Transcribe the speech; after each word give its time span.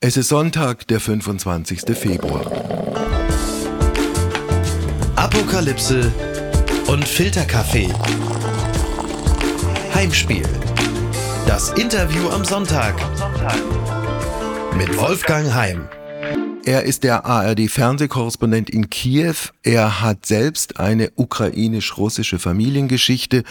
Es 0.00 0.16
ist 0.16 0.28
Sonntag, 0.28 0.86
der 0.86 1.00
25. 1.00 1.80
Februar. 1.98 2.46
Apokalypse 5.16 6.12
und 6.86 7.04
Filterkaffee. 7.04 7.92
Heimspiel. 9.92 10.46
Das 11.48 11.70
Interview 11.70 12.28
am 12.28 12.44
Sonntag. 12.44 12.94
Mit 14.76 14.96
Wolfgang 14.96 15.52
Heim. 15.52 15.88
Er 16.68 16.82
ist 16.82 17.02
der 17.02 17.24
ARD-Fernsehkorrespondent 17.24 18.68
in 18.68 18.90
Kiew. 18.90 19.36
Er 19.62 20.02
hat 20.02 20.26
selbst 20.26 20.78
eine 20.78 21.10
ukrainisch-russische 21.16 22.38
Familiengeschichte 22.38 23.44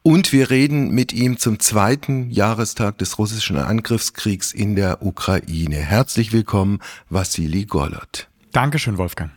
und 0.00 0.32
wir 0.32 0.48
reden 0.48 0.90
mit 0.90 1.12
ihm 1.12 1.36
zum 1.36 1.60
zweiten 1.60 2.30
Jahrestag 2.30 2.96
des 2.96 3.18
russischen 3.18 3.58
Angriffskriegs 3.58 4.54
in 4.54 4.74
der 4.74 5.04
Ukraine. 5.04 5.76
Herzlich 5.76 6.32
willkommen, 6.32 6.78
Vassili 7.10 7.66
Golot. 7.66 8.28
Dankeschön, 8.52 8.96
Wolfgang. 8.96 9.32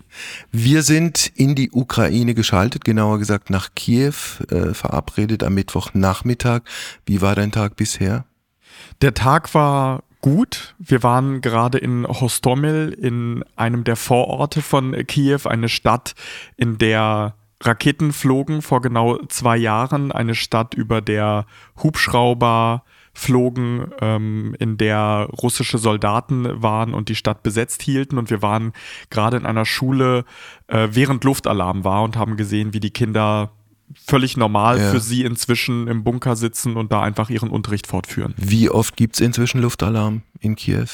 Wir 0.53 0.81
sind 0.81 1.29
in 1.35 1.55
die 1.55 1.71
Ukraine 1.71 2.35
geschaltet, 2.35 2.85
genauer 2.85 3.19
gesagt 3.19 3.49
nach 3.49 3.71
Kiew, 3.75 4.13
äh, 4.49 4.73
verabredet 4.73 5.43
am 5.43 5.55
Mittwochnachmittag. 5.55 6.61
Wie 7.05 7.19
war 7.19 7.35
dein 7.35 7.51
Tag 7.51 7.75
bisher? 7.75 8.23
Der 9.01 9.13
Tag 9.13 9.53
war 9.53 10.04
gut. 10.21 10.75
Wir 10.79 11.03
waren 11.03 11.41
gerade 11.41 11.77
in 11.77 12.07
Hostomel, 12.07 12.91
in 12.93 13.43
einem 13.55 13.83
der 13.83 13.95
Vororte 13.95 14.61
von 14.61 14.93
Kiew, 15.05 15.41
eine 15.45 15.69
Stadt, 15.69 16.15
in 16.57 16.77
der 16.77 17.35
Raketen 17.61 18.11
flogen 18.11 18.61
vor 18.61 18.81
genau 18.81 19.17
zwei 19.27 19.57
Jahren, 19.57 20.11
eine 20.11 20.35
Stadt, 20.35 20.73
über 20.73 21.01
der 21.01 21.45
Hubschrauber 21.81 22.83
flogen, 23.13 23.91
ähm, 24.01 24.55
in 24.59 24.77
der 24.77 25.29
russische 25.41 25.77
Soldaten 25.77 26.61
waren 26.61 26.93
und 26.93 27.07
die 27.07 27.15
Stadt 27.15 27.43
besetzt 27.43 27.81
hielten. 27.81 28.17
Und 28.17 28.29
wir 28.29 28.41
waren 28.41 28.73
gerade 29.09 29.37
in 29.37 29.45
einer 29.45 29.65
Schule, 29.65 30.25
äh, 30.67 30.89
während 30.91 31.23
Luftalarm 31.23 31.85
war 31.85 32.03
und 32.03 32.17
haben 32.17 32.35
gesehen, 32.35 32.73
wie 32.73 32.81
die 32.81 32.91
Kinder 32.91 33.51
völlig 33.93 34.37
normal 34.37 34.79
ja. 34.79 34.91
für 34.91 34.99
sie 34.99 35.23
inzwischen 35.23 35.87
im 35.87 36.03
Bunker 36.03 36.35
sitzen 36.35 36.75
und 36.75 36.91
da 36.91 37.01
einfach 37.01 37.29
ihren 37.29 37.49
Unterricht 37.49 37.87
fortführen. 37.87 38.33
Wie 38.37 38.69
oft 38.69 38.97
gibt 38.97 39.15
es 39.15 39.21
inzwischen 39.21 39.61
Luftalarm 39.61 40.23
in 40.39 40.55
Kiew? 40.55 40.87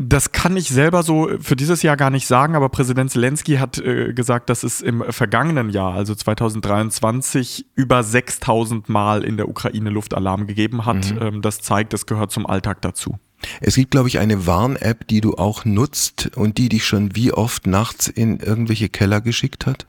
Das 0.00 0.30
kann 0.30 0.56
ich 0.56 0.68
selber 0.68 1.02
so 1.02 1.28
für 1.40 1.56
dieses 1.56 1.82
Jahr 1.82 1.96
gar 1.96 2.10
nicht 2.10 2.26
sagen, 2.26 2.54
aber 2.54 2.68
Präsident 2.68 3.10
Zelensky 3.10 3.56
hat 3.56 3.78
äh, 3.78 4.12
gesagt, 4.12 4.48
dass 4.48 4.62
es 4.62 4.80
im 4.80 5.02
vergangenen 5.08 5.70
Jahr, 5.70 5.94
also 5.94 6.14
2023, 6.14 7.66
über 7.74 8.04
6000 8.04 8.88
Mal 8.88 9.24
in 9.24 9.36
der 9.36 9.48
Ukraine 9.48 9.90
Luftalarm 9.90 10.46
gegeben 10.46 10.86
hat. 10.86 11.12
Mhm. 11.12 11.18
Ähm, 11.20 11.42
das 11.42 11.60
zeigt, 11.62 11.94
es 11.94 12.06
gehört 12.06 12.30
zum 12.30 12.46
Alltag 12.46 12.80
dazu. 12.82 13.18
Es 13.60 13.74
gibt, 13.76 13.90
glaube 13.90 14.08
ich, 14.08 14.18
eine 14.18 14.46
Warn-App, 14.46 15.08
die 15.08 15.20
du 15.20 15.34
auch 15.34 15.64
nutzt 15.64 16.30
und 16.36 16.58
die 16.58 16.68
dich 16.68 16.86
schon 16.86 17.16
wie 17.16 17.32
oft 17.32 17.66
nachts 17.66 18.08
in 18.08 18.38
irgendwelche 18.38 18.88
Keller 18.88 19.20
geschickt 19.20 19.66
hat? 19.66 19.86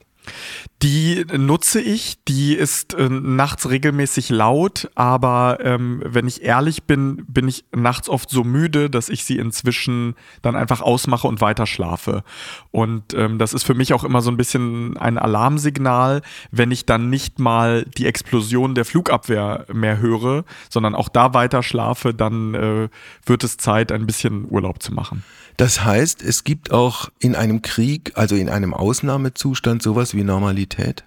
Die 0.82 1.26
nutze 1.38 1.82
ich, 1.82 2.24
die 2.26 2.54
ist 2.54 2.94
äh, 2.94 3.10
nachts 3.10 3.70
regelmäßig 3.70 4.30
laut, 4.30 4.90
aber 4.96 5.58
ähm, 5.62 6.02
wenn 6.06 6.28
ich 6.28 6.42
ehrlich 6.44 6.84
bin, 6.84 7.26
bin 7.28 7.50
ich 7.50 7.66
nachts 7.76 8.08
oft 8.08 8.30
so 8.30 8.46
müde, 8.46 8.90
dass 8.90 9.10
ich 9.10 9.26
sie 9.26 9.38
inzwischen 9.38 10.16
dann 10.42 10.56
einfach 10.56 10.82
ausmache 10.82 11.28
und 11.28 11.42
weiter 11.42 11.66
schlafe. 11.66 12.24
Und 12.72 13.14
ähm, 13.14 13.40
das 13.40 13.54
ist 13.54 13.64
für 13.64 13.74
mich 13.74 13.94
auch 13.94 14.06
immer 14.06 14.22
so 14.22 14.32
ein 14.32 14.38
bisschen 14.38 14.96
ein 14.98 15.18
Alarmsignal, 15.18 16.22
wenn 16.52 16.72
ich 16.72 16.86
dann 16.86 17.10
nicht 17.10 17.40
mal 17.40 17.84
die 17.98 18.06
Explosion 18.06 18.74
der 18.74 18.86
Flugabwehr 18.86 19.66
mehr 19.74 20.00
höre, 20.00 20.46
sondern 20.70 20.96
auch 20.96 21.10
da 21.10 21.34
weiter 21.34 21.62
schlafe, 21.62 22.14
dann 22.14 22.54
äh, 22.54 22.90
wird 23.26 23.44
es 23.44 23.58
Zeit, 23.58 23.92
ein 23.92 24.06
bisschen 24.06 24.50
Urlaub 24.50 24.82
zu 24.82 24.94
machen. 24.94 25.24
Das 25.60 25.84
heißt, 25.84 26.24
es 26.24 26.46
gibt 26.46 26.72
auch 26.72 27.10
in 27.20 27.36
einem 27.36 27.62
Krieg, 27.62 28.14
also 28.16 28.38
in 28.38 28.48
einem 28.48 28.74
Ausnahmezustand, 28.74 29.84
sowas 29.84 30.14
wie 30.14 30.24
Normalität? 30.24 31.04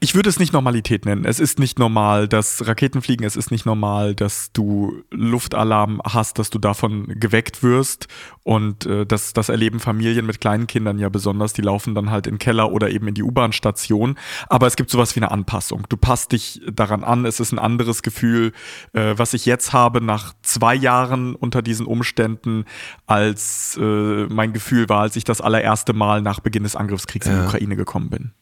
Ich 0.00 0.14
würde 0.14 0.28
es 0.28 0.38
nicht 0.38 0.52
Normalität 0.52 1.04
nennen. 1.04 1.24
Es 1.24 1.40
ist 1.40 1.58
nicht 1.58 1.78
normal, 1.78 2.28
dass 2.28 2.66
Raketen 2.66 3.02
fliegen. 3.02 3.24
Es 3.24 3.36
ist 3.36 3.50
nicht 3.50 3.66
normal, 3.66 4.14
dass 4.14 4.52
du 4.52 5.02
Luftalarm 5.10 6.00
hast, 6.04 6.38
dass 6.38 6.50
du 6.50 6.58
davon 6.58 7.06
geweckt 7.08 7.62
wirst. 7.62 8.08
Und 8.42 8.86
äh, 8.86 9.06
das, 9.06 9.32
das 9.32 9.48
erleben 9.48 9.80
Familien 9.80 10.26
mit 10.26 10.40
kleinen 10.40 10.66
Kindern 10.66 10.98
ja 10.98 11.08
besonders. 11.08 11.52
Die 11.52 11.62
laufen 11.62 11.94
dann 11.94 12.10
halt 12.10 12.26
in 12.26 12.34
den 12.34 12.38
Keller 12.38 12.72
oder 12.72 12.90
eben 12.90 13.08
in 13.08 13.14
die 13.14 13.22
U-Bahn-Station. 13.22 14.16
Aber 14.48 14.66
es 14.66 14.76
gibt 14.76 14.90
sowas 14.90 15.14
wie 15.16 15.20
eine 15.20 15.30
Anpassung. 15.30 15.86
Du 15.88 15.96
passt 15.96 16.32
dich 16.32 16.60
daran 16.70 17.04
an. 17.04 17.24
Es 17.24 17.40
ist 17.40 17.52
ein 17.52 17.58
anderes 17.58 18.02
Gefühl, 18.02 18.52
äh, 18.92 19.14
was 19.16 19.34
ich 19.34 19.46
jetzt 19.46 19.72
habe 19.72 20.00
nach 20.00 20.34
zwei 20.42 20.74
Jahren 20.74 21.34
unter 21.34 21.62
diesen 21.62 21.86
Umständen, 21.86 22.64
als 23.06 23.78
äh, 23.80 24.26
mein 24.26 24.52
Gefühl 24.52 24.88
war, 24.88 25.02
als 25.02 25.16
ich 25.16 25.24
das 25.24 25.40
allererste 25.40 25.92
Mal 25.92 26.22
nach 26.22 26.40
Beginn 26.40 26.62
des 26.62 26.76
Angriffskriegs 26.76 27.26
ja. 27.26 27.32
in 27.32 27.40
die 27.40 27.46
Ukraine 27.46 27.76
gekommen 27.76 28.10
bin. 28.10 28.32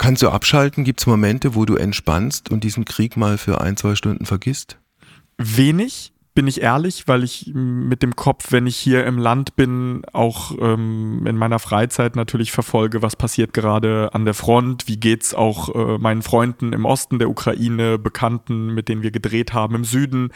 Kannst 0.00 0.22
du 0.22 0.30
abschalten? 0.30 0.82
Gibt 0.82 1.00
es 1.00 1.06
Momente, 1.06 1.54
wo 1.54 1.66
du 1.66 1.76
entspannst 1.76 2.50
und 2.50 2.64
diesen 2.64 2.86
Krieg 2.86 3.18
mal 3.18 3.36
für 3.36 3.60
ein, 3.60 3.76
zwei 3.76 3.94
Stunden 3.94 4.24
vergisst? 4.24 4.78
Wenig, 5.36 6.14
bin 6.32 6.46
ich 6.46 6.62
ehrlich, 6.62 7.06
weil 7.06 7.22
ich 7.22 7.52
mit 7.52 8.02
dem 8.02 8.16
Kopf, 8.16 8.50
wenn 8.50 8.66
ich 8.66 8.78
hier 8.78 9.04
im 9.04 9.18
Land 9.18 9.56
bin, 9.56 10.00
auch 10.14 10.52
ähm, 10.58 11.26
in 11.26 11.36
meiner 11.36 11.58
Freizeit 11.58 12.16
natürlich 12.16 12.50
verfolge, 12.50 13.02
was 13.02 13.14
passiert 13.14 13.52
gerade 13.52 14.08
an 14.14 14.24
der 14.24 14.32
Front, 14.32 14.88
wie 14.88 14.96
geht's 14.96 15.34
auch 15.34 15.74
äh, 15.74 15.98
meinen 15.98 16.22
Freunden 16.22 16.72
im 16.72 16.86
Osten 16.86 17.18
der 17.18 17.28
Ukraine, 17.28 17.98
Bekannten, 17.98 18.72
mit 18.72 18.88
denen 18.88 19.02
wir 19.02 19.10
gedreht 19.10 19.52
haben 19.52 19.74
im 19.74 19.84
Süden. 19.84 20.30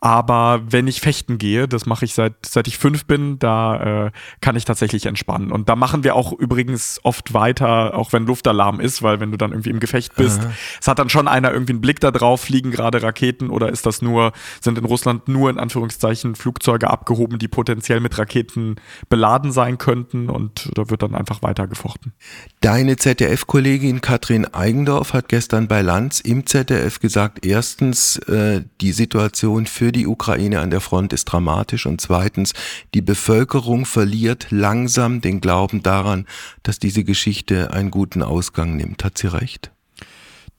Aber 0.00 0.62
wenn 0.66 0.86
ich 0.86 1.00
fechten 1.00 1.36
gehe, 1.36 1.68
das 1.68 1.84
mache 1.84 2.06
ich 2.06 2.14
seit, 2.14 2.34
seit 2.46 2.66
ich 2.66 2.78
fünf 2.78 3.04
bin, 3.04 3.38
da 3.38 4.06
äh, 4.06 4.10
kann 4.40 4.56
ich 4.56 4.64
tatsächlich 4.64 5.04
entspannen. 5.04 5.52
Und 5.52 5.68
da 5.68 5.76
machen 5.76 6.04
wir 6.04 6.14
auch 6.14 6.32
übrigens 6.32 7.00
oft 7.02 7.34
weiter, 7.34 7.94
auch 7.94 8.14
wenn 8.14 8.24
Luftalarm 8.24 8.80
ist, 8.80 9.02
weil 9.02 9.20
wenn 9.20 9.30
du 9.30 9.36
dann 9.36 9.50
irgendwie 9.52 9.68
im 9.68 9.78
Gefecht 9.78 10.16
bist, 10.16 10.40
Aha. 10.40 10.52
es 10.80 10.88
hat 10.88 10.98
dann 10.98 11.10
schon 11.10 11.28
einer 11.28 11.52
irgendwie 11.52 11.72
einen 11.72 11.82
Blick 11.82 12.00
da 12.00 12.10
drauf, 12.10 12.40
fliegen 12.40 12.70
gerade 12.70 13.02
Raketen 13.02 13.50
oder 13.50 13.68
ist 13.68 13.84
das 13.84 14.00
nur, 14.00 14.32
sind 14.60 14.78
in 14.78 14.86
Russland 14.86 15.28
nur 15.28 15.50
in 15.50 15.58
Anführungszeichen 15.58 16.34
Flugzeuge 16.34 16.88
abgehoben, 16.88 17.38
die 17.38 17.48
potenziell 17.48 18.00
mit 18.00 18.16
Raketen 18.16 18.76
beladen 19.10 19.52
sein 19.52 19.76
könnten 19.76 20.30
und 20.30 20.70
da 20.74 20.88
wird 20.88 21.02
dann 21.02 21.14
einfach 21.14 21.42
weiter 21.42 21.66
gefochten. 21.66 22.14
Deine 22.62 22.96
ZDF-Kollegin 22.96 24.00
Katrin 24.00 24.46
Eigendorf 24.46 25.12
hat 25.12 25.28
gestern 25.28 25.68
bei 25.68 25.82
Lanz 25.82 26.20
im 26.20 26.46
ZDF 26.46 27.00
gesagt, 27.00 27.44
erstens, 27.44 28.16
äh, 28.16 28.62
die 28.80 28.92
Situation 28.92 29.66
für 29.66 29.89
für 29.90 29.92
die 29.92 30.06
Ukraine 30.06 30.60
an 30.60 30.70
der 30.70 30.80
Front 30.80 31.12
ist 31.12 31.24
dramatisch 31.24 31.84
und 31.84 32.00
zweitens, 32.00 32.52
die 32.94 33.02
Bevölkerung 33.02 33.86
verliert 33.86 34.46
langsam 34.50 35.20
den 35.20 35.40
Glauben 35.40 35.82
daran, 35.82 36.26
dass 36.62 36.78
diese 36.78 37.02
Geschichte 37.02 37.72
einen 37.72 37.90
guten 37.90 38.22
Ausgang 38.22 38.76
nimmt. 38.76 39.02
Hat 39.02 39.18
sie 39.18 39.26
recht? 39.26 39.72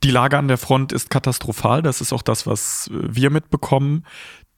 Die 0.03 0.11
Lage 0.11 0.37
an 0.37 0.49
der 0.49 0.57
Front 0.57 0.91
ist 0.91 1.09
katastrophal. 1.09 1.81
Das 1.81 2.01
ist 2.01 2.11
auch 2.11 2.23
das, 2.23 2.45
was 2.45 2.89
wir 2.91 3.29
mitbekommen. 3.29 4.03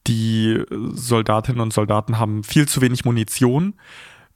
Die 0.08 0.64
Soldatinnen 0.70 1.60
und 1.60 1.72
Soldaten 1.72 2.18
haben 2.18 2.42
viel 2.42 2.66
zu 2.66 2.80
wenig 2.80 3.04
Munition. 3.04 3.74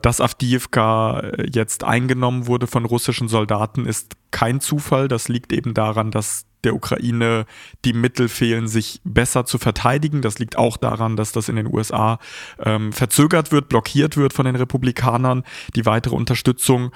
Dass 0.01 0.21
Avdiivka 0.21 1.33
jetzt 1.53 1.83
eingenommen 1.83 2.47
wurde 2.47 2.69
von 2.69 2.85
russischen 2.85 3.27
Soldaten, 3.27 3.87
ist 3.87 4.15
kein 4.31 4.61
Zufall. 4.61 5.09
Das 5.09 5.27
liegt 5.27 5.53
eben 5.53 5.75
daran, 5.75 6.13
dass 6.13 6.47
der 6.65 6.75
Ukraine 6.75 7.47
die 7.85 7.93
Mittel 7.93 8.29
fehlen, 8.29 8.69
sich 8.69 9.01
besser 9.05 9.45
zu 9.45 9.59
verteidigen. 9.59 10.23
Das 10.23 10.39
liegt 10.39 10.57
auch 10.57 10.77
daran, 10.77 11.17
dass 11.17 11.33
das 11.33 11.49
in 11.49 11.57
den 11.57 11.73
USA 11.73 12.19
ähm, 12.59 12.93
verzögert 12.93 13.53
wird, 13.53 13.69
blockiert 13.69 14.17
wird 14.17 14.33
von 14.33 14.47
den 14.47 14.57
Republikanern, 14.57 15.45
die 15.75 15.87
weitere 15.87 16.15
Unterstützung. 16.15 16.91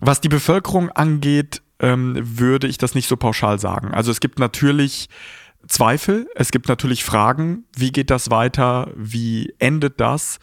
Was 0.00 0.20
die 0.20 0.28
Bevölkerung 0.28 0.90
angeht, 0.90 1.62
ähm, 1.80 2.14
würde 2.16 2.66
ich 2.66 2.78
das 2.78 2.94
nicht 2.94 3.08
so 3.08 3.16
pauschal 3.16 3.58
sagen. 3.58 3.92
Also 3.92 4.10
es 4.10 4.20
gibt 4.20 4.38
natürlich 4.38 5.08
Zweifel, 5.68 6.28
es 6.34 6.50
gibt 6.50 6.68
natürlich 6.68 7.04
Fragen, 7.04 7.64
wie 7.76 7.92
geht 7.92 8.10
das 8.10 8.30
weiter, 8.30 8.90
wie 8.96 9.54
endet 9.58 10.00
das, 10.00 10.38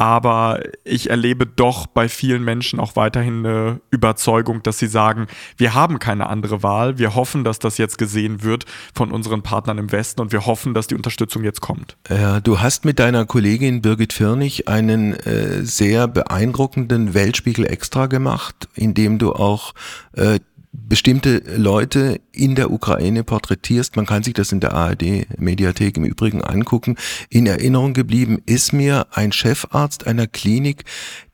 aber 0.00 0.60
ich 0.82 1.10
erlebe 1.10 1.46
doch 1.46 1.86
bei 1.86 2.08
vielen 2.08 2.42
Menschen 2.42 2.80
auch 2.80 2.96
weiterhin 2.96 3.44
eine 3.44 3.82
Überzeugung, 3.90 4.62
dass 4.62 4.78
sie 4.78 4.86
sagen, 4.86 5.26
wir 5.58 5.74
haben 5.74 5.98
keine 5.98 6.28
andere 6.28 6.62
Wahl, 6.62 6.96
wir 6.96 7.14
hoffen, 7.14 7.44
dass 7.44 7.58
das 7.58 7.76
jetzt 7.76 7.98
gesehen 7.98 8.42
wird 8.42 8.64
von 8.94 9.12
unseren 9.12 9.42
Partnern 9.42 9.76
im 9.76 9.92
Westen 9.92 10.22
und 10.22 10.32
wir 10.32 10.46
hoffen, 10.46 10.72
dass 10.72 10.86
die 10.86 10.94
Unterstützung 10.94 11.44
jetzt 11.44 11.60
kommt. 11.60 11.98
Ja, 12.08 12.40
du 12.40 12.60
hast 12.60 12.86
mit 12.86 12.98
deiner 12.98 13.26
Kollegin 13.26 13.82
Birgit 13.82 14.14
Firnig 14.14 14.68
einen 14.68 15.12
äh, 15.12 15.64
sehr 15.64 16.08
beeindruckenden 16.08 17.12
Weltspiegel 17.12 17.66
extra 17.66 18.06
gemacht, 18.06 18.68
in 18.74 18.94
dem 18.94 19.18
du 19.18 19.34
auch 19.34 19.74
äh, 20.12 20.40
bestimmte 20.72 21.42
Leute 21.56 22.20
in 22.32 22.54
der 22.54 22.70
Ukraine 22.70 23.24
porträtierst. 23.24 23.96
Man 23.96 24.06
kann 24.06 24.22
sich 24.22 24.34
das 24.34 24.52
in 24.52 24.60
der 24.60 24.72
ARD-Mediathek 24.72 25.96
im 25.96 26.04
Übrigen 26.04 26.42
angucken. 26.42 26.96
In 27.28 27.46
Erinnerung 27.46 27.92
geblieben 27.92 28.40
ist 28.46 28.72
mir 28.72 29.06
ein 29.10 29.32
Chefarzt 29.32 30.06
einer 30.06 30.28
Klinik, 30.28 30.84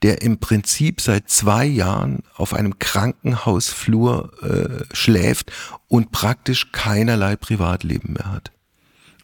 der 0.02 0.22
im 0.22 0.38
Prinzip 0.38 1.00
seit 1.00 1.28
zwei 1.28 1.66
Jahren 1.66 2.22
auf 2.34 2.54
einem 2.54 2.78
Krankenhausflur 2.78 4.32
äh, 4.42 4.94
schläft 4.94 5.52
und 5.88 6.12
praktisch 6.12 6.72
keinerlei 6.72 7.36
Privatleben 7.36 8.14
mehr 8.14 8.32
hat. 8.32 8.52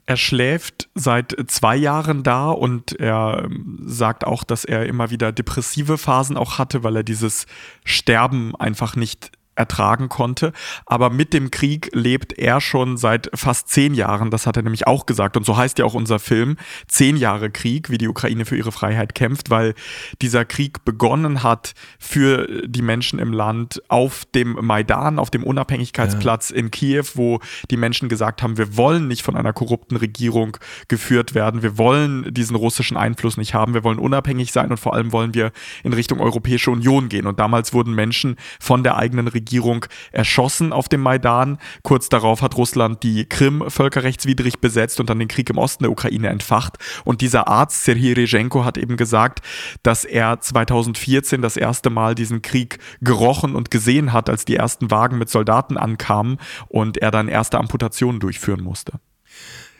Er 0.04 0.16
schläft 0.16 0.88
seit 0.94 1.34
zwei 1.46 1.76
Jahren 1.76 2.22
da 2.22 2.50
und 2.50 2.98
er 3.00 3.44
ähm, 3.44 3.78
sagt 3.86 4.26
auch, 4.26 4.44
dass 4.44 4.64
er 4.64 4.84
immer 4.86 5.10
wieder 5.10 5.32
depressive 5.32 5.96
Phasen 5.96 6.36
auch 6.36 6.58
hatte, 6.58 6.82
weil 6.82 6.96
er 6.96 7.02
dieses 7.02 7.46
Sterben 7.84 8.54
einfach 8.56 8.96
nicht 8.96 9.30
ertragen 9.54 10.08
konnte. 10.08 10.52
Aber 10.86 11.10
mit 11.10 11.32
dem 11.32 11.50
Krieg 11.50 11.90
lebt 11.92 12.32
er 12.38 12.60
schon 12.60 12.96
seit 12.96 13.30
fast 13.34 13.68
zehn 13.68 13.94
Jahren. 13.94 14.30
Das 14.30 14.46
hat 14.46 14.56
er 14.56 14.62
nämlich 14.62 14.86
auch 14.86 15.06
gesagt. 15.06 15.36
Und 15.36 15.44
so 15.44 15.56
heißt 15.56 15.78
ja 15.78 15.84
auch 15.84 15.94
unser 15.94 16.18
Film. 16.18 16.56
Zehn 16.88 17.16
Jahre 17.16 17.50
Krieg, 17.50 17.90
wie 17.90 17.98
die 17.98 18.08
Ukraine 18.08 18.44
für 18.44 18.56
ihre 18.56 18.72
Freiheit 18.72 19.14
kämpft, 19.14 19.50
weil 19.50 19.74
dieser 20.22 20.44
Krieg 20.44 20.84
begonnen 20.84 21.42
hat 21.42 21.74
für 21.98 22.66
die 22.66 22.82
Menschen 22.82 23.18
im 23.18 23.32
Land 23.32 23.82
auf 23.88 24.24
dem 24.34 24.56
Maidan, 24.60 25.18
auf 25.18 25.30
dem 25.30 25.44
Unabhängigkeitsplatz 25.44 26.50
ja. 26.50 26.56
in 26.56 26.70
Kiew, 26.70 27.04
wo 27.14 27.40
die 27.70 27.76
Menschen 27.76 28.08
gesagt 28.08 28.42
haben, 28.42 28.56
wir 28.56 28.76
wollen 28.76 29.08
nicht 29.08 29.22
von 29.22 29.36
einer 29.36 29.52
korrupten 29.52 29.96
Regierung 29.96 30.56
geführt 30.88 31.34
werden. 31.34 31.62
Wir 31.62 31.76
wollen 31.78 32.32
diesen 32.32 32.56
russischen 32.56 32.96
Einfluss 32.96 33.36
nicht 33.36 33.54
haben. 33.54 33.74
Wir 33.74 33.84
wollen 33.84 33.98
unabhängig 33.98 34.52
sein 34.52 34.70
und 34.70 34.78
vor 34.78 34.94
allem 34.94 35.12
wollen 35.12 35.34
wir 35.34 35.52
in 35.84 35.92
Richtung 35.92 36.20
Europäische 36.20 36.70
Union 36.70 37.08
gehen. 37.08 37.26
Und 37.26 37.38
damals 37.38 37.74
wurden 37.74 37.94
Menschen 37.94 38.36
von 38.58 38.82
der 38.82 38.96
eigenen 38.96 39.28
Regierung 39.28 39.41
Regierung 39.42 39.86
erschossen 40.12 40.72
auf 40.72 40.88
dem 40.88 41.00
Maidan. 41.00 41.58
Kurz 41.82 42.08
darauf 42.08 42.42
hat 42.42 42.56
Russland 42.56 43.02
die 43.02 43.26
Krim 43.28 43.64
völkerrechtswidrig 43.68 44.60
besetzt 44.60 45.00
und 45.00 45.10
dann 45.10 45.18
den 45.18 45.28
Krieg 45.28 45.50
im 45.50 45.58
Osten 45.58 45.82
der 45.84 45.90
Ukraine 45.90 46.28
entfacht. 46.28 46.78
Und 47.04 47.20
dieser 47.20 47.48
Arzt, 47.48 47.84
Serhii 47.84 48.12
Rezhenko, 48.12 48.64
hat 48.64 48.78
eben 48.78 48.96
gesagt, 48.96 49.40
dass 49.82 50.04
er 50.04 50.40
2014 50.40 51.42
das 51.42 51.56
erste 51.56 51.90
Mal 51.90 52.14
diesen 52.14 52.40
Krieg 52.40 52.78
gerochen 53.00 53.56
und 53.56 53.70
gesehen 53.70 54.12
hat, 54.12 54.30
als 54.30 54.44
die 54.44 54.56
ersten 54.56 54.90
Wagen 54.90 55.18
mit 55.18 55.28
Soldaten 55.28 55.76
ankamen 55.76 56.38
und 56.68 56.98
er 56.98 57.10
dann 57.10 57.28
erste 57.28 57.58
Amputationen 57.58 58.20
durchführen 58.20 58.62
musste. 58.62 59.00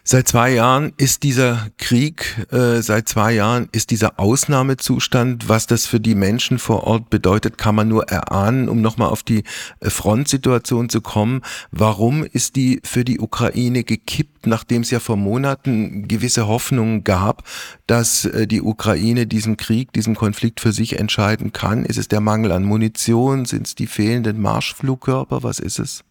Seit 0.05 0.27
zwei 0.27 0.55
Jahren 0.55 0.93
ist 0.97 1.23
dieser 1.23 1.69
Krieg, 1.79 2.49
äh, 2.51 2.83
seit 2.83 3.09
zwei 3.09 3.35
Jahren 3.35 3.69
ist 3.71 3.93
dieser 3.93 4.19
Ausnahmezustand, 4.19 5.49
was 5.49 5.69
das 5.69 5.87
für 5.87 6.01
die 6.01 6.17
Menschen 6.17 6.59
vor 6.59 6.83
Ort 6.89 7.09
bedeutet, 7.09 7.57
kann 7.57 7.77
man 7.77 7.87
nur 7.87 8.09
erahnen, 8.09 8.69
um 8.69 8.81
nochmal 8.81 9.11
auf 9.11 9.23
die 9.23 9.45
äh, 9.79 9.91
Frontsituation 9.91 10.89
zu 10.89 11.03
kommen. 11.03 11.43
Warum 11.71 12.25
ist 12.25 12.57
die 12.57 12.81
für 12.83 13.05
die 13.05 13.21
Ukraine 13.21 13.85
gekippt, 13.85 14.49
nachdem 14.49 14.83
es 14.83 14.91
ja 14.91 14.99
vor 14.99 15.17
Monaten 15.17 16.09
gewisse 16.09 16.49
Hoffnungen 16.49 17.05
gab, 17.05 17.45
dass 17.87 18.25
äh, 18.25 18.49
die 18.49 18.61
Ukraine 18.61 19.29
diesen 19.29 19.57
Krieg, 19.57 19.93
diesen 19.93 20.17
Konflikt 20.17 20.59
für 20.59 20.73
sich 20.73 20.99
entscheiden 20.99 21.53
kann? 21.53 21.85
Ist 21.85 21.99
es 21.99 22.09
der 22.09 22.21
Mangel 22.21 22.51
an 22.51 22.65
Munition? 22.65 23.45
Sind 23.45 23.69
es 23.69 23.77
die 23.77 23.87
fehlenden 23.87 24.41
Marschflugkörper? 24.41 25.45
Was 25.45 25.61
ist 25.61 25.79
es? 25.79 26.03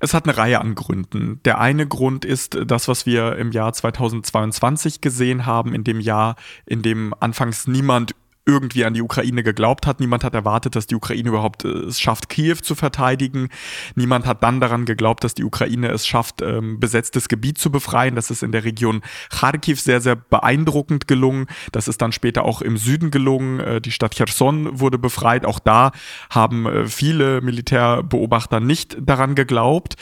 Es 0.00 0.14
hat 0.14 0.24
eine 0.24 0.36
Reihe 0.36 0.60
an 0.60 0.74
Gründen. 0.74 1.40
Der 1.44 1.60
eine 1.60 1.86
Grund 1.86 2.24
ist 2.24 2.58
das, 2.66 2.88
was 2.88 3.06
wir 3.06 3.36
im 3.36 3.52
Jahr 3.52 3.72
2022 3.72 5.00
gesehen 5.00 5.46
haben, 5.46 5.74
in 5.74 5.84
dem 5.84 6.00
Jahr, 6.00 6.36
in 6.66 6.82
dem 6.82 7.14
anfangs 7.20 7.66
niemand 7.66 8.14
irgendwie 8.46 8.84
an 8.84 8.92
die 8.92 9.02
Ukraine 9.02 9.42
geglaubt 9.42 9.86
hat. 9.86 10.00
Niemand 10.00 10.22
hat 10.22 10.34
erwartet, 10.34 10.76
dass 10.76 10.86
die 10.86 10.94
Ukraine 10.94 11.30
überhaupt 11.30 11.64
äh, 11.64 11.68
es 11.68 12.00
schafft, 12.00 12.28
Kiew 12.28 12.56
zu 12.56 12.74
verteidigen. 12.74 13.48
Niemand 13.94 14.26
hat 14.26 14.42
dann 14.42 14.60
daran 14.60 14.84
geglaubt, 14.84 15.24
dass 15.24 15.34
die 15.34 15.44
Ukraine 15.44 15.88
es 15.88 16.06
schafft, 16.06 16.42
ähm, 16.42 16.78
besetztes 16.78 17.28
Gebiet 17.28 17.56
zu 17.58 17.70
befreien. 17.70 18.16
Das 18.16 18.30
ist 18.30 18.42
in 18.42 18.52
der 18.52 18.64
Region 18.64 19.00
Kharkiv 19.30 19.80
sehr, 19.80 20.00
sehr 20.02 20.16
beeindruckend 20.16 21.08
gelungen. 21.08 21.46
Das 21.72 21.88
ist 21.88 22.02
dann 22.02 22.12
später 22.12 22.44
auch 22.44 22.60
im 22.60 22.76
Süden 22.76 23.10
gelungen. 23.10 23.60
Äh, 23.60 23.80
die 23.80 23.92
Stadt 23.92 24.14
Cherson 24.14 24.78
wurde 24.78 24.98
befreit. 24.98 25.46
Auch 25.46 25.58
da 25.58 25.92
haben 26.28 26.66
äh, 26.66 26.86
viele 26.86 27.40
Militärbeobachter 27.40 28.60
nicht 28.60 28.98
daran 29.00 29.34
geglaubt. 29.34 29.94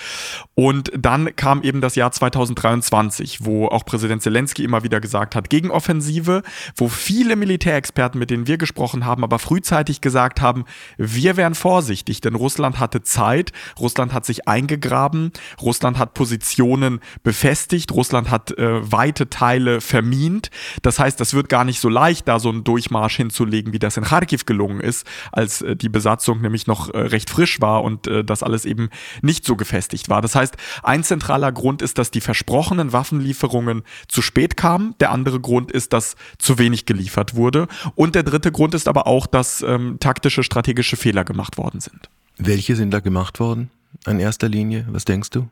Und 0.54 0.90
dann 0.98 1.36
kam 1.36 1.62
eben 1.62 1.80
das 1.80 1.94
Jahr 1.94 2.10
2023, 2.10 3.44
wo 3.44 3.66
auch 3.66 3.84
Präsident 3.84 4.22
Zelensky 4.22 4.64
immer 4.64 4.82
wieder 4.82 5.00
gesagt 5.00 5.36
hat, 5.36 5.48
Gegenoffensive, 5.48 6.42
wo 6.76 6.88
viele 6.88 7.36
Militärexperten 7.36 8.18
mit 8.18 8.31
denen 8.32 8.46
wir 8.46 8.58
gesprochen 8.58 9.04
haben, 9.04 9.22
aber 9.22 9.38
frühzeitig 9.38 10.00
gesagt 10.00 10.40
haben, 10.40 10.64
wir 10.96 11.36
wären 11.36 11.54
vorsichtig, 11.54 12.20
denn 12.20 12.34
Russland 12.34 12.80
hatte 12.80 13.02
Zeit, 13.02 13.52
Russland 13.78 14.12
hat 14.12 14.24
sich 14.24 14.48
eingegraben, 14.48 15.32
Russland 15.60 15.98
hat 15.98 16.14
Positionen 16.14 17.00
befestigt, 17.22 17.92
Russland 17.92 18.30
hat 18.30 18.56
äh, 18.58 18.90
weite 18.90 19.28
Teile 19.28 19.80
vermint. 19.80 20.50
Das 20.80 20.98
heißt, 20.98 21.20
das 21.20 21.34
wird 21.34 21.48
gar 21.48 21.64
nicht 21.64 21.80
so 21.80 21.88
leicht, 21.88 22.26
da 22.26 22.38
so 22.38 22.48
einen 22.48 22.64
Durchmarsch 22.64 23.16
hinzulegen, 23.16 23.72
wie 23.72 23.78
das 23.78 23.96
in 23.96 24.04
Kharkiv 24.04 24.46
gelungen 24.46 24.80
ist, 24.80 25.06
als 25.30 25.62
äh, 25.62 25.76
die 25.76 25.90
Besatzung 25.90 26.40
nämlich 26.40 26.66
noch 26.66 26.92
äh, 26.92 26.98
recht 26.98 27.28
frisch 27.28 27.60
war 27.60 27.84
und 27.84 28.06
äh, 28.06 28.24
das 28.24 28.42
alles 28.42 28.64
eben 28.64 28.88
nicht 29.20 29.44
so 29.44 29.56
gefestigt 29.56 30.08
war. 30.08 30.22
Das 30.22 30.34
heißt, 30.34 30.56
ein 30.82 31.04
zentraler 31.04 31.52
Grund 31.52 31.82
ist, 31.82 31.98
dass 31.98 32.10
die 32.10 32.22
versprochenen 32.22 32.92
Waffenlieferungen 32.92 33.82
zu 34.08 34.22
spät 34.22 34.56
kamen. 34.56 34.94
Der 35.00 35.10
andere 35.10 35.38
Grund 35.38 35.70
ist, 35.70 35.92
dass 35.92 36.16
zu 36.38 36.58
wenig 36.58 36.86
geliefert 36.86 37.34
wurde. 37.34 37.68
Und 37.94 38.14
der 38.14 38.21
der 38.22 38.30
dritte 38.30 38.52
Grund 38.52 38.74
ist 38.74 38.88
aber 38.88 39.06
auch, 39.06 39.26
dass 39.26 39.62
ähm, 39.62 39.98
taktische, 40.00 40.42
strategische 40.42 40.96
Fehler 40.96 41.24
gemacht 41.24 41.58
worden 41.58 41.80
sind. 41.80 42.08
Welche 42.38 42.76
sind 42.76 42.90
da 42.90 43.00
gemacht 43.00 43.40
worden? 43.40 43.70
In 44.06 44.20
erster 44.20 44.48
Linie, 44.48 44.86
was 44.90 45.04
denkst 45.04 45.30
du? 45.30 45.48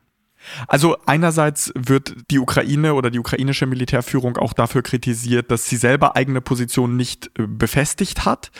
Also 0.67 0.97
einerseits 1.05 1.71
wird 1.75 2.15
die 2.29 2.39
Ukraine 2.39 2.93
oder 2.93 3.09
die 3.09 3.19
ukrainische 3.19 3.65
Militärführung 3.65 4.37
auch 4.37 4.53
dafür 4.53 4.81
kritisiert, 4.81 5.51
dass 5.51 5.67
sie 5.67 5.77
selber 5.77 6.15
eigene 6.15 6.41
Positionen 6.41 6.97
nicht 6.97 7.31
äh, 7.37 7.47
befestigt 7.47 8.25
hat. 8.25 8.51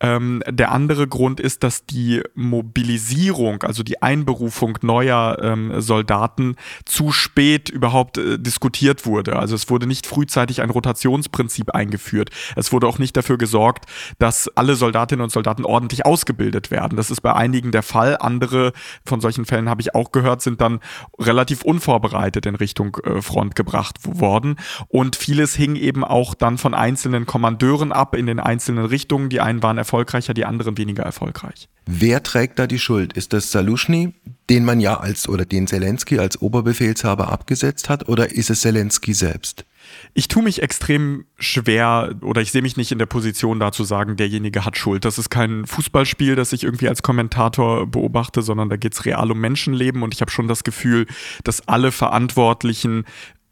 Ähm, 0.00 0.42
der 0.48 0.72
andere 0.72 1.08
Grund 1.08 1.40
ist, 1.40 1.62
dass 1.62 1.86
die 1.86 2.22
Mobilisierung, 2.34 3.62
also 3.62 3.82
die 3.82 4.02
Einberufung 4.02 4.78
neuer 4.82 5.38
ähm, 5.42 5.80
Soldaten 5.80 6.56
zu 6.84 7.12
spät 7.12 7.68
überhaupt 7.68 8.18
äh, 8.18 8.38
diskutiert 8.38 9.06
wurde. 9.06 9.36
Also 9.36 9.54
es 9.54 9.70
wurde 9.70 9.86
nicht 9.86 10.06
frühzeitig 10.06 10.62
ein 10.62 10.70
Rotationsprinzip 10.70 11.70
eingeführt. 11.70 12.30
Es 12.56 12.72
wurde 12.72 12.86
auch 12.86 12.98
nicht 12.98 13.16
dafür 13.16 13.38
gesorgt, 13.38 13.86
dass 14.18 14.48
alle 14.56 14.74
Soldatinnen 14.74 15.22
und 15.22 15.30
Soldaten 15.30 15.64
ordentlich 15.64 16.06
ausgebildet 16.06 16.70
werden. 16.70 16.96
Das 16.96 17.10
ist 17.10 17.20
bei 17.20 17.34
einigen 17.34 17.70
der 17.72 17.82
Fall. 17.82 18.16
Andere 18.18 18.72
von 19.04 19.20
solchen 19.20 19.44
Fällen 19.44 19.68
habe 19.68 19.80
ich 19.80 19.94
auch 19.94 20.12
gehört, 20.12 20.42
sind 20.42 20.60
dann 20.60 20.80
relativ 21.28 21.62
unvorbereitet 21.62 22.46
in 22.46 22.56
Richtung 22.56 22.96
äh, 23.04 23.22
Front 23.22 23.54
gebracht 23.54 23.98
worden. 24.02 24.56
Und 24.88 25.14
vieles 25.14 25.54
hing 25.54 25.76
eben 25.76 26.02
auch 26.02 26.34
dann 26.34 26.58
von 26.58 26.74
einzelnen 26.74 27.26
Kommandeuren 27.26 27.92
ab 27.92 28.16
in 28.16 28.26
den 28.26 28.40
einzelnen 28.40 28.86
Richtungen. 28.86 29.28
Die 29.28 29.40
einen 29.40 29.62
waren 29.62 29.78
erfolgreicher, 29.78 30.34
die 30.34 30.44
anderen 30.44 30.76
weniger 30.76 31.04
erfolgreich. 31.04 31.68
Wer 31.86 32.22
trägt 32.22 32.58
da 32.58 32.66
die 32.66 32.78
Schuld? 32.78 33.12
Ist 33.12 33.32
das 33.32 33.52
Salushny, 33.52 34.14
den 34.50 34.64
man 34.64 34.80
ja 34.80 34.98
als 34.98 35.28
oder 35.28 35.44
den 35.44 35.66
Zelensky 35.66 36.18
als 36.18 36.42
Oberbefehlshaber 36.42 37.30
abgesetzt 37.30 37.88
hat, 37.88 38.08
oder 38.08 38.32
ist 38.32 38.50
es 38.50 38.60
Zelensky 38.60 39.14
selbst? 39.14 39.64
Ich 40.14 40.28
tue 40.28 40.42
mich 40.42 40.62
extrem 40.62 41.26
schwer 41.38 42.14
oder 42.22 42.40
ich 42.40 42.52
sehe 42.52 42.62
mich 42.62 42.76
nicht 42.76 42.92
in 42.92 42.98
der 42.98 43.06
Position 43.06 43.60
da 43.60 43.72
zu 43.72 43.84
sagen, 43.84 44.16
derjenige 44.16 44.64
hat 44.64 44.76
Schuld. 44.76 45.04
Das 45.04 45.18
ist 45.18 45.30
kein 45.30 45.66
Fußballspiel, 45.66 46.34
das 46.34 46.52
ich 46.52 46.64
irgendwie 46.64 46.88
als 46.88 47.02
Kommentator 47.02 47.86
beobachte, 47.86 48.42
sondern 48.42 48.68
da 48.68 48.76
geht 48.76 48.94
es 48.94 49.04
real 49.04 49.30
um 49.30 49.38
Menschenleben 49.38 50.02
und 50.02 50.14
ich 50.14 50.20
habe 50.20 50.30
schon 50.30 50.48
das 50.48 50.64
Gefühl, 50.64 51.06
dass 51.44 51.66
alle 51.68 51.92
Verantwortlichen 51.92 53.04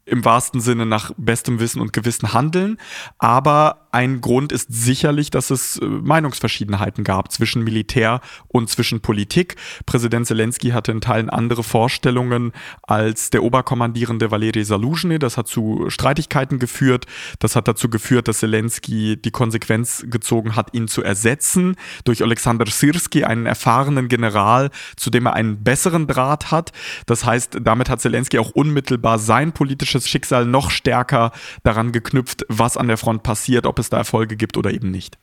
im 0.07 0.23
wahrsten 0.23 0.61
Sinne 0.61 0.85
nach 0.85 1.11
bestem 1.17 1.59
Wissen 1.59 1.81
und 1.81 1.93
Gewissen 1.93 2.33
handeln. 2.33 2.77
Aber 3.17 3.86
ein 3.91 4.21
Grund 4.21 4.51
ist 4.51 4.67
sicherlich, 4.69 5.31
dass 5.31 5.49
es 5.49 5.77
äh, 5.77 5.85
Meinungsverschiedenheiten 5.85 7.03
gab 7.03 7.31
zwischen 7.31 7.63
Militär 7.63 8.21
und 8.47 8.69
zwischen 8.69 9.01
Politik. 9.01 9.55
Präsident 9.85 10.27
Zelensky 10.27 10.69
hatte 10.69 10.91
in 10.91 11.01
Teilen 11.01 11.29
andere 11.29 11.63
Vorstellungen 11.63 12.51
als 12.83 13.29
der 13.29 13.43
Oberkommandierende 13.43 14.31
Valery 14.31 14.63
Saluzhny. 14.63 15.19
Das 15.19 15.37
hat 15.37 15.47
zu 15.47 15.85
Streitigkeiten 15.89 16.59
geführt. 16.59 17.05
Das 17.39 17.55
hat 17.55 17.67
dazu 17.67 17.89
geführt, 17.89 18.27
dass 18.27 18.39
Zelensky 18.39 19.17
die 19.17 19.31
Konsequenz 19.31 20.05
gezogen 20.07 20.55
hat, 20.55 20.73
ihn 20.73 20.87
zu 20.87 21.03
ersetzen 21.03 21.75
durch 22.03 22.23
Alexander 22.23 22.65
Sirski, 22.65 23.23
einen 23.23 23.45
erfahrenen 23.45 24.07
General, 24.07 24.69
zu 24.95 25.09
dem 25.09 25.25
er 25.25 25.33
einen 25.33 25.63
besseren 25.63 26.07
Draht 26.07 26.51
hat. 26.51 26.71
Das 27.05 27.25
heißt, 27.25 27.59
damit 27.61 27.89
hat 27.89 28.01
Zelensky 28.01 28.39
auch 28.39 28.51
unmittelbar 28.51 29.19
sein 29.19 29.51
politisches 29.51 30.07
Schicksal 30.07 30.45
noch 30.45 30.71
stärker 30.71 31.31
daran 31.63 31.91
geknüpft, 31.91 32.45
was 32.49 32.77
an 32.77 32.87
der 32.87 32.97
Front 32.97 33.23
passiert, 33.23 33.65
ob 33.65 33.76
es 33.79 33.89
da 33.89 33.97
Erfolge 33.97 34.35
gibt 34.35 34.57
oder 34.57 34.71
eben 34.71 34.91
nicht. 34.91 35.17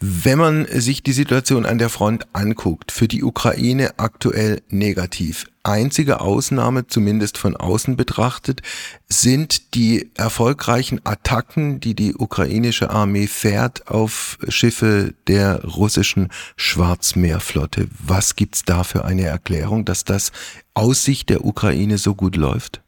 Wenn 0.00 0.38
man 0.38 0.66
sich 0.66 1.02
die 1.02 1.12
Situation 1.12 1.66
an 1.66 1.78
der 1.78 1.88
Front 1.88 2.26
anguckt, 2.32 2.92
für 2.92 3.08
die 3.08 3.24
Ukraine 3.24 3.98
aktuell 3.98 4.62
negativ. 4.68 5.46
Einzige 5.64 6.20
Ausnahme, 6.20 6.86
zumindest 6.86 7.36
von 7.36 7.56
außen 7.56 7.96
betrachtet, 7.96 8.62
sind 9.08 9.74
die 9.74 10.10
erfolgreichen 10.14 11.00
Attacken, 11.04 11.80
die 11.80 11.94
die 11.94 12.14
ukrainische 12.14 12.90
Armee 12.90 13.26
fährt 13.26 13.88
auf 13.88 14.38
Schiffe 14.48 15.14
der 15.26 15.64
russischen 15.64 16.28
Schwarzmeerflotte. 16.56 17.88
Was 17.98 18.36
gibt's 18.36 18.64
da 18.64 18.84
für 18.84 19.04
eine 19.04 19.24
Erklärung, 19.24 19.84
dass 19.84 20.04
das 20.04 20.32
aus 20.72 21.04
Sicht 21.04 21.28
der 21.28 21.44
Ukraine 21.44 21.98
so 21.98 22.14
gut 22.14 22.36
läuft? 22.36 22.80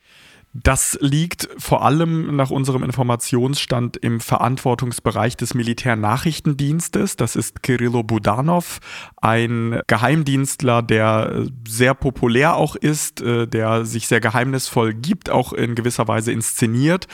Das 0.53 0.99
liegt 1.01 1.49
vor 1.59 1.85
allem 1.85 2.35
nach 2.35 2.51
unserem 2.51 2.83
Informationsstand 2.83 3.97
im 3.97 4.19
Verantwortungsbereich 4.19 5.37
des 5.37 5.55
Militärnachrichtendienstes. 5.55 7.15
Das 7.15 7.37
ist 7.37 7.63
Kirillo 7.63 8.03
Budanov, 8.03 8.81
ein 9.21 9.81
Geheimdienstler, 9.87 10.83
der 10.83 11.47
sehr 11.69 11.95
populär 11.95 12.57
auch 12.57 12.75
ist, 12.75 13.21
äh, 13.21 13.47
der 13.47 13.85
sich 13.85 14.09
sehr 14.09 14.21
geheimnisvoll 14.21 14.93
gibt, 14.93 15.31
auch 15.31 15.53
in 15.53 15.77
gewisser 15.77 16.09
Weise 16.09 16.33
inszeniert. 16.33 17.07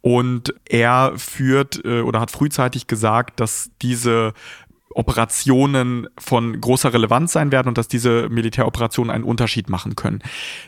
Und 0.00 0.54
er 0.68 1.14
führt 1.16 1.84
äh, 1.84 2.02
oder 2.02 2.20
hat 2.20 2.30
frühzeitig 2.30 2.86
gesagt, 2.86 3.40
dass 3.40 3.72
diese 3.82 4.34
Operationen 4.94 6.08
von 6.18 6.60
großer 6.60 6.92
Relevanz 6.92 7.32
sein 7.32 7.52
werden 7.52 7.68
und 7.68 7.78
dass 7.78 7.88
diese 7.88 8.28
Militäroperationen 8.28 9.10
einen 9.10 9.24
Unterschied 9.24 9.68
machen 9.68 9.96
können. 9.96 10.20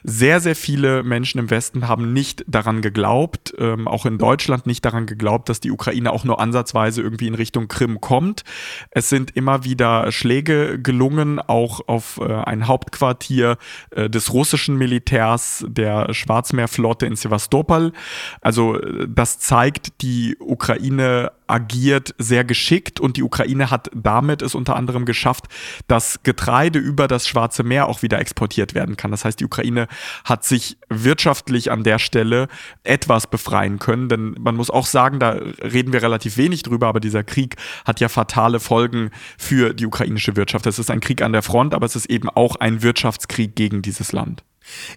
Sehr, 0.04 0.40
sehr 0.40 0.56
viele 0.56 1.02
Menschen 1.02 1.38
im 1.38 1.50
Westen 1.50 1.88
haben 1.88 2.12
nicht 2.12 2.44
daran 2.46 2.82
geglaubt, 2.82 3.54
ähm, 3.58 3.88
auch 3.88 4.06
in 4.06 4.18
Deutschland 4.18 4.66
nicht 4.66 4.84
daran 4.84 5.06
geglaubt, 5.06 5.48
dass 5.48 5.60
die 5.60 5.70
Ukraine 5.70 6.12
auch 6.12 6.24
nur 6.24 6.40
ansatzweise 6.40 7.02
irgendwie 7.02 7.26
in 7.26 7.34
Richtung 7.34 7.68
Krim 7.68 8.00
kommt. 8.00 8.44
Es 8.90 9.08
sind 9.08 9.36
immer 9.36 9.64
wieder 9.64 10.12
Schläge 10.12 10.80
gelungen, 10.80 11.38
auch 11.40 11.80
auf 11.88 12.18
äh, 12.18 12.32
ein 12.32 12.66
Hauptquartier 12.66 13.56
äh, 13.90 14.10
des 14.10 14.32
russischen 14.32 14.76
Militärs, 14.76 15.64
der 15.68 16.12
Schwarzmeerflotte 16.12 17.06
in 17.06 17.16
Sevastopol. 17.16 17.92
Also 18.40 18.78
äh, 18.78 19.08
das 19.08 19.38
zeigt, 19.38 20.02
die 20.02 20.36
Ukraine 20.38 21.32
agiert 21.50 22.14
sehr 22.18 22.44
geschickt 22.44 23.00
und 23.00 23.16
die 23.16 23.22
Ukraine 23.22 23.70
hat 23.70 23.90
damit 23.94 24.42
es 24.42 24.54
unter 24.54 24.76
anderem 24.76 25.04
geschafft, 25.04 25.46
dass 25.88 26.22
Getreide 26.22 26.78
über 26.78 27.08
das 27.08 27.26
Schwarze 27.26 27.62
Meer 27.62 27.88
auch 27.88 28.02
wieder 28.02 28.18
exportiert 28.18 28.74
werden 28.74 28.96
kann. 28.96 29.10
Das 29.10 29.24
heißt, 29.24 29.40
die 29.40 29.44
Ukraine 29.44 29.88
hat 30.24 30.44
sich 30.44 30.78
wirtschaftlich 30.88 31.70
an 31.70 31.82
der 31.82 31.98
Stelle 31.98 32.48
etwas 32.84 33.26
befreien 33.26 33.78
können, 33.78 34.08
denn 34.08 34.36
man 34.38 34.56
muss 34.56 34.70
auch 34.70 34.86
sagen, 34.86 35.18
da 35.18 35.30
reden 35.30 35.92
wir 35.92 36.02
relativ 36.02 36.36
wenig 36.36 36.62
drüber, 36.62 36.88
aber 36.88 37.00
dieser 37.00 37.24
Krieg 37.24 37.56
hat 37.84 38.00
ja 38.00 38.08
fatale 38.08 38.60
Folgen 38.60 39.10
für 39.38 39.74
die 39.74 39.86
ukrainische 39.86 40.36
Wirtschaft. 40.36 40.66
Es 40.66 40.78
ist 40.78 40.90
ein 40.90 41.00
Krieg 41.00 41.22
an 41.22 41.32
der 41.32 41.42
Front, 41.42 41.74
aber 41.74 41.86
es 41.86 41.96
ist 41.96 42.06
eben 42.06 42.28
auch 42.28 42.56
ein 42.56 42.82
Wirtschaftskrieg 42.82 43.54
gegen 43.56 43.82
dieses 43.82 44.12
Land. 44.12 44.44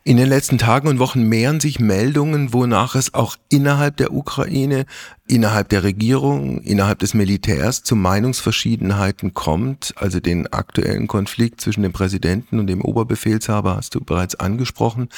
In 0.04 0.18
den 0.18 0.28
letzten 0.28 0.58
Tagen 0.58 0.88
und 0.88 1.00
Wochen 1.00 1.24
mehren 1.24 1.60
sich 1.60 1.80
Meldungen, 1.80 2.54
wonach 2.54 2.96
es 2.96 3.14
auch 3.14 3.38
innerhalb 3.50 3.98
der 3.98 4.14
Ukraine, 4.14 4.86
innerhalb 5.28 5.70
der 5.70 5.84
Regierung, 5.84 6.62
innerhalb 6.62 7.00
des 7.00 7.14
Militärs 7.14 7.84
zu 7.84 7.96
Meinungsverschiedenheiten 7.96 9.34
kommt. 9.34 9.94
Also 9.96 10.20
den 10.20 10.52
aktuellen 10.52 11.08
Konflikt 11.08 11.62
zwischen 11.62 11.84
dem 11.84 11.94
Präsidenten 11.94 12.60
und 12.60 12.68
dem 12.68 12.82
Oberbefehlshaber 12.82 13.78
hast 13.78 13.96
du 13.96 14.02
bereits 14.02 14.36
angesprochen. 14.36 15.10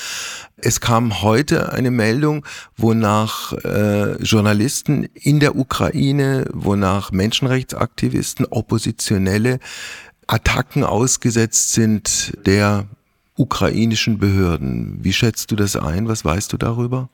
Es 0.58 0.80
kam 0.80 1.22
heute 1.22 1.74
eine 1.74 1.92
Meldung, 1.92 2.46
wonach 2.78 3.54
äh, 3.54 4.22
Journalisten 4.22 5.08
in 5.16 5.40
der 5.40 5.56
Ukraine, 5.56 6.46
wonach 6.54 7.12
Menschenrechtsaktivisten, 7.12 8.46
Oppositionelle 8.46 9.60
Attacken 10.28 10.84
ausgesetzt 10.84 11.74
sind 11.74 12.34
der 12.46 12.88
ukrainischen 13.38 14.18
Behörden. 14.18 15.04
Wie 15.04 15.13
schätzt 15.13 15.51
du 15.51 15.56
das 15.56 15.75
ein? 15.75 16.08
Was 16.08 16.24
weißt 16.24 16.51
du 16.54 16.58
darüber? 16.58 17.10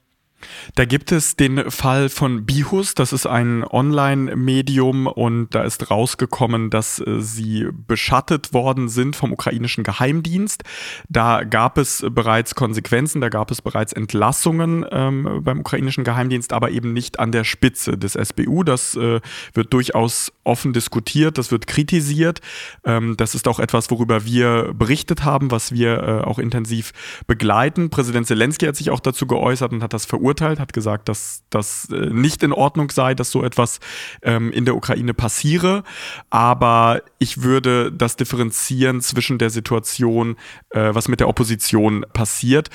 Da 0.75 0.85
gibt 0.85 1.11
es 1.11 1.35
den 1.35 1.69
Fall 1.71 2.09
von 2.09 2.45
Bihus, 2.45 2.95
das 2.95 3.13
ist 3.13 3.25
ein 3.25 3.63
Online-Medium 3.63 5.07
und 5.07 5.49
da 5.55 5.63
ist 5.63 5.89
rausgekommen, 5.89 6.69
dass 6.69 6.99
äh, 6.99 7.21
sie 7.21 7.67
beschattet 7.87 8.53
worden 8.53 8.89
sind 8.89 9.15
vom 9.15 9.31
ukrainischen 9.31 9.83
Geheimdienst. 9.83 10.63
Da 11.09 11.43
gab 11.43 11.77
es 11.77 12.05
bereits 12.09 12.55
Konsequenzen, 12.55 13.21
da 13.21 13.29
gab 13.29 13.51
es 13.51 13.61
bereits 13.61 13.93
Entlassungen 13.93 14.85
ähm, 14.91 15.41
beim 15.43 15.59
ukrainischen 15.59 16.03
Geheimdienst, 16.03 16.53
aber 16.53 16.71
eben 16.71 16.93
nicht 16.93 17.19
an 17.19 17.31
der 17.31 17.43
Spitze 17.43 17.97
des 17.97 18.13
SBU. 18.13 18.63
Das 18.63 18.95
äh, 18.95 19.21
wird 19.53 19.73
durchaus 19.73 20.31
offen 20.43 20.73
diskutiert, 20.73 21.37
das 21.37 21.51
wird 21.51 21.67
kritisiert. 21.67 22.41
Ähm, 22.83 23.15
das 23.17 23.35
ist 23.35 23.47
auch 23.47 23.59
etwas, 23.59 23.91
worüber 23.91 24.25
wir 24.25 24.73
berichtet 24.73 25.23
haben, 25.23 25.51
was 25.51 25.71
wir 25.71 26.03
äh, 26.03 26.21
auch 26.21 26.39
intensiv 26.39 26.91
begleiten. 27.27 27.89
Präsident 27.89 28.27
Zelensky 28.27 28.65
hat 28.65 28.75
sich 28.75 28.89
auch 28.89 28.99
dazu 28.99 29.27
geäußert 29.27 29.71
und 29.71 29.83
hat 29.83 29.93
das 29.93 30.05
verurteilt 30.05 30.30
verurteilt, 30.31 30.59
hat 30.59 30.73
gesagt, 30.73 31.09
dass 31.09 31.43
das 31.49 31.89
äh, 31.91 32.09
nicht 32.09 32.43
in 32.43 32.53
Ordnung 32.53 32.89
sei, 32.89 33.13
dass 33.15 33.31
so 33.31 33.43
etwas 33.43 33.79
ähm, 34.21 34.51
in 34.51 34.65
der 34.65 34.75
Ukraine 34.75 35.13
passiere. 35.13 35.83
Aber 36.29 37.01
ich 37.19 37.43
würde 37.43 37.91
das 37.91 38.15
differenzieren 38.15 39.01
zwischen 39.01 39.37
der 39.37 39.49
Situation, 39.49 40.37
äh, 40.69 40.93
was 40.93 41.07
mit 41.07 41.19
der 41.19 41.27
Opposition 41.27 42.05
passiert. 42.13 42.69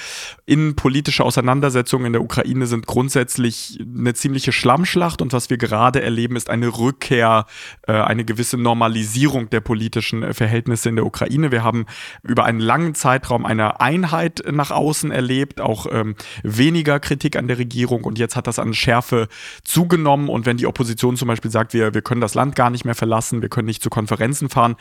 Innenpolitische 0.45 1.25
Auseinandersetzungen 1.25 2.07
in 2.07 2.13
der 2.13 2.23
Ukraine 2.23 2.67
sind 2.67 2.87
grundsätzlich 2.87 3.79
eine 3.81 4.15
ziemliche 4.15 4.53
Schlammschlacht 4.53 5.23
und 5.23 5.33
was 5.33 5.49
wir 5.49 5.57
gerade 5.57 6.03
erleben, 6.03 6.37
ist 6.37 6.51
eine 6.51 6.69
Rückkehr, 6.69 7.47
äh, 7.87 7.93
eine 7.93 8.25
gewisse 8.25 8.59
Normalisierung 8.59 9.49
der 9.51 9.61
politischen 9.61 10.23
äh, 10.23 10.35
Verhältnisse 10.35 10.91
in 10.91 10.97
der 10.97 11.07
Ukraine. 11.07 11.51
Wir 11.51 11.65
haben 11.65 11.87
über 12.23 12.45
einen 12.45 12.61
langen 12.61 12.95
Zeitraum 12.95 13.47
eine 13.47 13.81
Einheit 13.81 14.43
nach 14.51 14.71
außen 14.71 15.11
erlebt, 15.11 15.61
auch 15.61 15.87
ähm, 15.91 16.17
weniger 16.43 17.01
Kritik 17.01 17.37
an 17.37 17.46
an 17.47 17.49
der 17.49 17.59
Regierung 17.59 18.03
und 18.03 18.19
jetzt 18.19 18.35
hat 18.35 18.49
das 18.49 18.59
an 18.59 18.75
Schärfe 18.75 19.29
zugenommen. 19.63 20.29
Und 20.29 20.47
wenn 20.47 20.57
die 20.57 20.67
Opposition 20.67 21.17
zum 21.17 21.29
Beispiel 21.29 21.51
sagt, 21.51 21.73
wir, 21.73 21.95
wir 21.95 22.03
können 22.03 22.21
das 22.21 22.35
Land 22.35 22.57
gar 22.57 22.71
nicht 22.71 22.85
mehr 22.85 22.97
verlassen, 22.97 23.41
wir 23.41 23.49
können 23.49 23.67
nicht 23.67 23.83
zu 23.83 23.89
Konferenzen 23.89 24.49
fahren, 24.49 24.75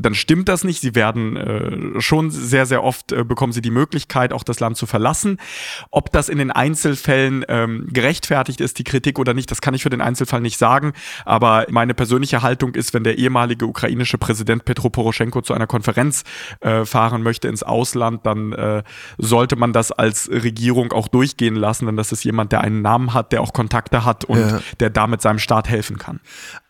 dann 0.00 0.14
stimmt 0.14 0.48
das 0.48 0.64
nicht. 0.64 0.80
Sie 0.80 0.94
werden 0.94 1.36
äh, 1.36 2.00
schon 2.00 2.30
sehr, 2.30 2.66
sehr 2.66 2.82
oft 2.82 3.12
äh, 3.12 3.24
bekommen 3.24 3.52
sie 3.52 3.62
die 3.62 3.70
Möglichkeit, 3.70 4.32
auch 4.32 4.42
das 4.42 4.60
Land 4.60 4.76
zu 4.76 4.86
verlassen. 4.86 5.38
Ob 5.90 6.12
das 6.12 6.28
in 6.28 6.38
den 6.38 6.50
Einzelfällen 6.50 7.44
ähm, 7.48 7.88
gerechtfertigt 7.90 8.60
ist, 8.60 8.78
die 8.78 8.84
Kritik 8.84 9.18
oder 9.18 9.34
nicht, 9.34 9.50
das 9.50 9.60
kann 9.60 9.74
ich 9.74 9.82
für 9.82 9.90
den 9.90 10.00
Einzelfall 10.00 10.40
nicht 10.40 10.58
sagen. 10.58 10.92
Aber 11.24 11.66
meine 11.70 11.94
persönliche 11.94 12.42
Haltung 12.42 12.74
ist, 12.74 12.94
wenn 12.94 13.04
der 13.04 13.18
ehemalige 13.18 13.66
ukrainische 13.66 14.18
Präsident 14.18 14.64
Petro 14.64 14.90
Poroschenko 14.90 15.42
zu 15.42 15.54
einer 15.54 15.66
Konferenz 15.66 16.24
äh, 16.60 16.84
fahren 16.84 17.22
möchte 17.22 17.48
ins 17.48 17.62
Ausland, 17.62 18.24
dann 18.26 18.52
äh, 18.52 18.82
sollte 19.18 19.56
man 19.56 19.72
das 19.72 19.92
als 19.92 20.30
Regierung 20.30 20.92
auch 20.92 21.08
durchgehen 21.08 21.56
lassen, 21.56 21.86
denn 21.86 21.96
das 21.96 22.12
ist 22.12 22.24
jemand, 22.24 22.52
der 22.52 22.62
einen 22.62 22.82
Namen 22.82 23.12
hat, 23.14 23.32
der 23.32 23.42
auch 23.42 23.52
Kontakte 23.52 24.04
hat 24.04 24.24
und 24.24 24.40
ja. 24.40 24.60
der 24.80 24.90
damit 24.90 25.22
seinem 25.22 25.38
Staat 25.38 25.68
helfen 25.68 25.98
kann. 25.98 26.20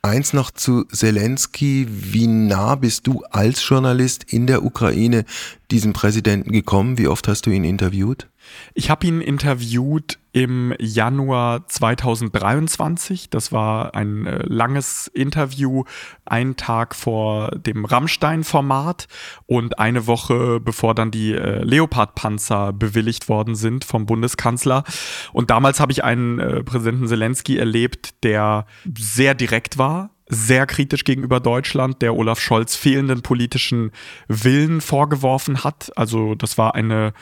Eins 0.02 0.32
noch 0.32 0.50
zu 0.50 0.84
Zelensky. 0.84 1.86
Wie 1.88 2.26
nah 2.26 2.74
bist 2.74 3.06
du 3.06 3.19
als 3.30 3.66
Journalist 3.66 4.24
in 4.32 4.46
der 4.46 4.64
Ukraine 4.64 5.24
diesem 5.70 5.92
Präsidenten 5.92 6.52
gekommen? 6.52 6.98
Wie 6.98 7.08
oft 7.08 7.28
hast 7.28 7.46
du 7.46 7.50
ihn 7.50 7.64
interviewt? 7.64 8.28
Ich 8.74 8.90
habe 8.90 9.06
ihn 9.06 9.20
interviewt 9.20 10.18
im 10.32 10.74
Januar 10.78 11.66
2023. 11.66 13.30
Das 13.30 13.52
war 13.52 13.94
ein 13.94 14.26
äh, 14.26 14.42
langes 14.46 15.08
Interview, 15.08 15.84
einen 16.24 16.56
Tag 16.56 16.94
vor 16.94 17.50
dem 17.50 17.84
Rammstein-Format 17.84 19.08
und 19.46 19.78
eine 19.78 20.06
Woche 20.06 20.60
bevor 20.60 20.94
dann 20.94 21.10
die 21.10 21.32
äh, 21.32 21.62
Leopard-Panzer 21.62 22.72
bewilligt 22.72 23.28
worden 23.28 23.54
sind 23.54 23.84
vom 23.84 24.06
Bundeskanzler. 24.06 24.84
Und 25.32 25.50
damals 25.50 25.80
habe 25.80 25.92
ich 25.92 26.04
einen 26.04 26.38
äh, 26.38 26.62
Präsidenten 26.62 27.08
Zelensky 27.08 27.58
erlebt, 27.58 28.22
der 28.22 28.66
sehr 28.96 29.34
direkt 29.34 29.78
war, 29.78 30.10
sehr 30.30 30.66
kritisch 30.66 31.04
gegenüber 31.04 31.40
Deutschland, 31.40 32.00
der 32.00 32.16
Olaf 32.16 32.40
Scholz 32.40 32.76
fehlenden 32.76 33.22
politischen 33.22 33.90
Willen 34.28 34.80
vorgeworfen 34.80 35.64
hat. 35.64 35.90
Also 35.96 36.34
das 36.34 36.56
war 36.56 36.74
eine 36.74 37.12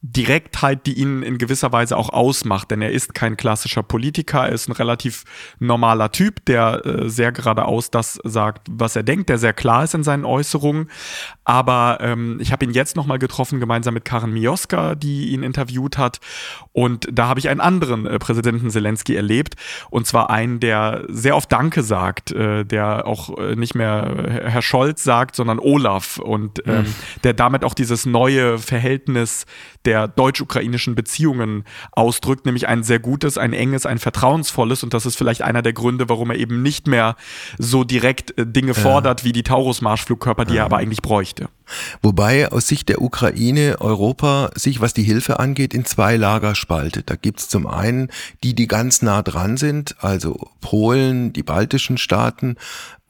Direktheit, 0.00 0.86
die 0.86 0.94
ihn 0.94 1.22
in 1.22 1.38
gewisser 1.38 1.72
Weise 1.72 1.96
auch 1.96 2.10
ausmacht, 2.10 2.70
denn 2.70 2.80
er 2.80 2.92
ist 2.92 3.14
kein 3.14 3.36
klassischer 3.36 3.82
Politiker, 3.82 4.46
er 4.46 4.52
ist 4.52 4.68
ein 4.68 4.72
relativ 4.72 5.24
normaler 5.58 6.12
Typ, 6.12 6.44
der 6.44 6.86
äh, 6.86 7.08
sehr 7.08 7.32
geradeaus 7.32 7.90
das 7.90 8.20
sagt, 8.22 8.68
was 8.70 8.94
er 8.94 9.02
denkt, 9.02 9.28
der 9.28 9.38
sehr 9.38 9.52
klar 9.52 9.82
ist 9.82 9.94
in 9.94 10.04
seinen 10.04 10.24
Äußerungen. 10.24 10.88
Aber 11.44 11.98
ähm, 12.00 12.38
ich 12.40 12.52
habe 12.52 12.64
ihn 12.64 12.72
jetzt 12.72 12.94
nochmal 12.94 13.18
getroffen, 13.18 13.58
gemeinsam 13.58 13.94
mit 13.94 14.04
Karen 14.04 14.32
Mioska, 14.32 14.94
die 14.94 15.30
ihn 15.30 15.42
interviewt 15.42 15.98
hat. 15.98 16.20
Und 16.72 17.08
da 17.10 17.26
habe 17.26 17.40
ich 17.40 17.48
einen 17.48 17.60
anderen 17.60 18.06
äh, 18.06 18.18
Präsidenten 18.20 18.70
Zelensky 18.70 19.16
erlebt, 19.16 19.56
und 19.90 20.06
zwar 20.06 20.30
einen, 20.30 20.60
der 20.60 21.04
sehr 21.08 21.34
oft 21.34 21.50
Danke 21.50 21.82
sagt, 21.82 22.30
äh, 22.30 22.64
der 22.64 23.06
auch 23.06 23.36
äh, 23.36 23.56
nicht 23.56 23.74
mehr 23.74 24.42
Herr 24.44 24.62
Scholz 24.62 25.02
sagt, 25.02 25.34
sondern 25.34 25.58
Olaf 25.58 26.18
und 26.18 26.62
ähm, 26.66 26.82
mhm. 26.82 26.94
der 27.24 27.32
damit 27.32 27.64
auch 27.64 27.74
dieses 27.74 28.06
neue 28.06 28.58
Verhältnis 28.58 29.46
der 29.88 30.06
deutsch-ukrainischen 30.06 30.94
Beziehungen 30.94 31.64
ausdrückt, 31.92 32.44
nämlich 32.44 32.68
ein 32.68 32.82
sehr 32.82 32.98
gutes, 32.98 33.38
ein 33.38 33.54
enges, 33.54 33.86
ein 33.86 33.98
vertrauensvolles 33.98 34.82
und 34.82 34.92
das 34.92 35.06
ist 35.06 35.16
vielleicht 35.16 35.40
einer 35.40 35.62
der 35.62 35.72
Gründe, 35.72 36.10
warum 36.10 36.30
er 36.30 36.36
eben 36.36 36.62
nicht 36.62 36.86
mehr 36.86 37.16
so 37.56 37.84
direkt 37.84 38.36
äh, 38.36 38.46
Dinge 38.46 38.74
fordert 38.74 39.24
wie 39.24 39.32
die 39.32 39.42
Taurus-Marschflugkörper, 39.42 40.44
die 40.44 40.54
ja. 40.54 40.62
er 40.62 40.66
aber 40.66 40.76
eigentlich 40.76 41.00
bräuchte. 41.00 41.48
Wobei 42.02 42.52
aus 42.52 42.68
Sicht 42.68 42.90
der 42.90 43.00
Ukraine 43.00 43.76
Europa 43.80 44.50
sich, 44.54 44.82
was 44.82 44.92
die 44.92 45.02
Hilfe 45.02 45.40
angeht, 45.40 45.72
in 45.72 45.86
zwei 45.86 46.16
Lager 46.16 46.54
spaltet. 46.54 47.08
Da 47.08 47.16
gibt's 47.16 47.48
zum 47.48 47.66
einen 47.66 48.10
die, 48.42 48.54
die 48.54 48.66
ganz 48.66 49.00
nah 49.00 49.22
dran 49.22 49.56
sind, 49.56 49.96
also 50.00 50.50
Polen, 50.60 51.32
die 51.32 51.42
baltischen 51.42 51.96
Staaten, 51.96 52.56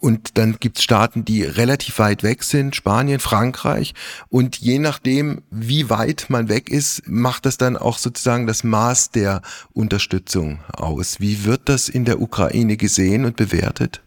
Und 0.01 0.39
dann 0.39 0.57
gibt's 0.61 0.83
Staaten, 0.83 1.25
die 1.25 1.43
relativ 1.43 1.99
weit 1.99 2.23
weg 2.23 2.45
sind, 2.45 2.77
Spanien, 2.77 3.19
Frankreich. 3.19 3.95
Und 4.29 4.57
je 4.57 4.79
nachdem, 4.79 5.43
wie 5.51 5.91
weit 5.91 6.27
man 6.29 6.49
weg 6.49 6.71
ist, 6.71 7.03
macht 7.07 7.47
das 7.47 7.57
dann 7.57 7.77
auch 7.77 7.99
sozusagen 7.99 8.47
das 8.47 8.63
Maß 8.63 9.11
der 9.11 9.43
Unterstützung 9.73 10.61
aus. 10.73 11.19
Wie 11.19 11.45
wird 11.45 11.69
das 11.69 11.89
in 11.89 12.05
der 12.05 12.21
Ukraine 12.21 12.77
gesehen 12.77 13.25
und 13.25 13.37
bewertet? 13.37 14.01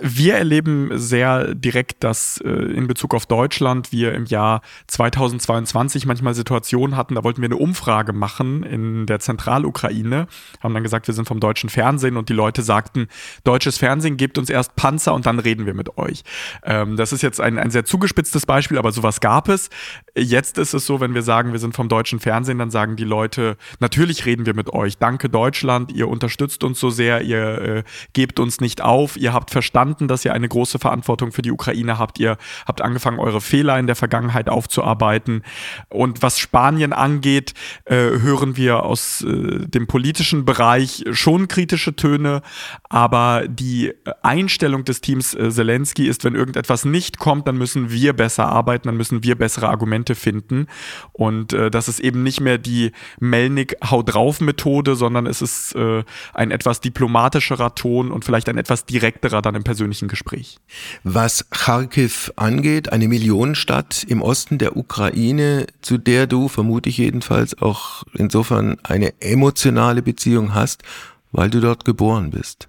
Wir 0.00 0.36
erleben 0.36 0.90
sehr 0.92 1.56
direkt, 1.56 2.04
dass 2.04 2.40
äh, 2.44 2.48
in 2.48 2.86
Bezug 2.86 3.14
auf 3.14 3.26
Deutschland 3.26 3.90
wir 3.90 4.14
im 4.14 4.26
Jahr 4.26 4.62
2022 4.86 6.06
manchmal 6.06 6.34
Situationen 6.34 6.96
hatten, 6.96 7.16
da 7.16 7.24
wollten 7.24 7.42
wir 7.42 7.48
eine 7.48 7.56
Umfrage 7.56 8.12
machen 8.12 8.62
in 8.62 9.06
der 9.06 9.18
Zentralukraine, 9.18 10.28
haben 10.62 10.74
dann 10.74 10.84
gesagt, 10.84 11.08
wir 11.08 11.14
sind 11.14 11.26
vom 11.26 11.40
deutschen 11.40 11.68
Fernsehen 11.68 12.16
und 12.16 12.28
die 12.28 12.32
Leute 12.32 12.62
sagten, 12.62 13.08
deutsches 13.42 13.78
Fernsehen 13.78 14.16
gebt 14.16 14.38
uns 14.38 14.50
erst 14.50 14.76
Panzer 14.76 15.14
und 15.14 15.26
dann 15.26 15.40
reden 15.40 15.66
wir 15.66 15.74
mit 15.74 15.98
euch. 15.98 16.22
Ähm, 16.62 16.96
das 16.96 17.12
ist 17.12 17.22
jetzt 17.22 17.40
ein, 17.40 17.58
ein 17.58 17.72
sehr 17.72 17.84
zugespitztes 17.84 18.46
Beispiel, 18.46 18.78
aber 18.78 18.92
sowas 18.92 19.20
gab 19.20 19.48
es. 19.48 19.68
Jetzt 20.16 20.58
ist 20.58 20.74
es 20.74 20.86
so, 20.86 21.00
wenn 21.00 21.14
wir 21.14 21.22
sagen, 21.22 21.50
wir 21.50 21.58
sind 21.58 21.74
vom 21.74 21.88
deutschen 21.88 22.20
Fernsehen, 22.20 22.58
dann 22.58 22.70
sagen 22.70 22.94
die 22.94 23.04
Leute, 23.04 23.56
natürlich 23.80 24.26
reden 24.26 24.46
wir 24.46 24.54
mit 24.54 24.72
euch. 24.72 24.96
Danke 24.96 25.28
Deutschland, 25.28 25.90
ihr 25.90 26.06
unterstützt 26.06 26.62
uns 26.62 26.78
so 26.78 26.88
sehr, 26.88 27.22
ihr 27.22 27.60
äh, 27.60 27.82
gebt 28.12 28.38
uns 28.38 28.60
nicht 28.60 28.80
auf, 28.80 29.16
ihr 29.16 29.32
habt 29.32 29.50
verstanden, 29.50 29.87
verstanden, 29.88 30.08
dass 30.08 30.24
ihr 30.24 30.34
eine 30.34 30.48
große 30.48 30.78
Verantwortung 30.78 31.32
für 31.32 31.42
die 31.42 31.52
Ukraine 31.52 31.98
habt. 31.98 32.18
Ihr 32.18 32.36
habt 32.66 32.82
angefangen, 32.82 33.18
eure 33.18 33.40
Fehler 33.40 33.78
in 33.78 33.86
der 33.86 33.96
Vergangenheit 33.96 34.48
aufzuarbeiten. 34.48 35.42
Und 35.88 36.22
was 36.22 36.38
Spanien 36.38 36.92
angeht, 36.92 37.54
äh, 37.84 37.94
hören 37.94 38.56
wir 38.56 38.82
aus 38.82 39.22
äh, 39.22 39.66
dem 39.66 39.86
politischen 39.86 40.44
Bereich 40.44 41.04
schon 41.12 41.48
kritische 41.48 41.96
Töne. 41.96 42.42
Aber 42.88 43.44
die 43.48 43.92
Einstellung 44.22 44.84
des 44.84 45.00
Teams 45.00 45.34
äh, 45.34 45.50
Zelensky 45.50 46.06
ist, 46.06 46.24
wenn 46.24 46.34
irgendetwas 46.34 46.84
nicht 46.84 47.18
kommt, 47.18 47.48
dann 47.48 47.56
müssen 47.56 47.90
wir 47.90 48.12
besser 48.12 48.46
arbeiten, 48.46 48.88
dann 48.88 48.96
müssen 48.96 49.22
wir 49.22 49.36
bessere 49.36 49.68
Argumente 49.68 50.14
finden. 50.14 50.66
Und 51.12 51.52
äh, 51.52 51.70
das 51.70 51.88
ist 51.88 52.00
eben 52.00 52.22
nicht 52.22 52.40
mehr 52.40 52.58
die 52.58 52.92
Melnik-Hau 53.20 54.02
drauf-Methode, 54.02 54.96
sondern 54.96 55.26
es 55.26 55.40
ist 55.40 55.74
äh, 55.74 56.04
ein 56.34 56.50
etwas 56.50 56.80
diplomatischerer 56.80 57.74
Ton 57.74 58.10
und 58.10 58.24
vielleicht 58.24 58.48
ein 58.48 58.58
etwas 58.58 58.84
direkterer 58.84 59.40
dann 59.40 59.54
im 59.54 59.64
persönlichen 59.64 59.77
persönlichen 59.78 60.08
Gespräch. 60.08 60.58
Was 61.04 61.50
Kharkiv 61.50 62.32
angeht, 62.34 62.92
eine 62.92 63.06
Millionenstadt 63.06 64.04
im 64.08 64.22
Osten 64.22 64.58
der 64.58 64.76
Ukraine, 64.76 65.66
zu 65.82 65.98
der 65.98 66.26
du, 66.26 66.48
vermute 66.48 66.88
ich 66.88 66.98
jedenfalls, 66.98 67.62
auch 67.62 68.02
insofern 68.14 68.78
eine 68.82 69.14
emotionale 69.20 70.02
Beziehung 70.02 70.52
hast, 70.52 70.82
weil 71.30 71.48
du 71.48 71.60
dort 71.60 71.84
geboren 71.84 72.30
bist 72.30 72.67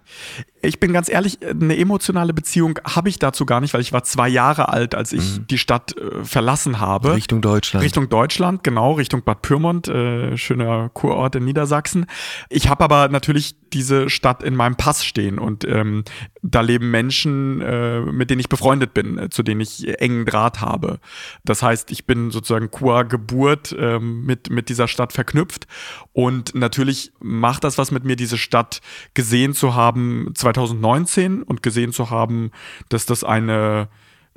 ich 0.61 0.79
bin 0.79 0.91
ganz 0.91 1.09
ehrlich, 1.09 1.39
eine 1.41 1.77
emotionale 1.77 2.33
Beziehung 2.33 2.79
habe 2.83 3.09
ich 3.09 3.19
dazu 3.19 3.45
gar 3.45 3.61
nicht, 3.61 3.73
weil 3.73 3.81
ich 3.81 3.93
war 3.93 4.03
zwei 4.03 4.27
Jahre 4.27 4.69
alt, 4.69 4.93
als 4.93 5.13
ich 5.13 5.39
mhm. 5.39 5.47
die 5.47 5.57
Stadt 5.57 5.95
äh, 5.97 6.23
verlassen 6.23 6.79
habe. 6.79 7.13
Richtung 7.13 7.41
Deutschland. 7.41 7.83
Richtung 7.83 8.09
Deutschland, 8.09 8.63
genau, 8.63 8.93
Richtung 8.93 9.23
Bad 9.23 9.41
Pyrmont, 9.41 9.87
äh, 9.87 10.37
schöner 10.37 10.89
Kurort 10.89 11.35
in 11.35 11.45
Niedersachsen. 11.45 12.05
Ich 12.49 12.69
habe 12.69 12.83
aber 12.83 13.07
natürlich 13.09 13.55
diese 13.71 14.09
Stadt 14.09 14.43
in 14.43 14.55
meinem 14.55 14.75
Pass 14.75 15.05
stehen 15.05 15.39
und 15.39 15.63
ähm, 15.65 16.03
da 16.41 16.61
leben 16.61 16.91
Menschen, 16.91 17.61
äh, 17.61 18.01
mit 18.01 18.29
denen 18.29 18.39
ich 18.39 18.49
befreundet 18.49 18.93
bin, 18.93 19.17
äh, 19.17 19.29
zu 19.29 19.43
denen 19.43 19.61
ich 19.61 19.87
engen 20.01 20.25
Draht 20.25 20.59
habe. 20.59 20.99
Das 21.45 21.61
heißt, 21.61 21.91
ich 21.91 22.05
bin 22.05 22.31
sozusagen 22.31 22.71
qua 22.71 23.03
Geburt 23.03 23.71
äh, 23.77 23.99
mit, 23.99 24.49
mit 24.49 24.69
dieser 24.69 24.87
Stadt 24.87 25.13
verknüpft 25.13 25.67
und 26.13 26.55
natürlich 26.55 27.13
macht 27.19 27.63
das 27.63 27.77
was 27.77 27.91
mit 27.91 28.03
mir, 28.03 28.15
diese 28.15 28.37
Stadt 28.37 28.81
gesehen 29.13 29.53
zu 29.53 29.75
haben, 29.75 29.98
2019 30.33 31.43
und 31.43 31.63
gesehen 31.63 31.91
zu 31.91 32.09
haben, 32.09 32.51
dass 32.89 33.05
das 33.05 33.23
eine 33.23 33.89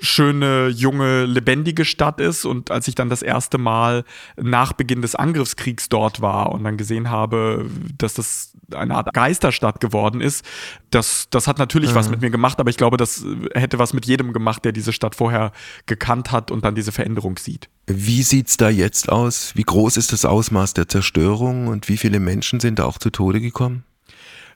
schöne, 0.02 0.68
junge, 0.68 1.24
lebendige 1.26 1.84
Stadt 1.84 2.20
ist. 2.20 2.44
Und 2.44 2.70
als 2.70 2.88
ich 2.88 2.94
dann 2.94 3.08
das 3.08 3.22
erste 3.22 3.56
Mal 3.56 4.04
nach 4.36 4.72
Beginn 4.72 5.00
des 5.00 5.14
Angriffskriegs 5.14 5.88
dort 5.88 6.20
war 6.20 6.52
und 6.52 6.64
dann 6.64 6.76
gesehen 6.76 7.10
habe, 7.10 7.70
dass 7.98 8.14
das 8.14 8.52
eine 8.74 8.94
Art 8.96 9.12
Geisterstadt 9.12 9.80
geworden 9.80 10.20
ist, 10.20 10.44
das, 10.90 11.28
das 11.30 11.46
hat 11.46 11.58
natürlich 11.58 11.90
mhm. 11.90 11.94
was 11.94 12.10
mit 12.10 12.20
mir 12.20 12.30
gemacht, 12.30 12.58
aber 12.58 12.70
ich 12.70 12.76
glaube, 12.76 12.96
das 12.96 13.24
hätte 13.54 13.78
was 13.78 13.92
mit 13.92 14.06
jedem 14.06 14.32
gemacht, 14.32 14.64
der 14.64 14.72
diese 14.72 14.92
Stadt 14.92 15.14
vorher 15.14 15.52
gekannt 15.86 16.32
hat 16.32 16.50
und 16.50 16.64
dann 16.64 16.74
diese 16.74 16.92
Veränderung 16.92 17.38
sieht. 17.38 17.68
Wie 17.86 18.22
sieht's 18.22 18.56
da 18.56 18.70
jetzt 18.70 19.08
aus? 19.08 19.52
Wie 19.54 19.62
groß 19.62 19.96
ist 19.96 20.12
das 20.12 20.24
Ausmaß 20.24 20.74
der 20.74 20.88
Zerstörung 20.88 21.68
und 21.68 21.88
wie 21.88 21.96
viele 21.96 22.18
Menschen 22.18 22.60
sind 22.60 22.78
da 22.78 22.84
auch 22.84 22.98
zu 22.98 23.10
Tode 23.10 23.40
gekommen? 23.40 23.84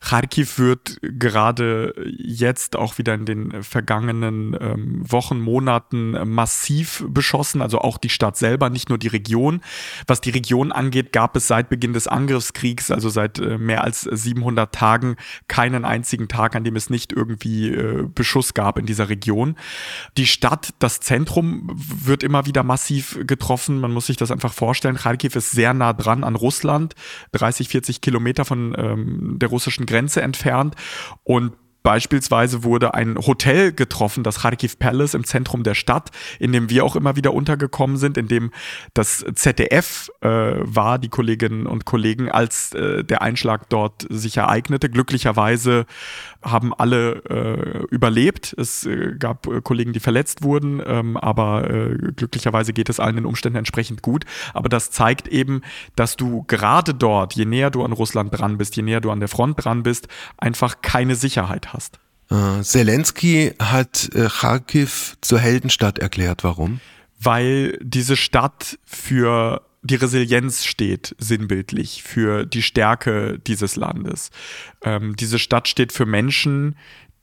Kharkiv 0.01 0.59
wird 0.59 0.99
gerade 1.03 1.95
jetzt 2.19 2.77
auch 2.77 2.99
wieder 2.99 3.15
in 3.15 3.25
den 3.25 3.63
vergangenen 3.63 4.57
ähm, 4.61 5.11
Wochen, 5.11 5.41
Monaten 5.41 6.13
massiv 6.29 7.05
beschossen, 7.09 7.63
also 7.63 7.79
auch 7.79 7.99
die 7.99 8.09
Stadt 8.09 8.37
selber, 8.37 8.71
nicht 8.71 8.89
nur 8.89 8.99
die 8.99 9.09
Region. 9.09 9.61
Was 10.07 10.21
die 10.21 10.31
Region 10.31 10.73
angeht, 10.73 11.13
gab 11.13 11.37
es 11.37 11.47
seit 11.47 11.69
Beginn 11.69 11.93
des 11.93 12.07
Angriffskriegs, 12.07 12.91
also 12.91 13.09
seit 13.09 13.39
äh, 13.39 13.59
mehr 13.59 13.85
als 13.85 14.03
700 14.03 14.73
Tagen, 14.73 15.17
keinen 15.49 15.85
einzigen 15.85 16.29
Tag, 16.29 16.57
an 16.57 16.65
dem 16.65 16.77
es 16.77 16.91
nicht 16.91 17.13
irgendwie 17.13 17.69
äh, 17.69 18.05
Beschuss 18.15 18.55
gab 18.55 18.79
in 18.79 18.87
dieser 18.87 19.09
Region. 19.09 19.57
Die 20.17 20.27
Stadt, 20.27 20.75
das 20.79 21.01
Zentrum 21.01 21.71
wird 21.75 22.23
immer 22.23 22.47
wieder 22.47 22.63
massiv 22.63 23.19
getroffen. 23.27 23.81
Man 23.81 23.93
muss 23.93 24.07
sich 24.07 24.17
das 24.17 24.31
einfach 24.31 24.53
vorstellen. 24.53 24.97
Kharkiv 24.97 25.37
ist 25.37 25.51
sehr 25.51 25.75
nah 25.75 25.93
dran 25.93 26.25
an 26.25 26.35
Russland, 26.35 26.95
30, 27.33 27.69
40 27.69 28.01
Kilometer 28.01 28.45
von 28.45 28.75
ähm, 28.79 29.39
der 29.39 29.49
russischen 29.49 29.86
Grenze 29.87 30.23
entfernt. 30.23 30.75
Und 31.25 31.53
Beispielsweise 31.87 32.65
wurde 32.65 32.95
ein 32.95 33.17
Hotel 33.17 33.73
getroffen, 33.73 34.25
das 34.25 34.41
Kharkiv 34.41 34.77
Palace 34.81 35.15
im 35.15 35.23
Zentrum 35.23 35.63
der 35.63 35.75
Stadt, 35.75 36.11
in 36.41 36.51
dem 36.51 36.69
wir 36.69 36.85
auch 36.85 36.97
immer 36.97 37.15
wieder 37.15 37.33
untergekommen 37.33 37.97
sind, 37.97 38.19
in 38.19 38.27
dem 38.27 38.51
das 38.93 39.25
ZDF 39.37 40.11
äh, 40.21 40.29
war, 40.29 40.99
die 40.99 41.09
Kolleginnen 41.09 41.69
und 41.69 41.85
Kollegen, 41.85 42.29
als 42.29 42.73
äh, 42.73 43.05
der 43.05 43.23
Einschlag 43.23 43.69
dort 43.69 44.05
sich 44.11 44.37
ereignete. 44.37 44.91
Glücklicherweise 44.91 45.87
haben 46.43 46.75
alle 46.75 47.23
äh, 47.31 47.85
überlebt. 47.95 48.53
Es 48.59 48.85
äh, 48.85 49.15
gab 49.17 49.47
äh, 49.47 49.61
Kollegen, 49.61 49.93
die 49.93 50.01
verletzt 50.01 50.43
wurden, 50.43 50.83
ähm, 50.85 51.17
aber 51.17 51.71
äh, 51.71 51.97
glücklicherweise 52.17 52.73
geht 52.73 52.89
es 52.89 52.99
allen 52.99 53.15
den 53.15 53.27
Umständen 53.27 53.59
entsprechend 53.59 54.03
gut. 54.03 54.25
Aber 54.55 54.69
das 54.69 54.91
zeigt 54.91 55.29
eben, 55.29 55.63
dass 55.95 56.17
du 56.17 56.43
gerade 56.49 56.95
dort, 56.95 57.35
je 57.35 57.45
näher 57.45 57.71
du 57.71 57.85
an 57.85 57.93
Russland 57.93 58.37
dran 58.37 58.59
bist, 58.59 58.75
je 58.75 58.83
näher 58.83 59.01
du 59.01 59.13
an 59.13 59.21
der 59.21 59.29
Front 59.29 59.65
dran 59.65 59.85
bist, 59.85 60.09
einfach 60.37 60.83
keine 60.83 61.15
Sicherheit 61.15 61.73
hast 61.73 61.76
hast. 61.77 61.99
Äh, 62.31 62.63
Zelensky 62.63 63.53
hat 63.61 64.09
äh, 64.15 64.29
Kharkiv 64.29 65.17
zur 65.21 65.39
Heldenstadt 65.39 65.99
erklärt. 65.99 66.43
Warum? 66.45 66.81
Weil 67.21 67.79
diese 67.83 68.17
Stadt 68.17 68.79
für 68.85 69.63
die 69.83 69.95
Resilienz 69.95 70.65
steht, 70.65 71.15
sinnbildlich, 71.19 72.03
für 72.03 72.45
die 72.45 72.63
Stärke 72.63 73.39
dieses 73.39 73.77
Landes. 73.77 74.31
Ähm, 74.83 75.15
diese 75.17 75.39
Stadt 75.39 75.69
steht 75.69 75.93
für 75.93 76.07
Menschen, 76.07 76.77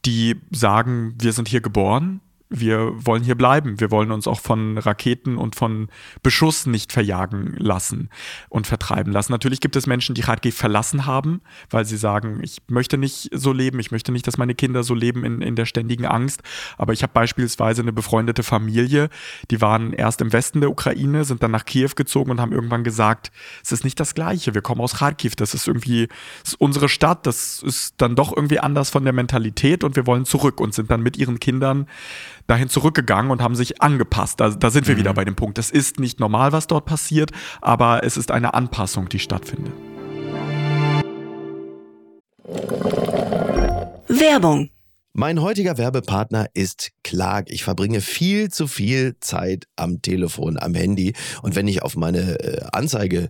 die 0.05 0.37
sagen, 0.51 1.15
wir 1.19 1.33
sind 1.33 1.47
hier 1.47 1.61
geboren, 1.61 2.21
wir 2.53 2.93
wollen 3.05 3.23
hier 3.23 3.35
bleiben. 3.35 3.79
Wir 3.79 3.89
wollen 3.89 4.11
uns 4.11 4.27
auch 4.27 4.39
von 4.39 4.77
Raketen 4.77 5.37
und 5.37 5.55
von 5.55 5.89
Beschuss 6.21 6.65
nicht 6.65 6.91
verjagen 6.91 7.55
lassen 7.57 8.09
und 8.49 8.67
vertreiben 8.67 9.11
lassen. 9.11 9.31
Natürlich 9.31 9.59
gibt 9.59 9.75
es 9.75 9.87
Menschen, 9.87 10.13
die 10.13 10.21
Kharkiv 10.21 10.55
verlassen 10.55 11.05
haben, 11.05 11.41
weil 11.69 11.85
sie 11.85 11.97
sagen, 11.97 12.39
ich 12.43 12.61
möchte 12.67 12.97
nicht 12.97 13.29
so 13.33 13.51
leben, 13.51 13.79
ich 13.79 13.91
möchte 13.91 14.11
nicht, 14.11 14.27
dass 14.27 14.37
meine 14.37 14.53
Kinder 14.53 14.83
so 14.83 14.93
leben 14.93 15.25
in, 15.25 15.41
in 15.41 15.55
der 15.55 15.65
ständigen 15.65 16.05
Angst. 16.05 16.43
Aber 16.77 16.93
ich 16.93 17.01
habe 17.01 17.13
beispielsweise 17.13 17.81
eine 17.81 17.93
befreundete 17.93 18.43
Familie, 18.43 19.09
die 19.49 19.59
waren 19.59 19.91
erst 19.93 20.21
im 20.21 20.31
Westen 20.31 20.61
der 20.61 20.69
Ukraine, 20.69 21.25
sind 21.25 21.41
dann 21.41 21.51
nach 21.51 21.65
Kiew 21.65 21.91
gezogen 21.95 22.31
und 22.31 22.39
haben 22.39 22.51
irgendwann 22.51 22.83
gesagt, 22.83 23.31
es 23.63 23.71
ist 23.71 23.83
nicht 23.83 23.99
das 23.99 24.13
Gleiche, 24.13 24.53
wir 24.53 24.61
kommen 24.61 24.81
aus 24.81 24.99
Kharkiv, 24.99 25.35
das 25.35 25.53
ist 25.53 25.67
irgendwie 25.67 26.07
das 26.43 26.53
ist 26.53 26.61
unsere 26.61 26.89
Stadt, 26.89 27.25
das 27.25 27.63
ist 27.63 27.95
dann 27.97 28.15
doch 28.15 28.35
irgendwie 28.35 28.59
anders 28.59 28.89
von 28.89 29.03
der 29.03 29.13
Mentalität 29.13 29.83
und 29.83 29.95
wir 29.95 30.05
wollen 30.05 30.25
zurück 30.25 30.59
und 30.59 30.73
sind 30.73 30.91
dann 30.91 31.01
mit 31.01 31.17
ihren 31.17 31.39
Kindern 31.39 31.87
dahin 32.47 32.69
zurückgegangen 32.69 33.31
und 33.31 33.41
haben 33.41 33.55
sich 33.55 33.81
angepasst. 33.81 34.39
Da, 34.39 34.49
da 34.49 34.69
sind 34.69 34.87
wir 34.87 34.95
mhm. 34.95 34.99
wieder 34.99 35.13
bei 35.13 35.25
dem 35.25 35.35
Punkt. 35.35 35.57
Es 35.57 35.69
ist 35.69 35.99
nicht 35.99 36.19
normal, 36.19 36.51
was 36.51 36.67
dort 36.67 36.85
passiert, 36.85 37.31
aber 37.61 38.03
es 38.03 38.17
ist 38.17 38.31
eine 38.31 38.53
Anpassung, 38.53 39.09
die 39.09 39.19
stattfindet. 39.19 39.73
Werbung 44.07 44.69
mein 45.15 45.43
heutiger 45.43 45.77
Werbepartner 45.77 46.47
ist 46.55 46.89
Clark. 47.03 47.51
Ich 47.51 47.63
verbringe 47.63 48.01
viel 48.01 48.49
zu 48.49 48.65
viel 48.65 49.15
Zeit 49.19 49.67
am 49.75 50.01
Telefon, 50.01 50.57
am 50.57 50.73
Handy. 50.73 51.13
Und 51.43 51.55
wenn 51.55 51.67
ich 51.67 51.83
auf 51.83 51.95
meine 51.95 52.39
äh, 52.39 52.65
Anzeige 52.71 53.29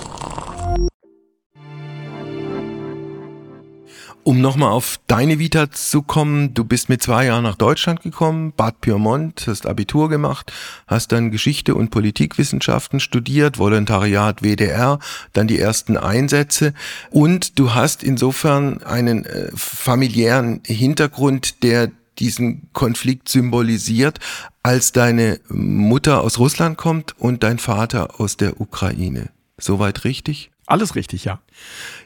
Um 4.23 4.39
nochmal 4.39 4.71
auf 4.71 4.99
deine 5.07 5.39
Vita 5.39 5.71
zu 5.71 6.03
kommen, 6.03 6.53
du 6.53 6.63
bist 6.63 6.89
mit 6.89 7.01
zwei 7.01 7.25
Jahren 7.25 7.43
nach 7.43 7.55
Deutschland 7.55 8.01
gekommen, 8.01 8.53
Bad 8.55 8.79
Pyrmont, 8.79 9.45
hast 9.47 9.65
Abitur 9.65 10.09
gemacht, 10.09 10.53
hast 10.85 11.11
dann 11.11 11.31
Geschichte 11.31 11.73
und 11.73 11.89
Politikwissenschaften 11.89 12.99
studiert, 12.99 13.57
Volontariat 13.57 14.43
WDR, 14.43 14.99
dann 15.33 15.47
die 15.47 15.57
ersten 15.57 15.97
Einsätze 15.97 16.75
und 17.09 17.57
du 17.57 17.73
hast 17.73 18.03
insofern 18.03 18.83
einen 18.83 19.25
äh, 19.25 19.49
familiären 19.55 20.61
Hintergrund, 20.65 21.63
der 21.63 21.89
diesen 22.19 22.69
Konflikt 22.73 23.27
symbolisiert, 23.27 24.19
als 24.61 24.91
deine 24.91 25.39
Mutter 25.49 26.21
aus 26.21 26.37
Russland 26.37 26.77
kommt 26.77 27.17
und 27.17 27.41
dein 27.41 27.57
Vater 27.57 28.19
aus 28.19 28.37
der 28.37 28.61
Ukraine. 28.61 29.31
Soweit 29.57 30.03
richtig? 30.03 30.51
Alles 30.67 30.95
richtig, 30.95 31.25
ja. 31.25 31.39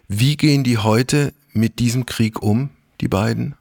Wie 0.08 0.38
gehen 0.38 0.64
die 0.64 0.78
heute 0.78 1.34
mit 1.56 1.80
diesem 1.80 2.06
Krieg 2.06 2.42
um, 2.42 2.70
die 3.02 3.08
beiden? 3.08 3.56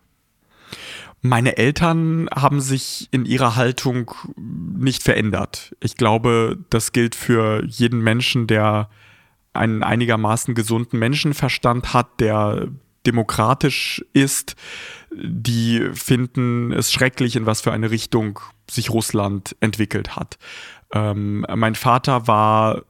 Meine 1.22 1.57
Eltern 1.57 2.28
haben 2.35 2.61
sich 2.61 3.09
in 3.11 3.24
ihrer 3.24 3.57
Haltung 3.57 4.11
nicht 4.37 5.02
verändert. 5.02 5.74
Ich 5.80 5.96
glaube, 5.96 6.59
das 6.68 6.92
gilt 6.92 7.14
für 7.14 7.64
jeden 7.64 8.00
Menschen, 8.00 8.46
der 8.46 8.90
einen 9.54 9.83
einigermaßen 9.83 10.54
gesunden 10.54 10.98
Menschenverstand 10.98 11.94
hat, 11.94 12.20
der 12.20 12.68
demokratisch 13.07 14.04
ist. 14.12 14.54
Die 15.12 15.88
finden 15.94 16.72
es 16.72 16.92
schrecklich, 16.92 17.37
in 17.37 17.46
was 17.46 17.62
für 17.62 17.72
eine 17.72 17.90
Richtung 17.90 18.40
sich 18.68 18.90
Russland 18.90 19.57
entwickelt 19.61 20.16
hat. 20.16 20.38
Ähm, 20.92 21.46
mein 21.54 21.74
Vater 21.74 22.26
war 22.26 22.83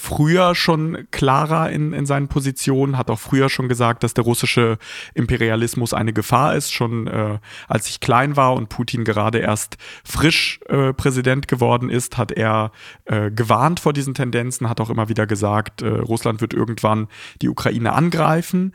früher 0.00 0.54
schon 0.54 1.06
klarer 1.10 1.70
in, 1.70 1.92
in 1.92 2.06
seinen 2.06 2.28
Positionen, 2.28 2.96
hat 2.96 3.10
auch 3.10 3.18
früher 3.18 3.48
schon 3.48 3.68
gesagt, 3.68 4.02
dass 4.02 4.14
der 4.14 4.24
russische 4.24 4.78
Imperialismus 5.14 5.92
eine 5.92 6.12
Gefahr 6.12 6.54
ist. 6.54 6.72
Schon 6.72 7.06
äh, 7.06 7.38
als 7.68 7.88
ich 7.88 8.00
klein 8.00 8.36
war 8.36 8.54
und 8.54 8.68
Putin 8.68 9.04
gerade 9.04 9.38
erst 9.38 9.76
frisch 10.04 10.60
äh, 10.68 10.92
Präsident 10.92 11.48
geworden 11.48 11.90
ist, 11.90 12.18
hat 12.18 12.32
er 12.32 12.72
äh, 13.04 13.30
gewarnt 13.30 13.80
vor 13.80 13.92
diesen 13.92 14.14
Tendenzen, 14.14 14.68
hat 14.68 14.80
auch 14.80 14.90
immer 14.90 15.08
wieder 15.08 15.26
gesagt, 15.26 15.82
äh, 15.82 15.88
Russland 15.88 16.40
wird 16.40 16.54
irgendwann 16.54 17.08
die 17.42 17.48
Ukraine 17.48 17.92
angreifen. 17.92 18.74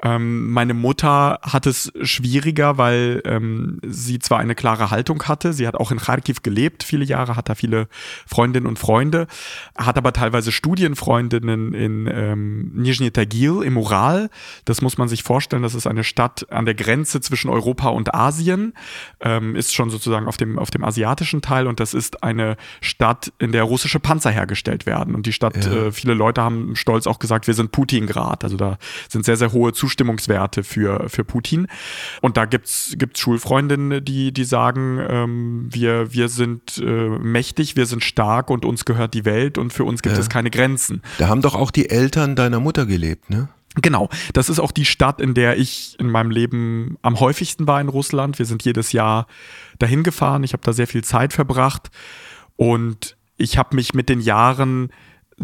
Ähm, 0.00 0.52
meine 0.52 0.74
Mutter 0.74 1.40
hat 1.42 1.66
es 1.66 1.92
schwieriger, 2.02 2.78
weil 2.78 3.20
ähm, 3.24 3.80
sie 3.84 4.20
zwar 4.20 4.38
eine 4.38 4.54
klare 4.54 4.92
Haltung 4.92 5.24
hatte, 5.24 5.52
sie 5.52 5.66
hat 5.66 5.74
auch 5.74 5.90
in 5.90 5.98
Kharkiv 5.98 6.42
gelebt, 6.42 6.84
viele 6.84 7.04
Jahre, 7.04 7.34
hat 7.34 7.48
da 7.48 7.56
viele 7.56 7.88
Freundinnen 8.24 8.66
und 8.66 8.78
Freunde, 8.78 9.26
hat 9.76 9.98
aber 9.98 10.12
teilweise 10.12 10.52
Studienfreundinnen 10.52 11.74
in 11.74 12.06
ähm, 12.06 12.70
Nizhny 12.74 13.10
Tagil 13.10 13.62
im 13.64 13.76
Ural. 13.76 14.30
Das 14.64 14.82
muss 14.82 14.98
man 14.98 15.08
sich 15.08 15.24
vorstellen, 15.24 15.64
das 15.64 15.74
ist 15.74 15.88
eine 15.88 16.04
Stadt 16.04 16.46
an 16.52 16.64
der 16.64 16.74
Grenze 16.74 17.20
zwischen 17.20 17.50
Europa 17.50 17.88
und 17.88 18.14
Asien, 18.14 18.74
ähm, 19.18 19.56
ist 19.56 19.74
schon 19.74 19.90
sozusagen 19.90 20.28
auf 20.28 20.36
dem, 20.36 20.60
auf 20.60 20.70
dem 20.70 20.84
asiatischen 20.84 21.42
Teil 21.42 21.66
und 21.66 21.80
das 21.80 21.92
ist 21.92 22.22
eine 22.22 22.56
Stadt, 22.80 23.32
in 23.40 23.50
der 23.50 23.64
russische 23.64 23.98
Panzer 23.98 24.30
hergestellt 24.30 24.86
werden. 24.86 25.16
Und 25.16 25.26
die 25.26 25.32
Stadt, 25.32 25.64
ja. 25.64 25.86
äh, 25.86 25.92
viele 25.92 26.14
Leute 26.14 26.40
haben 26.40 26.76
stolz 26.76 27.08
auch 27.08 27.18
gesagt, 27.18 27.48
wir 27.48 27.54
sind 27.54 27.72
Putingrad. 27.72 28.44
Also 28.44 28.56
da 28.56 28.78
sind 29.08 29.24
sehr, 29.24 29.36
sehr 29.36 29.52
hohe 29.52 29.72
Zuschauer 29.72 29.87
Zustimmungswerte 29.88 30.64
für, 30.64 31.08
für 31.08 31.24
Putin. 31.24 31.66
Und 32.20 32.36
da 32.36 32.44
gibt's 32.44 32.92
gibt's 32.98 33.20
Schulfreundinnen, 33.20 34.04
die, 34.04 34.32
die 34.32 34.44
sagen, 34.44 35.00
ähm, 35.08 35.68
wir, 35.70 36.12
wir 36.12 36.28
sind 36.28 36.76
äh, 36.76 37.08
mächtig, 37.08 37.74
wir 37.74 37.86
sind 37.86 38.04
stark 38.04 38.50
und 38.50 38.66
uns 38.66 38.84
gehört 38.84 39.14
die 39.14 39.24
Welt 39.24 39.56
und 39.56 39.72
für 39.72 39.84
uns 39.84 40.02
gibt 40.02 40.14
ja. 40.14 40.20
es 40.20 40.28
keine 40.28 40.50
Grenzen. 40.50 41.00
Da 41.16 41.28
haben 41.28 41.40
doch 41.40 41.54
auch 41.54 41.70
die 41.70 41.88
Eltern 41.88 42.36
deiner 42.36 42.60
Mutter 42.60 42.84
gelebt, 42.84 43.30
ne? 43.30 43.48
Genau, 43.80 44.08
das 44.32 44.48
ist 44.48 44.58
auch 44.58 44.72
die 44.72 44.84
Stadt, 44.84 45.20
in 45.20 45.34
der 45.34 45.56
ich 45.56 45.94
in 46.00 46.10
meinem 46.10 46.30
Leben 46.30 46.98
am 47.02 47.20
häufigsten 47.20 47.66
war 47.66 47.80
in 47.80 47.88
Russland. 47.88 48.38
Wir 48.38 48.46
sind 48.46 48.64
jedes 48.64 48.92
Jahr 48.92 49.26
dahin 49.78 50.02
gefahren. 50.02 50.42
Ich 50.42 50.52
habe 50.52 50.62
da 50.64 50.72
sehr 50.72 50.88
viel 50.88 51.04
Zeit 51.04 51.32
verbracht 51.32 51.90
und 52.56 53.16
ich 53.36 53.56
habe 53.56 53.76
mich 53.76 53.94
mit 53.94 54.08
den 54.08 54.20
Jahren 54.20 54.90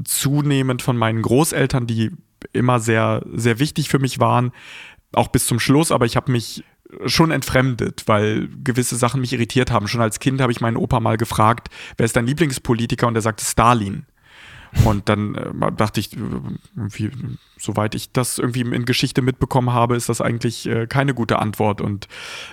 zunehmend 0.04 0.82
von 0.82 0.96
meinen 0.96 1.22
Großeltern, 1.22 1.86
die 1.86 2.10
immer 2.52 2.80
sehr, 2.80 3.22
sehr 3.32 3.58
wichtig 3.58 3.88
für 3.88 3.98
mich 3.98 4.20
waren, 4.20 4.52
auch 5.12 5.28
bis 5.28 5.46
zum 5.46 5.60
Schluss, 5.60 5.92
aber 5.92 6.06
ich 6.06 6.16
habe 6.16 6.32
mich 6.32 6.64
schon 7.06 7.30
entfremdet, 7.30 8.04
weil 8.06 8.48
gewisse 8.62 8.96
Sachen 8.96 9.20
mich 9.20 9.32
irritiert 9.32 9.70
haben. 9.70 9.88
Schon 9.88 10.00
als 10.00 10.20
Kind 10.20 10.40
habe 10.40 10.52
ich 10.52 10.60
meinen 10.60 10.76
Opa 10.76 11.00
mal 11.00 11.16
gefragt, 11.16 11.68
wer 11.96 12.06
ist 12.06 12.16
dein 12.16 12.26
Lieblingspolitiker? 12.26 13.06
Und 13.06 13.14
er 13.16 13.22
sagte 13.22 13.44
Stalin. 13.44 14.06
Und 14.84 15.08
dann 15.08 15.34
äh, 15.34 15.72
dachte 15.72 16.00
ich, 16.00 16.16
äh, 16.16 16.18
wie, 16.74 17.10
soweit 17.64 17.94
ich 17.94 18.12
das 18.12 18.38
irgendwie 18.38 18.60
in 18.60 18.84
Geschichte 18.84 19.22
mitbekommen 19.22 19.72
habe, 19.72 19.96
ist 19.96 20.08
das 20.08 20.20
eigentlich 20.20 20.66
äh, 20.66 20.86
keine 20.86 21.14
gute 21.14 21.38
Antwort. 21.38 21.80
Und 21.80 22.08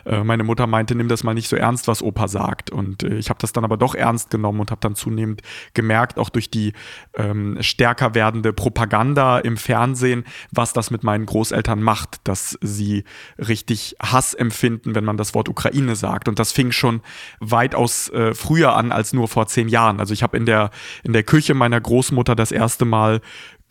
äh, 0.06 0.24
meine 0.24 0.44
Mutter 0.44 0.68
meinte, 0.68 0.96
nimm 0.96 1.08
das 1.08 1.24
mal 1.24 1.34
nicht 1.34 1.50
so 1.50 1.56
ernst, 1.56 1.88
was 1.88 2.02
Opa 2.02 2.28
sagt. 2.28 2.72
Und 2.72 3.04
äh, 3.04 3.16
ich 3.16 3.30
habe 3.30 3.40
das 3.40 3.54
dann 3.54 3.64
aber 3.64 3.78
doch 3.78 3.96
ernst 3.96 4.30
genommen 4.30 4.60
und 4.60 4.72
habe 4.72 4.82
dann 4.82 4.96
zunehmend 4.96 5.42
gemerkt, 5.74 6.18
auch 6.18 6.30
durch 6.30 6.50
die 6.50 6.74
ähm, 7.16 7.58
stärker 7.62 8.16
werdende 8.16 8.54
Propaganda 8.54 9.40
im 9.40 9.58
Fernsehen, 9.58 10.24
was 10.52 10.74
das 10.74 10.92
mit 10.92 11.04
meinen 11.04 11.26
Großeltern 11.26 11.82
macht, 11.82 12.22
dass 12.24 12.58
sie 12.62 13.04
richtig 13.38 13.96
Hass 14.02 14.34
empfinden, 14.34 14.96
wenn 14.96 15.04
man 15.04 15.18
das 15.18 15.34
Wort 15.34 15.50
Ukraine 15.50 15.96
sagt. 15.96 16.28
Und 16.28 16.40
das 16.40 16.52
fing 16.52 16.72
schon 16.72 17.02
weitaus 17.40 18.10
äh, 18.10 18.34
früher 18.34 18.76
an 18.76 18.92
als 18.92 19.14
nur 19.14 19.28
vor 19.28 19.48
zehn 19.48 19.68
Jahren. 19.68 20.00
Also 20.00 20.14
ich 20.14 20.24
habe 20.24 20.38
in 20.38 20.46
der, 20.46 20.72
in 21.04 21.14
der 21.14 21.24
Küche 21.24 21.54
meiner 21.54 21.82
Großmutter 21.82 22.36
das 22.36 22.52
erste 22.52 22.86
Mal 22.86 23.22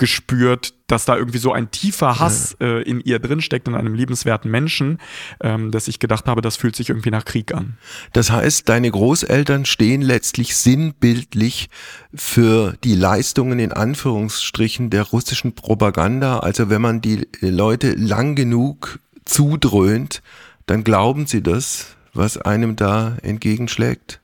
gespürt, 0.01 0.73
dass 0.87 1.05
da 1.05 1.15
irgendwie 1.15 1.39
so 1.39 1.53
ein 1.53 1.71
tiefer 1.71 2.19
Hass 2.19 2.57
äh, 2.59 2.83
in 2.83 3.03
ihr 3.03 3.19
drinsteckt, 3.19 3.69
in 3.69 3.75
einem 3.75 3.93
liebenswerten 3.95 4.51
Menschen, 4.51 4.99
ähm, 5.43 5.71
dass 5.71 5.89
ich 5.89 5.99
gedacht 5.99 6.25
habe, 6.25 6.41
das 6.41 6.57
fühlt 6.57 6.75
sich 6.75 6.89
irgendwie 6.89 7.11
nach 7.11 7.27
Krieg 7.27 7.55
an. 7.55 7.77
Das 8.15 8.31
heißt, 8.31 8.67
deine 8.71 8.91
Großeltern 8.91 9.67
stehen 9.67 10.01
letztlich 10.01 10.57
sinnbildlich 10.57 11.69
für 12.15 12.75
die 12.83 12.95
Leistungen 12.95 13.59
in 13.59 13.73
Anführungsstrichen 13.73 14.89
der 14.89 15.03
russischen 15.03 15.55
Propaganda. 15.55 16.39
Also 16.39 16.71
wenn 16.71 16.81
man 16.81 17.03
die 17.03 17.29
Leute 17.43 17.93
lang 17.93 18.35
genug 18.35 19.01
zudröhnt, 19.27 20.23
dann 20.65 20.83
glauben 20.83 21.27
sie 21.27 21.43
das, 21.43 21.89
was 22.15 22.39
einem 22.39 22.75
da 22.75 23.19
entgegenschlägt. 23.21 24.23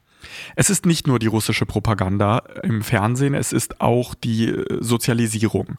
Es 0.55 0.71
ist 0.71 0.87
nicht 0.87 1.07
nur 1.07 1.19
die 1.19 1.27
russische 1.27 1.67
Propaganda 1.67 2.43
im 2.63 2.83
Fernsehen, 2.83 3.35
es 3.35 3.53
ist 3.53 3.81
auch 3.81 4.15
die 4.15 4.49
äh, 4.49 4.79
Sozialisierung. 4.81 5.77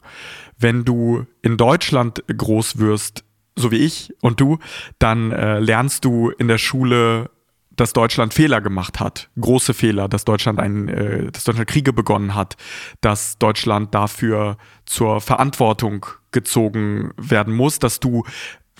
Wenn 0.58 0.84
du 0.84 1.26
in 1.42 1.56
Deutschland 1.56 2.22
groß 2.26 2.78
wirst, 2.78 3.24
so 3.56 3.70
wie 3.70 3.78
ich 3.78 4.14
und 4.20 4.40
du, 4.40 4.58
dann 4.98 5.32
äh, 5.32 5.58
lernst 5.58 6.04
du 6.04 6.30
in 6.30 6.48
der 6.48 6.58
Schule 6.58 7.30
dass 7.78 7.92
Deutschland 7.92 8.34
Fehler 8.34 8.60
gemacht 8.60 8.98
hat, 8.98 9.30
große 9.40 9.72
Fehler, 9.72 10.08
dass 10.08 10.24
Deutschland 10.24 10.58
ein, 10.58 10.88
äh, 10.88 11.30
dass 11.30 11.44
Deutschland 11.44 11.70
Kriege 11.70 11.92
begonnen 11.92 12.34
hat, 12.34 12.56
dass 13.00 13.38
Deutschland 13.38 13.94
dafür 13.94 14.56
zur 14.84 15.20
Verantwortung 15.20 16.04
gezogen 16.32 17.12
werden 17.16 17.54
muss, 17.54 17.78
dass 17.78 18.00
du 18.00 18.24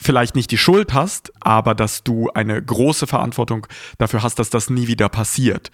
vielleicht 0.01 0.35
nicht 0.35 0.51
die 0.51 0.59
Schuld 0.59 0.95
hast, 0.95 1.33
aber 1.41 1.75
dass 1.75 2.05
du 2.05 2.31
eine 2.31 2.63
große 2.63 3.07
Verantwortung 3.07 3.67
dafür 3.99 4.23
hast, 4.23 4.39
dass 4.39 4.51
das 4.51 4.71
nie 4.71 4.87
wieder 4.87 5.09
passiert. 5.09 5.71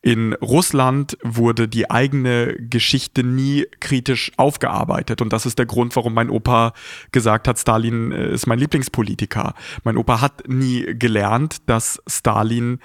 In 0.00 0.32
Russland 0.34 1.18
wurde 1.22 1.68
die 1.68 1.90
eigene 1.90 2.54
Geschichte 2.58 3.22
nie 3.22 3.66
kritisch 3.80 4.32
aufgearbeitet 4.36 5.20
und 5.20 5.32
das 5.32 5.46
ist 5.46 5.58
der 5.58 5.66
Grund, 5.66 5.94
warum 5.96 6.14
mein 6.14 6.30
Opa 6.30 6.72
gesagt 7.12 7.48
hat, 7.48 7.58
Stalin 7.58 8.12
äh, 8.12 8.32
ist 8.32 8.46
mein 8.46 8.58
Lieblingspolitiker. 8.58 9.54
Mein 9.84 9.96
Opa 9.96 10.20
hat 10.20 10.48
nie 10.48 10.94
gelernt, 10.98 11.68
dass 11.68 12.02
Stalin 12.06 12.80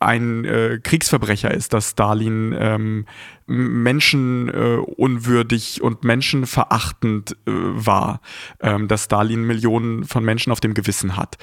ein 0.00 0.44
äh, 0.44 0.78
Kriegsverbrecher 0.82 1.52
ist, 1.52 1.72
dass 1.72 1.90
Stalin 1.90 2.54
ähm, 2.58 3.06
menschenunwürdig 3.48 5.78
äh, 5.78 5.82
und 5.82 6.04
menschenverachtend 6.04 7.32
äh, 7.32 7.36
war, 7.46 8.20
ähm, 8.60 8.86
dass 8.88 9.04
Stalin 9.04 9.42
Millionen 9.42 10.04
von 10.04 10.22
Menschen 10.22 10.52
auf 10.52 10.60
dem 10.60 10.74
Gewissen 10.74 11.16
hat 11.16 11.38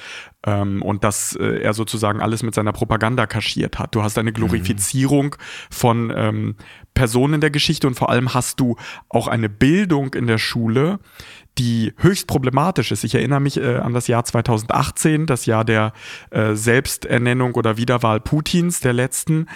ähm, 0.46 0.82
und 0.82 1.04
dass 1.04 1.36
äh, 1.36 1.60
er 1.60 1.74
sozusagen 1.74 2.20
alles 2.20 2.44
mit 2.44 2.54
seiner 2.54 2.72
Propaganda 2.72 3.26
kaschiert 3.26 3.80
hat. 3.80 3.94
Du 3.94 4.02
hast 4.02 4.18
eine 4.18 4.32
Glorifizierung 4.32 5.26
mhm. 5.26 5.36
von 5.70 6.12
ähm, 6.14 6.56
Personen 6.94 7.40
der 7.40 7.50
Geschichte 7.50 7.86
und 7.86 7.94
vor 7.94 8.08
allem 8.08 8.34
hast 8.34 8.60
du 8.60 8.76
auch 9.08 9.26
eine 9.26 9.48
Bildung 9.48 10.14
in 10.14 10.26
der 10.26 10.38
Schule, 10.38 11.00
die 11.58 11.94
höchst 11.98 12.26
problematisch 12.26 12.92
ist. 12.92 13.04
Ich 13.04 13.14
erinnere 13.14 13.40
mich 13.40 13.56
äh, 13.56 13.76
an 13.76 13.94
das 13.94 14.08
Jahr 14.08 14.24
2018, 14.24 15.26
das 15.26 15.46
Jahr 15.46 15.64
der 15.64 15.92
äh, 16.30 16.54
Selbsternennung 16.54 17.54
oder 17.54 17.76
Wiederwahl 17.76 18.20
Putins, 18.20 18.80
der 18.80 18.92
letzten. 18.92 19.46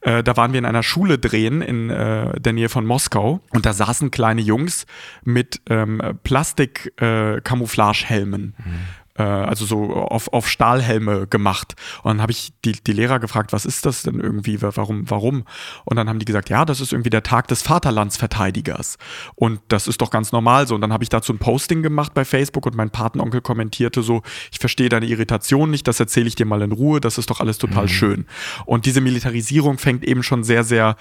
Äh, 0.00 0.22
da 0.22 0.36
waren 0.36 0.52
wir 0.52 0.58
in 0.58 0.64
einer 0.64 0.82
Schule 0.82 1.18
drehen 1.18 1.62
in 1.62 1.90
äh, 1.94 2.40
der 2.40 2.52
Nähe 2.52 2.68
von 2.68 2.84
Moskau 2.86 3.40
und 3.50 3.66
da 3.66 3.72
saßen 3.72 4.10
kleine 4.10 4.42
Jungs 4.42 4.86
mit 5.24 5.60
ähm, 5.68 6.02
Plastik-Camouflagehelmen. 6.22 8.54
Äh, 8.58 8.68
mhm 8.68 8.80
äh, 9.16 9.22
also 9.22 9.64
so 9.64 9.94
auf, 9.94 10.32
auf 10.32 10.48
Stahlhelme 10.48 11.26
gemacht. 11.26 11.74
Und 12.02 12.10
dann 12.10 12.22
habe 12.22 12.32
ich 12.32 12.52
die, 12.64 12.72
die 12.72 12.92
Lehrer 12.92 13.18
gefragt, 13.18 13.52
was 13.52 13.64
ist 13.64 13.86
das 13.86 14.02
denn 14.02 14.20
irgendwie, 14.20 14.60
warum, 14.60 15.08
warum? 15.10 15.44
Und 15.84 15.96
dann 15.96 16.08
haben 16.08 16.18
die 16.18 16.24
gesagt, 16.24 16.50
ja, 16.50 16.64
das 16.64 16.80
ist 16.80 16.92
irgendwie 16.92 17.10
der 17.10 17.22
Tag 17.22 17.48
des 17.48 17.62
Vaterlandsverteidigers. 17.62 18.98
Und 19.34 19.60
das 19.68 19.86
ist 19.86 20.00
doch 20.00 20.10
ganz 20.10 20.32
normal 20.32 20.66
so. 20.66 20.74
Und 20.74 20.80
dann 20.80 20.92
habe 20.92 21.04
ich 21.04 21.10
dazu 21.10 21.32
ein 21.32 21.38
Posting 21.38 21.82
gemacht 21.82 22.14
bei 22.14 22.24
Facebook 22.24 22.66
und 22.66 22.76
mein 22.76 22.90
Patenonkel 22.90 23.40
kommentierte 23.40 24.02
so, 24.02 24.22
ich 24.50 24.58
verstehe 24.58 24.88
deine 24.88 25.06
Irritation 25.06 25.70
nicht, 25.70 25.86
das 25.88 26.00
erzähle 26.00 26.26
ich 26.26 26.34
dir 26.34 26.46
mal 26.46 26.62
in 26.62 26.72
Ruhe, 26.72 27.00
das 27.00 27.18
ist 27.18 27.30
doch 27.30 27.40
alles 27.40 27.58
total 27.58 27.84
mhm. 27.84 27.88
schön. 27.88 28.26
Und 28.66 28.86
diese 28.86 29.00
Militarisierung 29.00 29.78
fängt 29.78 30.04
eben 30.04 30.22
schon 30.22 30.44
sehr, 30.44 30.64
sehr 30.64 30.96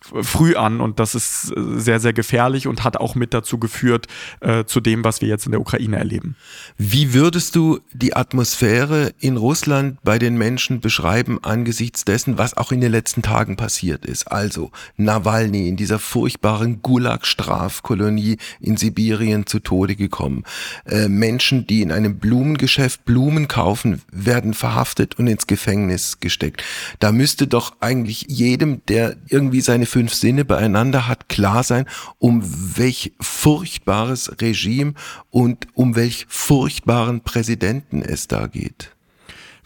früh 0.00 0.54
an 0.54 0.80
und 0.80 1.00
das 1.00 1.14
ist 1.14 1.52
äh, 1.56 1.78
sehr, 1.78 2.00
sehr 2.00 2.12
gefährlich 2.12 2.66
und 2.66 2.84
hat 2.84 2.96
auch 2.96 3.14
mit 3.14 3.34
dazu 3.34 3.58
geführt 3.58 4.06
äh, 4.40 4.64
zu 4.64 4.80
dem, 4.80 5.04
was 5.04 5.20
wir 5.20 5.28
jetzt 5.28 5.46
in 5.46 5.52
der 5.52 5.60
Ukraine 5.60 5.96
erleben. 5.96 6.36
Wie 6.76 7.14
würdest 7.14 7.56
du 7.56 7.80
die 7.92 8.14
Atmosphäre 8.14 9.12
in 9.18 9.36
Russland 9.36 9.98
bei 10.04 10.18
den 10.18 10.36
Menschen 10.36 10.80
beschreiben 10.80 11.42
angesichts 11.42 12.04
dessen, 12.04 12.38
was 12.38 12.56
auch 12.56 12.72
in 12.72 12.80
den 12.80 12.92
letzten 12.92 13.22
Tagen 13.22 13.56
passiert 13.56 14.04
ist? 14.06 14.30
Also 14.30 14.70
Nawalny 14.96 15.68
in 15.68 15.76
dieser 15.76 15.98
furchtbaren 15.98 16.82
Gulag-Strafkolonie 16.82 18.36
in 18.60 18.76
Sibirien 18.76 19.46
zu 19.46 19.60
Tode 19.60 19.96
gekommen. 19.96 20.44
Äh, 20.84 21.08
Menschen, 21.08 21.66
die 21.66 21.82
in 21.82 21.90
einem 21.90 22.18
Blumengeschäft 22.18 23.04
Blumen 23.04 23.48
kaufen, 23.48 24.02
werden 24.12 24.54
verhaftet 24.54 25.18
und 25.18 25.26
ins 25.26 25.46
Gefängnis 25.46 26.20
gesteckt. 26.20 26.62
Da 26.98 27.12
müsste 27.12 27.46
doch 27.46 27.76
eigentlich 27.80 28.26
jedem, 28.28 28.82
der 28.86 29.16
irgendwie 29.28 29.60
seine 29.60 29.85
fünf 29.86 30.14
Sinne 30.14 30.44
beieinander 30.44 31.08
hat, 31.08 31.28
klar 31.28 31.62
sein, 31.62 31.86
um 32.18 32.42
welch 32.76 33.12
furchtbares 33.20 34.40
Regime 34.40 34.94
und 35.30 35.68
um 35.74 35.96
welch 35.96 36.26
furchtbaren 36.28 37.20
Präsidenten 37.22 38.02
es 38.02 38.28
da 38.28 38.46
geht. 38.46 38.95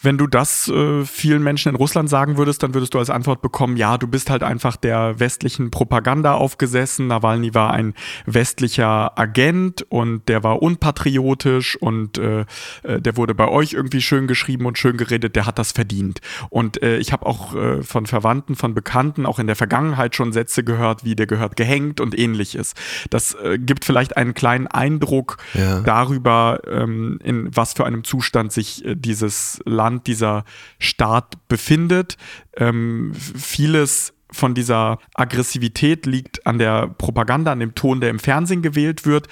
Wenn 0.02 0.18
du 0.18 0.26
das 0.26 0.68
äh, 0.68 1.04
vielen 1.04 1.42
Menschen 1.42 1.70
in 1.70 1.74
Russland 1.74 2.08
sagen 2.08 2.36
würdest, 2.36 2.62
dann 2.62 2.74
würdest 2.74 2.94
du 2.94 2.98
als 2.98 3.10
Antwort 3.10 3.42
bekommen, 3.42 3.76
ja, 3.76 3.98
du 3.98 4.06
bist 4.06 4.30
halt 4.30 4.42
einfach 4.42 4.76
der 4.76 5.20
westlichen 5.20 5.70
Propaganda 5.70 6.34
aufgesessen. 6.34 7.06
Nawalny 7.08 7.54
war 7.54 7.72
ein 7.72 7.94
westlicher 8.24 9.18
Agent 9.18 9.84
und 9.90 10.28
der 10.28 10.42
war 10.42 10.62
unpatriotisch 10.62 11.76
und 11.76 12.18
äh, 12.18 12.46
äh, 12.82 13.00
der 13.00 13.16
wurde 13.16 13.34
bei 13.34 13.48
euch 13.48 13.74
irgendwie 13.74 14.00
schön 14.00 14.26
geschrieben 14.26 14.66
und 14.66 14.78
schön 14.78 14.96
geredet, 14.96 15.36
der 15.36 15.46
hat 15.46 15.58
das 15.58 15.72
verdient. 15.72 16.20
Und 16.48 16.82
äh, 16.82 16.96
ich 16.98 17.12
habe 17.12 17.26
auch 17.26 17.54
äh, 17.54 17.82
von 17.82 18.06
Verwandten, 18.06 18.56
von 18.56 18.74
Bekannten 18.74 19.26
auch 19.26 19.38
in 19.38 19.46
der 19.46 19.56
Vergangenheit 19.56 20.14
schon 20.14 20.32
Sätze 20.32 20.64
gehört, 20.64 21.04
wie 21.04 21.14
der 21.14 21.26
gehört 21.26 21.56
gehängt 21.56 22.00
und 22.00 22.18
ähnliches. 22.18 22.74
Das 23.10 23.34
äh, 23.34 23.58
gibt 23.58 23.84
vielleicht 23.84 24.16
einen 24.16 24.34
kleinen 24.34 24.66
Eindruck 24.66 25.36
ja. 25.54 25.80
darüber, 25.80 26.60
ähm, 26.66 27.18
in 27.22 27.54
was 27.54 27.74
für 27.74 27.84
einem 27.84 28.04
Zustand 28.04 28.52
sich 28.52 28.84
äh, 28.84 28.94
dieses 28.94 29.60
Land 29.66 29.89
Land 29.90 30.06
dieser 30.06 30.44
Staat 30.78 31.48
befindet. 31.48 32.16
Ähm, 32.56 33.12
vieles 33.14 34.14
von 34.32 34.54
dieser 34.54 34.98
Aggressivität 35.14 36.06
liegt 36.06 36.46
an 36.46 36.58
der 36.58 36.86
Propaganda, 36.86 37.50
an 37.50 37.58
dem 37.58 37.74
Ton, 37.74 38.00
der 38.00 38.10
im 38.10 38.20
Fernsehen 38.20 38.62
gewählt 38.62 39.04
wird, 39.04 39.26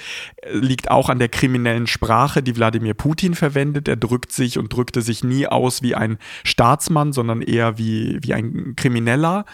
liegt 0.50 0.90
auch 0.90 1.08
an 1.08 1.20
der 1.20 1.28
kriminellen 1.28 1.86
Sprache, 1.86 2.42
die 2.42 2.56
Wladimir 2.56 2.94
Putin 2.94 3.34
verwendet. 3.34 3.86
Er 3.86 3.94
drückt 3.94 4.32
sich 4.32 4.58
und 4.58 4.72
drückte 4.72 5.00
sich 5.00 5.22
nie 5.22 5.46
aus 5.46 5.82
wie 5.82 5.94
ein 5.94 6.18
Staatsmann, 6.42 7.12
sondern 7.12 7.42
eher 7.42 7.78
wie, 7.78 8.18
wie 8.22 8.34
ein 8.34 8.74
Krimineller. 8.74 9.44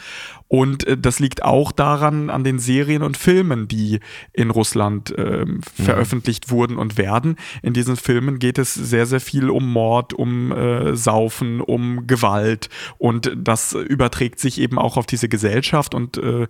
Und 0.48 0.87
äh, 0.87 0.96
das 0.96 1.20
liegt 1.20 1.42
auch 1.42 1.72
daran, 1.72 2.30
an 2.30 2.44
den 2.44 2.59
Serien 2.59 3.02
und 3.02 3.16
Filmen, 3.16 3.68
die 3.68 4.00
in 4.33 4.50
Russland 4.50 5.16
äh, 5.16 5.46
veröffentlicht 5.62 6.50
wurden 6.50 6.76
und 6.76 6.98
werden. 6.98 7.37
In 7.62 7.72
diesen 7.72 7.96
Filmen 7.96 8.38
geht 8.38 8.59
es 8.59 8.74
sehr, 8.74 9.07
sehr 9.07 9.20
viel 9.20 9.50
um 9.50 9.72
Mord, 9.72 10.12
um 10.12 10.52
äh, 10.52 10.96
Saufen, 10.96 11.61
um 11.61 12.07
Gewalt. 12.07 12.68
Und 12.98 13.33
das 13.37 13.72
überträgt 13.72 14.38
sich 14.38 14.61
eben 14.61 14.78
auch 14.78 14.96
auf 14.96 15.07
diese 15.07 15.28
Gesellschaft 15.28 15.94
und 15.94 16.18
äh, 16.18 16.46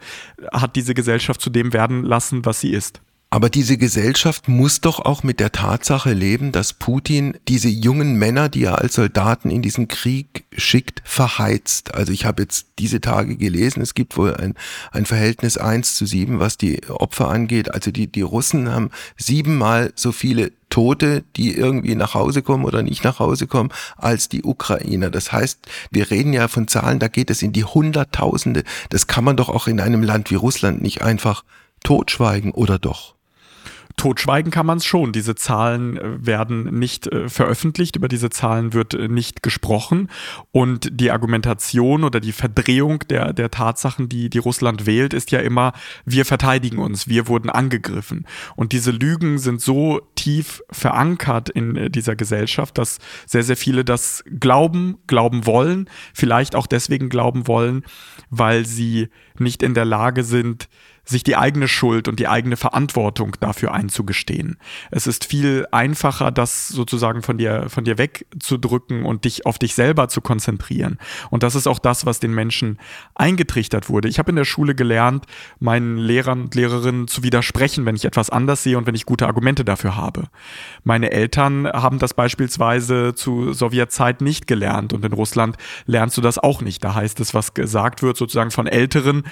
hat 0.53 0.77
diese 0.77 0.95
Gesellschaft 0.95 1.41
zu 1.41 1.51
dem 1.51 1.73
werden 1.73 2.05
lassen, 2.05 2.45
was 2.45 2.61
sie 2.61 2.71
ist. 2.71 3.01
Aber 3.35 3.51
diese 3.51 3.77
Gesellschaft 3.79 4.47
muss 4.47 4.81
doch 4.81 5.01
auch 5.01 5.25
mit 5.25 5.41
der 5.41 5.51
Tatsache 5.51 6.13
leben, 6.13 6.53
dass 6.53 6.73
Putin 6.73 7.37
diese 7.49 7.67
jungen 7.69 8.15
Männer, 8.15 8.49
die 8.49 8.63
er 8.63 8.79
als 8.79 8.95
Soldaten 8.95 9.51
in 9.51 9.61
diesen 9.61 9.89
Krieg 9.89 10.45
schickt, 10.57 11.03
verheizt. 11.05 11.97
Also 11.97 12.13
ich 12.13 12.27
habe 12.27 12.43
jetzt 12.43 12.69
diese 12.79 13.01
Tage 13.01 13.37
gelesen, 13.37 13.83
es 13.83 13.95
gibt 13.95 14.17
wohl 14.17 14.37
ein, 14.37 14.55
ein 14.93 15.05
Verhältnis 15.05 15.59
eins 15.59 15.97
zu 15.97 16.07
sieben, 16.07 16.39
was 16.39 16.59
die 16.59 16.89
Opfer 16.89 17.29
angeht. 17.29 17.75
Also 17.75 17.91
die, 17.91 18.07
die 18.07 18.23
Russen 18.23 18.71
haben 18.73 18.93
siebenmal 19.17 19.93
so 19.97 20.13
viele 20.13 20.53
Tote, 20.71 21.25
die 21.35 21.57
irgendwie 21.57 21.97
nach 21.97 22.15
Hause 22.15 22.41
kommen 22.41 22.65
oder 22.65 22.85
nicht 22.85 23.03
nach 23.03 23.19
Hause 23.19 23.49
kommen, 23.49 23.73
als 23.97 24.29
die 24.29 24.45
Ukrainer. 24.45 25.11
Das 25.11 25.33
heißt, 25.33 25.59
wir 25.91 26.09
reden 26.13 26.35
ja 26.35 26.47
von 26.47 26.69
Zahlen, 26.69 27.01
da 27.01 27.09
geht 27.09 27.31
es 27.31 27.43
in 27.43 27.53
die 27.53 27.65
Hunderttausende. 27.65 28.63
Das 28.91 29.09
kann 29.09 29.25
man 29.25 29.37
doch 29.37 29.49
auch 29.49 29.67
in 29.67 29.81
einem 29.81 30.05
Land 30.05 30.31
wie 30.31 30.37
Russland 30.37 30.83
nicht 30.83 31.03
einfach 31.03 31.43
totschweigen 31.83 32.53
oder 32.53 32.79
doch? 32.79 33.14
Totschweigen 33.97 34.51
kann 34.51 34.67
man 34.67 34.79
es 34.79 34.85
schon. 34.85 35.13
Diese 35.13 35.35
Zahlen 35.35 35.97
äh, 35.97 36.27
werden 36.27 36.79
nicht 36.79 37.07
äh, 37.07 37.29
veröffentlicht, 37.29 37.97
über 37.97 38.09
diese 38.09 38.29
Zahlen 38.29 38.73
wird 38.73 38.95
äh, 38.95 39.09
nicht 39.09 39.43
gesprochen. 39.43 40.11
Und 40.51 40.89
die 41.01 41.11
Argumentation 41.11 42.03
oder 42.03 42.21
die 42.21 42.33
Verdrehung 42.33 43.01
der, 43.09 43.33
der 43.33 43.51
Tatsachen, 43.51 44.09
die, 44.09 44.31
die 44.31 44.39
Russland 44.39 44.87
wählt, 44.87 45.15
ist 45.15 45.31
ja 45.31 45.39
immer, 45.39 45.73
wir 46.05 46.25
verteidigen 46.25 46.79
uns, 46.79 47.09
wir 47.09 47.29
wurden 47.29 47.51
angegriffen. 47.51 48.27
Und 48.57 48.73
diese 48.73 48.91
Lügen 48.91 49.39
sind 49.39 49.61
so 49.61 50.01
tief 50.17 50.63
verankert 50.71 51.49
in 51.49 51.77
äh, 51.77 51.91
dieser 51.91 52.17
Gesellschaft, 52.17 52.79
dass 52.79 52.99
sehr, 53.27 53.45
sehr 53.45 53.57
viele 53.57 53.85
das 53.85 54.25
glauben, 54.41 54.99
glauben 55.07 55.47
wollen, 55.47 55.89
vielleicht 56.13 56.57
auch 56.57 56.67
deswegen 56.67 57.09
glauben 57.09 57.47
wollen, 57.47 57.85
weil 58.29 58.67
sie 58.67 59.09
nicht 59.39 59.63
in 59.63 59.75
der 59.75 59.85
Lage 59.85 60.25
sind, 60.25 60.69
sich 61.05 61.23
die 61.23 61.37
eigene 61.37 61.69
Schuld 61.69 62.09
und 62.09 62.19
die 62.19 62.29
eigene 62.29 62.57
Verantwortung 62.57 63.37
dafür 63.41 63.73
einzugestehen. 63.73 64.57
Es 64.91 65.07
ist 65.07 65.25
viel 65.25 65.67
einfacher, 65.71 66.31
das 66.31 66.69
sozusagen 66.69 67.23
von 67.23 67.39
dir, 67.39 67.67
von 67.69 67.85
dir 67.85 67.99
wegzudrücken 67.99 69.05
und 69.05 69.25
dich 69.25 69.47
auf 69.47 69.59
dich 69.59 69.75
selber 69.75 70.09
zu 70.09 70.21
konzentrieren. 70.21 70.99
Und 71.31 71.43
das 71.43 71.55
ist 71.55 71.67
auch 71.67 71.79
das, 71.79 72.07
was 72.07 72.21
den 72.21 72.33
Menschen 72.33 72.79
eingetrichtert 73.15 73.89
wurde. 73.89 74.09
Ich 74.09 74.19
habe 74.19 74.31
in 74.31 74.37
der 74.37 74.45
Schule 74.45 74.75
gelernt, 74.75 75.27
meinen 75.59 75.99
Lehrern 75.99 76.43
und 76.43 76.55
Lehrerinnen 76.55 77.09
zu 77.09 77.23
widersprechen, 77.23 77.85
wenn 77.87 77.97
ich 77.97 78.05
etwas 78.05 78.31
anders 78.31 78.63
sehe 78.63 78.79
und 78.79 78.87
wenn 78.87 78.95
ich 78.95 79.07
gute 79.07 79.27
Argumente 79.27 79.65
dafür 79.65 79.97
habe. 79.97 80.25
Meine 80.85 81.11
Eltern 81.11 81.67
haben 81.67 81.99
das 81.99 82.15
beispielsweise 82.15 83.15
zu 83.15 83.53
Sowjetzeit 83.53 84.21
nicht 84.21 84.47
gelernt 84.47 84.93
und 84.93 85.05
in 85.05 85.13
Russland 85.13 85.57
lernst 85.87 86.17
du 86.17 86.21
das 86.21 86.39
auch 86.39 86.63
nicht. 86.63 86.83
Da 86.85 86.95
heißt 86.95 87.21
es, 87.21 87.35
was 87.35 87.55
gesagt 87.55 88.03
wird 88.03 88.17
sozusagen 88.17 88.51
von 88.51 88.67
Älteren, 88.67 89.25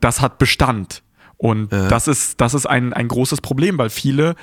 das 0.00 0.20
hat 0.20 0.38
Bestand. 0.38 1.03
Und 1.36 1.72
ja. 1.72 1.88
das 1.88 2.08
ist, 2.08 2.40
das 2.40 2.54
ist 2.54 2.66
ein, 2.66 2.92
ein 2.92 3.08
großes 3.08 3.40
Problem, 3.40 3.78
weil 3.78 3.90
viele, 3.90 4.34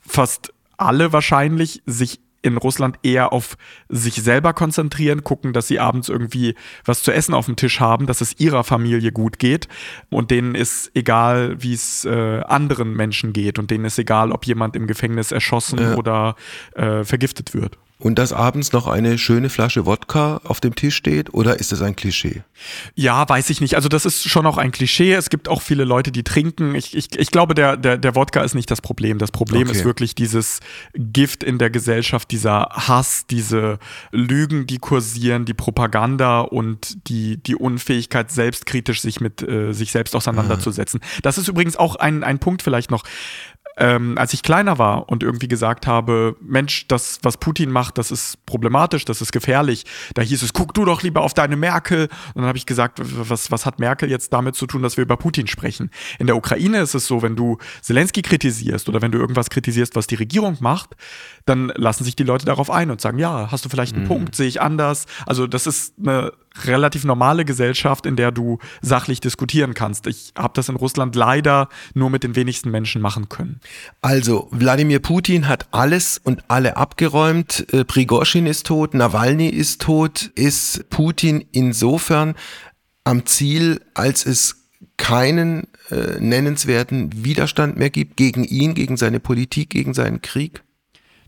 fast 0.00 0.52
alle 0.76 1.12
wahrscheinlich, 1.12 1.82
sich 1.86 2.20
in 2.40 2.56
Russland 2.56 2.98
eher 3.02 3.32
auf 3.32 3.56
sich 3.88 4.14
selber 4.14 4.52
konzentrieren, 4.52 5.24
gucken, 5.24 5.52
dass 5.52 5.66
sie 5.66 5.80
abends 5.80 6.08
irgendwie 6.08 6.54
was 6.84 7.02
zu 7.02 7.12
essen 7.12 7.34
auf 7.34 7.46
dem 7.46 7.56
Tisch 7.56 7.80
haben, 7.80 8.06
dass 8.06 8.20
es 8.20 8.38
ihrer 8.38 8.62
Familie 8.64 9.12
gut 9.12 9.38
geht 9.38 9.68
und 10.08 10.30
denen 10.30 10.54
ist 10.54 10.90
egal, 10.94 11.60
wie 11.60 11.72
es 11.72 12.04
äh, 12.04 12.40
anderen 12.42 12.94
Menschen 12.94 13.32
geht 13.32 13.58
und 13.58 13.70
denen 13.70 13.84
ist 13.84 13.98
egal, 13.98 14.30
ob 14.30 14.46
jemand 14.46 14.76
im 14.76 14.86
Gefängnis 14.86 15.32
erschossen 15.32 15.80
ja. 15.80 15.94
oder 15.96 16.36
äh, 16.74 17.02
vergiftet 17.04 17.54
wird. 17.54 17.76
Und 18.00 18.18
dass 18.20 18.32
abends 18.32 18.72
noch 18.72 18.86
eine 18.86 19.18
schöne 19.18 19.50
Flasche 19.50 19.84
Wodka 19.84 20.40
auf 20.44 20.60
dem 20.60 20.76
Tisch 20.76 20.94
steht 20.94 21.34
oder 21.34 21.58
ist 21.58 21.72
das 21.72 21.82
ein 21.82 21.96
Klischee? 21.96 22.42
Ja, 22.94 23.28
weiß 23.28 23.50
ich 23.50 23.60
nicht. 23.60 23.74
Also 23.74 23.88
das 23.88 24.04
ist 24.04 24.28
schon 24.28 24.46
auch 24.46 24.56
ein 24.56 24.70
Klischee. 24.70 25.12
Es 25.12 25.30
gibt 25.30 25.48
auch 25.48 25.62
viele 25.62 25.82
Leute, 25.82 26.12
die 26.12 26.22
trinken. 26.22 26.76
Ich, 26.76 26.96
ich, 26.96 27.18
ich 27.18 27.30
glaube, 27.32 27.54
der, 27.54 27.76
der, 27.76 27.98
der 27.98 28.14
Wodka 28.14 28.42
ist 28.42 28.54
nicht 28.54 28.70
das 28.70 28.80
Problem. 28.80 29.18
Das 29.18 29.32
Problem 29.32 29.62
okay. 29.62 29.76
ist 29.76 29.84
wirklich 29.84 30.14
dieses 30.14 30.60
Gift 30.94 31.42
in 31.42 31.58
der 31.58 31.70
Gesellschaft, 31.70 32.30
dieser 32.30 32.68
Hass, 32.70 33.26
diese 33.28 33.80
Lügen, 34.12 34.68
die 34.68 34.78
kursieren, 34.78 35.44
die 35.44 35.54
Propaganda 35.54 36.42
und 36.42 37.08
die, 37.08 37.42
die 37.42 37.56
Unfähigkeit, 37.56 38.30
selbstkritisch 38.30 39.00
sich 39.00 39.20
mit 39.20 39.42
äh, 39.42 39.72
sich 39.72 39.90
selbst 39.90 40.14
auseinanderzusetzen. 40.14 41.00
Ah. 41.02 41.20
Das 41.22 41.36
ist 41.36 41.48
übrigens 41.48 41.76
auch 41.76 41.96
ein, 41.96 42.22
ein 42.22 42.38
Punkt 42.38 42.62
vielleicht 42.62 42.92
noch 42.92 43.02
ähm, 43.78 44.18
als 44.18 44.34
ich 44.34 44.42
kleiner 44.42 44.78
war 44.78 45.08
und 45.08 45.22
irgendwie 45.22 45.48
gesagt 45.48 45.86
habe, 45.86 46.36
Mensch, 46.40 46.88
das, 46.88 47.20
was 47.22 47.36
Putin 47.36 47.70
macht, 47.70 47.96
das 47.96 48.10
ist 48.10 48.44
problematisch, 48.44 49.04
das 49.04 49.22
ist 49.22 49.32
gefährlich, 49.32 49.84
da 50.14 50.22
hieß 50.22 50.42
es, 50.42 50.52
guck 50.52 50.74
du 50.74 50.84
doch 50.84 51.02
lieber 51.02 51.22
auf 51.22 51.32
deine 51.32 51.56
Merkel. 51.56 52.08
Und 52.34 52.42
dann 52.42 52.46
habe 52.46 52.58
ich 52.58 52.66
gesagt, 52.66 53.00
was, 53.00 53.50
was 53.50 53.66
hat 53.66 53.78
Merkel 53.78 54.10
jetzt 54.10 54.32
damit 54.32 54.56
zu 54.56 54.66
tun, 54.66 54.82
dass 54.82 54.96
wir 54.96 55.02
über 55.02 55.16
Putin 55.16 55.46
sprechen? 55.46 55.90
In 56.18 56.26
der 56.26 56.36
Ukraine 56.36 56.80
ist 56.80 56.94
es 56.94 57.06
so, 57.06 57.22
wenn 57.22 57.36
du 57.36 57.58
Zelensky 57.80 58.22
kritisierst 58.22 58.88
oder 58.88 59.00
wenn 59.00 59.12
du 59.12 59.18
irgendwas 59.18 59.48
kritisierst, 59.48 59.94
was 59.94 60.08
die 60.08 60.16
Regierung 60.16 60.56
macht, 60.60 60.96
dann 61.46 61.72
lassen 61.76 62.04
sich 62.04 62.16
die 62.16 62.24
Leute 62.24 62.46
darauf 62.46 62.70
ein 62.70 62.90
und 62.90 63.00
sagen, 63.00 63.18
ja, 63.18 63.48
hast 63.50 63.64
du 63.64 63.68
vielleicht 63.68 63.94
einen 63.94 64.04
mhm. 64.04 64.08
Punkt, 64.08 64.34
sehe 64.34 64.48
ich 64.48 64.60
anders. 64.60 65.06
Also 65.24 65.46
das 65.46 65.66
ist 65.66 65.94
eine 65.98 66.32
relativ 66.66 67.04
normale 67.04 67.44
Gesellschaft, 67.44 68.06
in 68.06 68.16
der 68.16 68.32
du 68.32 68.58
sachlich 68.80 69.20
diskutieren 69.20 69.74
kannst. 69.74 70.06
Ich 70.06 70.32
habe 70.36 70.52
das 70.54 70.68
in 70.68 70.76
Russland 70.76 71.14
leider 71.14 71.68
nur 71.94 72.10
mit 72.10 72.24
den 72.24 72.36
wenigsten 72.36 72.70
Menschen 72.70 73.02
machen 73.02 73.28
können. 73.28 73.60
Also, 74.00 74.48
Wladimir 74.50 75.00
Putin 75.00 75.48
hat 75.48 75.68
alles 75.70 76.18
und 76.18 76.44
alle 76.48 76.76
abgeräumt. 76.76 77.66
Äh, 77.72 77.84
ist 78.48 78.66
tot, 78.66 78.94
Nawalny 78.94 79.48
ist 79.48 79.82
tot. 79.82 80.30
Ist 80.34 80.88
Putin 80.90 81.44
insofern 81.52 82.34
am 83.04 83.26
Ziel, 83.26 83.80
als 83.94 84.26
es 84.26 84.56
keinen 84.96 85.68
äh, 85.90 86.20
nennenswerten 86.20 87.24
Widerstand 87.24 87.76
mehr 87.76 87.90
gibt 87.90 88.16
gegen 88.16 88.44
ihn, 88.44 88.74
gegen 88.74 88.96
seine 88.96 89.20
Politik, 89.20 89.70
gegen 89.70 89.94
seinen 89.94 90.20
Krieg? 90.20 90.62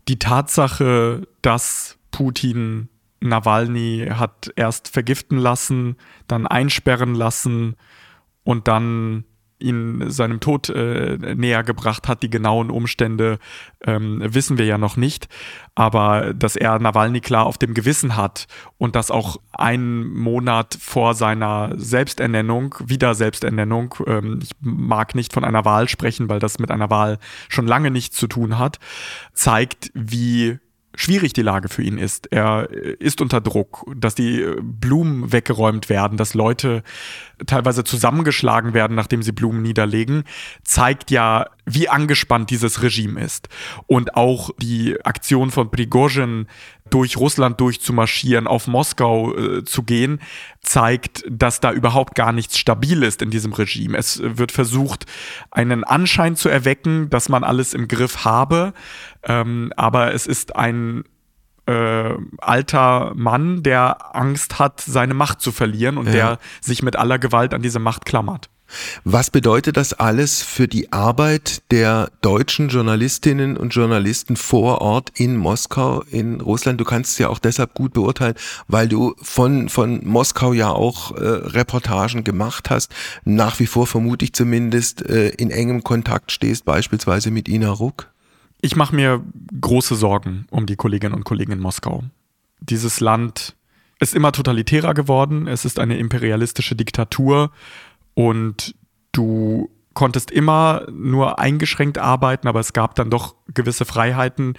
Die 0.07 0.19
Tatsache, 0.19 1.27
dass 1.41 1.97
Putin 2.11 2.89
Nawalny 3.21 4.07
hat 4.11 4.51
erst 4.55 4.89
vergiften 4.89 5.37
lassen, 5.37 5.95
dann 6.27 6.47
einsperren 6.47 7.15
lassen 7.15 7.75
und 8.43 8.67
dann 8.67 9.25
ihn 9.61 10.09
seinem 10.09 10.39
Tod 10.39 10.69
äh, 10.69 11.17
näher 11.35 11.63
gebracht 11.63 12.07
hat. 12.07 12.23
Die 12.23 12.29
genauen 12.29 12.69
Umstände 12.69 13.37
ähm, 13.85 14.21
wissen 14.23 14.57
wir 14.57 14.65
ja 14.65 14.77
noch 14.77 14.97
nicht. 14.97 15.29
Aber 15.75 16.33
dass 16.33 16.55
er 16.55 16.79
Nawalny 16.79 17.21
klar 17.21 17.45
auf 17.45 17.57
dem 17.57 17.73
Gewissen 17.73 18.17
hat 18.17 18.47
und 18.77 18.95
das 18.95 19.11
auch 19.11 19.37
einen 19.53 20.11
Monat 20.17 20.77
vor 20.79 21.13
seiner 21.13 21.73
Selbsternennung, 21.77 22.75
wieder 22.83 23.13
Selbsternennung, 23.13 23.95
ähm, 24.07 24.39
ich 24.41 24.51
mag 24.59 25.15
nicht 25.15 25.31
von 25.33 25.43
einer 25.43 25.63
Wahl 25.63 25.87
sprechen, 25.87 26.27
weil 26.27 26.39
das 26.39 26.59
mit 26.59 26.71
einer 26.71 26.89
Wahl 26.89 27.19
schon 27.47 27.67
lange 27.67 27.91
nichts 27.91 28.17
zu 28.17 28.27
tun 28.27 28.57
hat, 28.57 28.79
zeigt, 29.33 29.91
wie 29.93 30.59
schwierig 31.01 31.33
die 31.33 31.41
Lage 31.41 31.67
für 31.67 31.81
ihn 31.81 31.97
ist. 31.97 32.31
Er 32.31 32.69
ist 32.69 33.21
unter 33.21 33.41
Druck, 33.41 33.83
dass 33.95 34.13
die 34.13 34.45
Blumen 34.61 35.31
weggeräumt 35.31 35.89
werden, 35.89 36.17
dass 36.17 36.33
Leute 36.35 36.83
teilweise 37.47 37.83
zusammengeschlagen 37.83 38.73
werden, 38.73 38.95
nachdem 38.95 39.23
sie 39.23 39.31
Blumen 39.31 39.63
niederlegen, 39.63 40.23
zeigt 40.63 41.09
ja, 41.09 41.47
wie 41.65 41.89
angespannt 41.89 42.49
dieses 42.49 42.81
Regime 42.81 43.21
ist. 43.21 43.49
Und 43.87 44.15
auch 44.15 44.51
die 44.57 44.97
Aktion 45.03 45.51
von 45.51 45.69
Prigozhin 45.69 46.47
durch 46.89 47.17
Russland 47.17 47.59
durchzumarschieren, 47.59 48.47
auf 48.47 48.67
Moskau 48.67 49.35
äh, 49.35 49.63
zu 49.63 49.83
gehen, 49.83 50.19
zeigt, 50.61 51.23
dass 51.29 51.59
da 51.59 51.71
überhaupt 51.71 52.15
gar 52.15 52.33
nichts 52.33 52.57
stabil 52.57 53.03
ist 53.03 53.21
in 53.21 53.29
diesem 53.29 53.53
Regime. 53.53 53.97
Es 53.97 54.21
wird 54.23 54.51
versucht, 54.51 55.05
einen 55.51 55.83
Anschein 55.83 56.35
zu 56.35 56.49
erwecken, 56.49 57.09
dass 57.09 57.29
man 57.29 57.43
alles 57.43 57.73
im 57.73 57.87
Griff 57.87 58.25
habe, 58.25 58.73
ähm, 59.23 59.71
aber 59.77 60.13
es 60.13 60.27
ist 60.27 60.55
ein 60.55 61.03
äh, 61.65 62.13
alter 62.39 63.13
Mann, 63.15 63.63
der 63.63 64.15
Angst 64.15 64.59
hat, 64.59 64.81
seine 64.81 65.13
Macht 65.13 65.41
zu 65.41 65.51
verlieren 65.51 65.97
und 65.97 66.07
ja. 66.07 66.11
der 66.11 66.39
sich 66.59 66.83
mit 66.83 66.95
aller 66.95 67.19
Gewalt 67.19 67.53
an 67.53 67.61
diese 67.61 67.79
Macht 67.79 68.05
klammert. 68.05 68.49
Was 69.03 69.29
bedeutet 69.29 69.77
das 69.77 69.93
alles 69.93 70.41
für 70.41 70.67
die 70.67 70.91
Arbeit 70.91 71.63
der 71.71 72.11
deutschen 72.21 72.69
Journalistinnen 72.69 73.57
und 73.57 73.73
Journalisten 73.73 74.35
vor 74.35 74.81
Ort 74.81 75.11
in 75.15 75.37
Moskau, 75.37 76.01
in 76.09 76.41
Russland? 76.41 76.79
Du 76.79 76.85
kannst 76.85 77.13
es 77.13 77.17
ja 77.17 77.29
auch 77.29 77.39
deshalb 77.39 77.73
gut 77.73 77.93
beurteilen, 77.93 78.35
weil 78.67 78.87
du 78.87 79.15
von, 79.21 79.69
von 79.69 80.05
Moskau 80.05 80.53
ja 80.53 80.69
auch 80.69 81.11
äh, 81.11 81.23
Reportagen 81.23 82.23
gemacht 82.23 82.69
hast, 82.69 82.93
nach 83.23 83.59
wie 83.59 83.67
vor 83.67 83.87
vermute 83.87 84.25
ich 84.25 84.33
zumindest 84.33 85.07
äh, 85.07 85.29
in 85.29 85.51
engem 85.51 85.83
Kontakt 85.83 86.31
stehst, 86.31 86.65
beispielsweise 86.65 87.31
mit 87.31 87.47
Ina 87.47 87.69
Ruck. 87.69 88.11
Ich 88.61 88.75
mache 88.75 88.95
mir 88.95 89.23
große 89.59 89.95
Sorgen 89.95 90.45
um 90.51 90.65
die 90.65 90.75
Kolleginnen 90.75 91.15
und 91.15 91.23
Kollegen 91.23 91.51
in 91.51 91.59
Moskau. 91.59 92.03
Dieses 92.59 92.99
Land 92.99 93.55
ist 93.99 94.15
immer 94.15 94.31
totalitärer 94.31 94.93
geworden, 94.93 95.47
es 95.47 95.65
ist 95.65 95.79
eine 95.79 95.97
imperialistische 95.97 96.75
Diktatur 96.75 97.51
und 98.21 98.75
du 99.13 99.71
konntest 99.93 100.29
immer 100.29 100.85
nur 100.91 101.39
eingeschränkt 101.39 101.97
arbeiten, 101.97 102.47
aber 102.47 102.59
es 102.59 102.73
gab 102.73 102.93
dann 102.95 103.09
doch 103.09 103.35
gewisse 103.53 103.83
Freiheiten. 103.83 104.53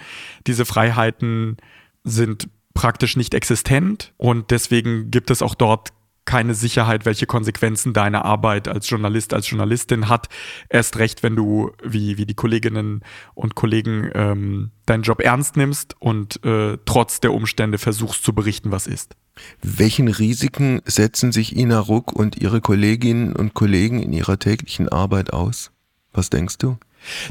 Diese 0.45 0.65
Freiheiten 0.65 1.57
sind 2.03 2.49
praktisch 2.73 3.15
nicht 3.15 3.33
existent 3.33 4.13
und 4.17 4.51
deswegen 4.51 5.11
gibt 5.11 5.31
es 5.31 5.41
auch 5.41 5.55
dort 5.55 5.93
keine 6.25 6.53
Sicherheit, 6.53 7.05
welche 7.05 7.25
Konsequenzen 7.25 7.93
deine 7.93 8.25
Arbeit 8.25 8.67
als 8.67 8.89
Journalist, 8.89 9.33
als 9.33 9.49
Journalistin 9.49 10.09
hat. 10.09 10.29
Erst 10.69 10.97
recht, 10.97 11.23
wenn 11.23 11.35
du, 11.35 11.71
wie, 11.83 12.17
wie 12.17 12.25
die 12.25 12.35
Kolleginnen 12.35 13.01
und 13.33 13.55
Kollegen, 13.55 14.09
ähm, 14.13 14.71
deinen 14.85 15.03
Job 15.03 15.21
ernst 15.21 15.57
nimmst 15.57 15.95
und 15.99 16.43
äh, 16.45 16.77
trotz 16.85 17.19
der 17.19 17.33
Umstände 17.33 17.77
versuchst 17.77 18.23
zu 18.23 18.33
berichten, 18.33 18.71
was 18.71 18.87
ist. 18.87 19.15
Welchen 19.61 20.07
Risiken 20.07 20.81
setzen 20.85 21.31
sich 21.31 21.55
Ina 21.55 21.79
Ruck 21.79 22.13
und 22.13 22.37
ihre 22.37 22.61
Kolleginnen 22.61 23.35
und 23.35 23.53
Kollegen 23.53 24.01
in 24.01 24.13
ihrer 24.13 24.37
täglichen 24.37 24.89
Arbeit 24.89 25.33
aus? 25.33 25.71
Was 26.11 26.29
denkst 26.29 26.59
du? 26.59 26.77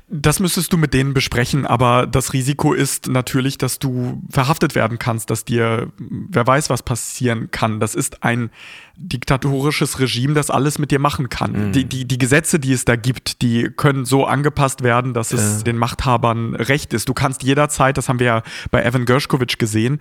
Das 0.08 0.40
müsstest 0.40 0.72
du 0.72 0.76
mit 0.76 0.94
denen 0.94 1.14
besprechen, 1.14 1.66
aber 1.66 2.06
das 2.06 2.32
Risiko 2.32 2.72
ist 2.72 3.08
natürlich, 3.08 3.58
dass 3.58 3.78
du 3.78 4.22
verhaftet 4.30 4.74
werden 4.74 4.98
kannst, 4.98 5.30
dass 5.30 5.44
dir, 5.44 5.92
wer 5.98 6.46
weiß, 6.46 6.70
was 6.70 6.82
passieren 6.82 7.50
kann. 7.50 7.80
Das 7.80 7.94
ist 7.94 8.22
ein 8.22 8.50
diktatorisches 8.96 9.98
Regime, 10.00 10.34
das 10.34 10.50
alles 10.50 10.78
mit 10.78 10.90
dir 10.90 10.98
machen 10.98 11.28
kann. 11.28 11.68
Mhm. 11.68 11.72
Die, 11.72 11.84
die, 11.84 12.04
die 12.04 12.18
Gesetze, 12.18 12.58
die 12.58 12.72
es 12.72 12.84
da 12.84 12.96
gibt, 12.96 13.42
die 13.42 13.70
können 13.70 14.04
so 14.04 14.26
angepasst 14.26 14.82
werden, 14.82 15.14
dass 15.14 15.32
es 15.32 15.60
äh. 15.60 15.64
den 15.64 15.76
Machthabern 15.76 16.54
recht 16.54 16.92
ist. 16.92 17.08
Du 17.08 17.14
kannst 17.14 17.42
jederzeit, 17.42 17.96
das 17.96 18.08
haben 18.08 18.18
wir 18.18 18.26
ja 18.26 18.42
bei 18.70 18.82
Evan 18.82 19.04
Gershkovich 19.04 19.58
gesehen, 19.58 20.00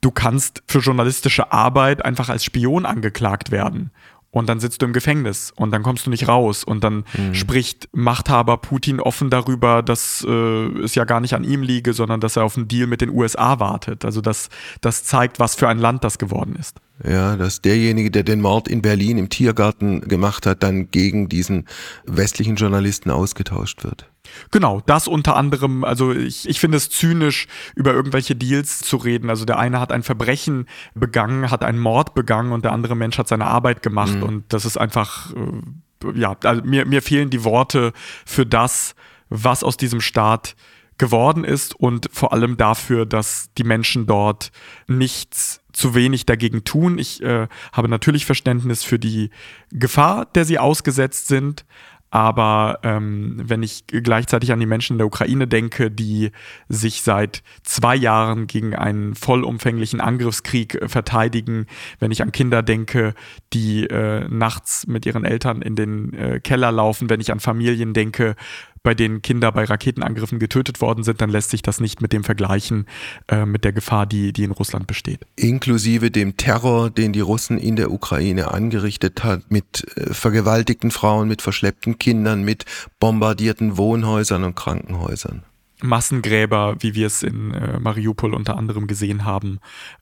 du 0.00 0.10
kannst 0.10 0.62
für 0.66 0.80
journalistische 0.80 1.52
Arbeit 1.52 2.04
einfach 2.04 2.28
als 2.28 2.44
Spion 2.44 2.84
angeklagt 2.86 3.50
werden 3.50 3.90
und 4.32 4.48
dann 4.48 4.60
sitzt 4.60 4.80
du 4.80 4.86
im 4.86 4.94
Gefängnis 4.94 5.52
und 5.54 5.70
dann 5.72 5.82
kommst 5.82 6.06
du 6.06 6.10
nicht 6.10 6.26
raus 6.26 6.64
und 6.64 6.82
dann 6.82 7.04
mhm. 7.16 7.34
spricht 7.34 7.88
Machthaber 7.92 8.56
Putin 8.56 8.98
offen 8.98 9.28
darüber, 9.28 9.82
dass 9.82 10.26
äh, 10.26 10.66
es 10.82 10.94
ja 10.94 11.04
gar 11.04 11.20
nicht 11.20 11.34
an 11.34 11.44
ihm 11.44 11.62
liege, 11.62 11.92
sondern 11.92 12.20
dass 12.20 12.36
er 12.36 12.44
auf 12.44 12.56
einen 12.56 12.66
Deal 12.66 12.86
mit 12.86 13.02
den 13.02 13.10
USA 13.10 13.60
wartet. 13.60 14.06
Also 14.06 14.22
das, 14.22 14.48
das 14.80 15.04
zeigt, 15.04 15.38
was 15.38 15.54
für 15.54 15.68
ein 15.68 15.78
Land 15.78 16.02
das 16.02 16.16
geworden 16.16 16.56
ist. 16.58 16.78
Ja, 17.06 17.36
dass 17.36 17.60
derjenige, 17.60 18.10
der 18.10 18.22
den 18.22 18.40
Mord 18.40 18.68
in 18.68 18.80
Berlin 18.80 19.18
im 19.18 19.28
Tiergarten 19.28 20.00
gemacht 20.00 20.46
hat, 20.46 20.62
dann 20.62 20.90
gegen 20.90 21.28
diesen 21.28 21.66
westlichen 22.06 22.56
Journalisten 22.56 23.10
ausgetauscht 23.10 23.84
wird. 23.84 24.11
Genau, 24.50 24.82
das 24.86 25.08
unter 25.08 25.36
anderem, 25.36 25.84
also 25.84 26.12
ich, 26.12 26.48
ich 26.48 26.60
finde 26.60 26.76
es 26.76 26.90
zynisch, 26.90 27.46
über 27.74 27.92
irgendwelche 27.92 28.36
Deals 28.36 28.80
zu 28.80 28.96
reden. 28.96 29.30
Also 29.30 29.44
der 29.44 29.58
eine 29.58 29.80
hat 29.80 29.92
ein 29.92 30.02
Verbrechen 30.02 30.66
begangen, 30.94 31.50
hat 31.50 31.64
einen 31.64 31.78
Mord 31.78 32.14
begangen 32.14 32.52
und 32.52 32.64
der 32.64 32.72
andere 32.72 32.96
Mensch 32.96 33.18
hat 33.18 33.28
seine 33.28 33.46
Arbeit 33.46 33.82
gemacht. 33.82 34.16
Mhm. 34.16 34.22
Und 34.22 34.52
das 34.52 34.64
ist 34.64 34.76
einfach, 34.76 35.32
äh, 35.34 36.18
ja, 36.18 36.36
also 36.44 36.62
mir, 36.62 36.86
mir 36.86 37.02
fehlen 37.02 37.30
die 37.30 37.44
Worte 37.44 37.92
für 38.26 38.46
das, 38.46 38.94
was 39.28 39.64
aus 39.64 39.76
diesem 39.76 40.00
Staat 40.00 40.54
geworden 40.98 41.42
ist 41.42 41.74
und 41.74 42.08
vor 42.12 42.32
allem 42.32 42.56
dafür, 42.56 43.06
dass 43.06 43.50
die 43.58 43.64
Menschen 43.64 44.06
dort 44.06 44.52
nichts 44.86 45.60
zu 45.72 45.94
wenig 45.94 46.26
dagegen 46.26 46.64
tun. 46.64 46.98
Ich 46.98 47.22
äh, 47.22 47.48
habe 47.72 47.88
natürlich 47.88 48.26
Verständnis 48.26 48.84
für 48.84 48.98
die 48.98 49.30
Gefahr, 49.70 50.26
der 50.26 50.44
sie 50.44 50.58
ausgesetzt 50.58 51.28
sind, 51.28 51.64
aber 52.12 52.78
ähm, 52.82 53.40
wenn 53.42 53.62
ich 53.62 53.86
gleichzeitig 53.86 54.52
an 54.52 54.60
die 54.60 54.66
Menschen 54.66 54.94
in 54.94 54.98
der 54.98 55.06
Ukraine 55.06 55.48
denke, 55.48 55.90
die 55.90 56.30
sich 56.68 57.00
seit 57.00 57.42
zwei 57.62 57.96
Jahren 57.96 58.46
gegen 58.46 58.74
einen 58.74 59.14
vollumfänglichen 59.14 59.98
Angriffskrieg 59.98 60.74
äh, 60.74 60.88
verteidigen, 60.88 61.66
wenn 62.00 62.10
ich 62.10 62.20
an 62.20 62.30
Kinder 62.30 62.62
denke, 62.62 63.14
die 63.54 63.84
äh, 63.86 64.28
nachts 64.28 64.86
mit 64.86 65.06
ihren 65.06 65.24
Eltern 65.24 65.62
in 65.62 65.74
den 65.74 66.12
äh, 66.12 66.40
Keller 66.40 66.70
laufen, 66.70 67.08
wenn 67.08 67.20
ich 67.20 67.32
an 67.32 67.40
Familien 67.40 67.94
denke, 67.94 68.36
bei 68.82 68.94
denen 68.94 69.22
Kinder 69.22 69.52
bei 69.52 69.64
Raketenangriffen 69.64 70.38
getötet 70.38 70.80
worden 70.80 71.04
sind, 71.04 71.20
dann 71.20 71.30
lässt 71.30 71.50
sich 71.50 71.62
das 71.62 71.80
nicht 71.80 72.00
mit 72.00 72.12
dem 72.12 72.24
vergleichen, 72.24 72.86
äh, 73.28 73.46
mit 73.46 73.64
der 73.64 73.72
Gefahr, 73.72 74.06
die, 74.06 74.32
die 74.32 74.44
in 74.44 74.50
Russland 74.50 74.86
besteht. 74.86 75.20
Inklusive 75.36 76.10
dem 76.10 76.36
Terror, 76.36 76.90
den 76.90 77.12
die 77.12 77.20
Russen 77.20 77.58
in 77.58 77.76
der 77.76 77.90
Ukraine 77.92 78.50
angerichtet 78.50 79.22
hat, 79.24 79.50
mit 79.50 79.86
äh, 79.96 80.12
vergewaltigten 80.12 80.90
Frauen, 80.90 81.28
mit 81.28 81.42
verschleppten 81.42 81.98
Kindern, 81.98 82.42
mit 82.42 82.64
bombardierten 82.98 83.76
Wohnhäusern 83.76 84.44
und 84.44 84.56
Krankenhäusern. 84.56 85.44
Massengräber, 85.82 86.76
wie 86.80 86.94
wir 86.94 87.06
es 87.06 87.22
in 87.22 87.52
äh, 87.52 87.78
Mariupol 87.78 88.34
unter 88.34 88.56
anderem 88.56 88.86
gesehen 88.86 89.24
haben. 89.24 89.58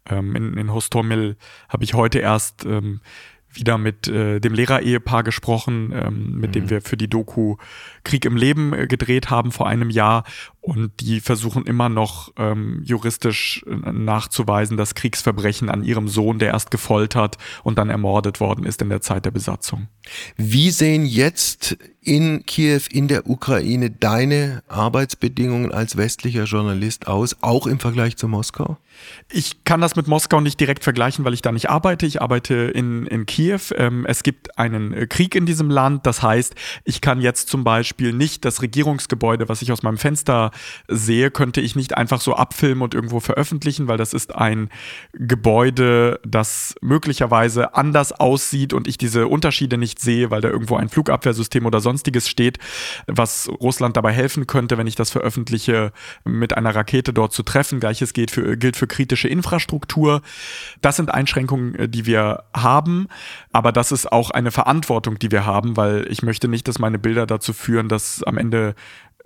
Ähm, 0.09 0.37
in, 0.37 0.55
in 0.57 0.73
Hostomel 0.73 1.37
habe 1.69 1.85
ich 1.85 1.95
heute 1.95 2.19
erst 2.19 2.65
ähm, 2.67 3.01
wieder 3.53 3.79
mit 3.79 4.07
äh, 4.09 4.41
dem 4.41 4.55
Lehrerehepaar 4.55 5.25
gesprochen, 5.25 5.93
ähm, 5.93 6.39
mit 6.39 6.51
mhm. 6.51 6.53
dem 6.53 6.71
wir 6.71 6.81
für 6.83 6.97
die 6.97 7.09
Doku 7.09 7.57
Krieg 8.05 8.25
im 8.25 8.37
Leben 8.37 8.73
äh, 8.73 8.87
gedreht 8.87 9.31
haben 9.31 9.53
vor 9.53 9.67
einem 9.67 9.91
Jahr. 9.91 10.25
Und 10.63 10.93
die 11.01 11.21
versuchen 11.21 11.65
immer 11.65 11.89
noch 11.89 12.33
ähm, 12.37 12.83
juristisch 12.85 13.65
äh, 13.67 13.93
nachzuweisen, 13.93 14.77
dass 14.77 14.95
Kriegsverbrechen 14.95 15.71
an 15.71 15.85
ihrem 15.85 16.09
Sohn, 16.09 16.39
der 16.39 16.49
erst 16.49 16.71
gefoltert 16.71 17.39
und 17.65 17.79
dann 17.79 17.89
ermordet 17.89 18.41
worden 18.41 18.67
ist 18.67 18.83
in 18.83 18.91
der 18.91 19.01
Zeit 19.01 19.25
der 19.25 19.31
Besatzung. 19.31 19.89
Wie 20.37 20.71
sehen 20.71 21.07
jetzt 21.07 21.79
in 22.03 22.45
Kiew, 22.47 22.83
in 22.91 23.09
der 23.09 23.29
Ukraine, 23.29 23.91
deine 23.91 24.63
Arbeitsbedingungen 24.69 25.73
als 25.73 25.97
westlicher 25.97 26.45
Journalist 26.45 27.07
aus, 27.07 27.37
auch 27.41 27.67
im 27.67 27.79
Vergleich 27.79 28.17
zu 28.17 28.29
Moskau? 28.29 28.79
Ich 29.31 29.65
kann 29.65 29.81
das 29.81 29.97
mit 29.97 30.09
Moskau 30.09 30.41
nicht 30.41 30.61
direkt 30.61 30.85
vergleichen, 30.85 31.25
weil 31.25 31.35
ich 31.35 31.43
da 31.43 31.53
nicht 31.53 31.71
arbeite. 31.71 32.07
Ich 32.07 32.21
arbeite 32.21 32.55
in, 32.55 33.07
in 33.07 33.27
Kiew. 33.27 33.61
Ähm, 33.77 34.05
es 34.07 34.23
gibt 34.23 34.59
einen 34.59 34.93
äh, 34.93 35.07
Krieg 35.07 35.35
in 35.35 35.47
diesem 35.47 35.71
Land. 35.71 36.07
Das 36.07 36.23
heißt, 36.23 36.55
ich 36.85 37.01
kann 37.01 37.21
jetzt 37.21 37.49
zum 37.49 37.65
Beispiel 37.65 37.90
nicht 37.99 38.45
das 38.45 38.63
Regierungsgebäude, 38.63 39.49
was 39.49 39.63
ich 39.63 39.73
aus 39.73 39.83
meinem 39.83 39.99
Fenster 39.99 40.51
sehe, 40.89 41.31
könnte 41.31 41.61
ich 41.61 41.77
nicht 41.77 41.97
einfach 41.97 42.21
so 42.21 42.35
abfilmen 42.35 42.83
und 42.83 42.95
irgendwo 42.95 43.21
veröffentlichen, 43.21 43.89
weil 43.89 43.99
das 43.99 44.13
ist 44.13 44.35
ein 44.35 44.71
Gebäude, 45.13 46.21
das 46.27 46.75
möglicherweise 46.81 47.75
anders 47.75 48.13
aussieht 48.13 48.73
und 48.73 48.89
ich 48.89 48.99
diese 48.99 49.27
Unterschiede 49.27 49.79
nicht 49.79 50.01
sehe, 50.01 50.31
weil 50.31 50.41
da 50.41 50.49
irgendwo 50.49 50.77
ein 50.77 50.89
Flugabwehrsystem 50.89 51.67
oder 51.67 51.81
sonstiges 51.81 52.29
steht, 52.29 52.59
was 53.07 53.49
Russland 53.61 53.97
dabei 53.97 54.13
helfen 54.13 54.47
könnte, 54.47 54.79
wenn 54.79 54.87
ich 54.87 54.97
das 54.97 55.11
veröffentliche, 55.11 55.93
mit 56.25 56.57
einer 56.57 56.75
Rakete 56.75 57.13
dort 57.13 57.33
zu 57.33 57.43
treffen. 57.43 57.81
Gleiches 57.81 58.13
gilt 58.13 58.31
für, 58.31 58.57
gilt 58.57 58.77
für 58.77 58.87
kritische 58.87 59.29
Infrastruktur. 59.29 60.23
Das 60.81 60.97
sind 60.97 61.13
Einschränkungen, 61.13 61.75
äh, 61.75 61.89
die 61.89 62.07
wir 62.07 62.45
haben, 62.55 63.09
aber 63.53 63.73
das 63.73 63.93
ist 63.93 64.11
auch 64.11 64.31
eine 64.31 64.51
Verantwortung, 64.51 65.19
die 65.19 65.31
wir 65.31 65.47
haben, 65.47 65.77
weil 65.77 66.07
ich 66.11 66.23
möchte 66.23 66.49
nicht, 66.49 66.69
dass 66.69 66.79
meine 66.79 66.99
Bilder 66.99 67.27
dazu 67.27 67.53
führen, 67.53 67.80
dass 67.89 68.23
am 68.23 68.39
Ende 68.39 68.75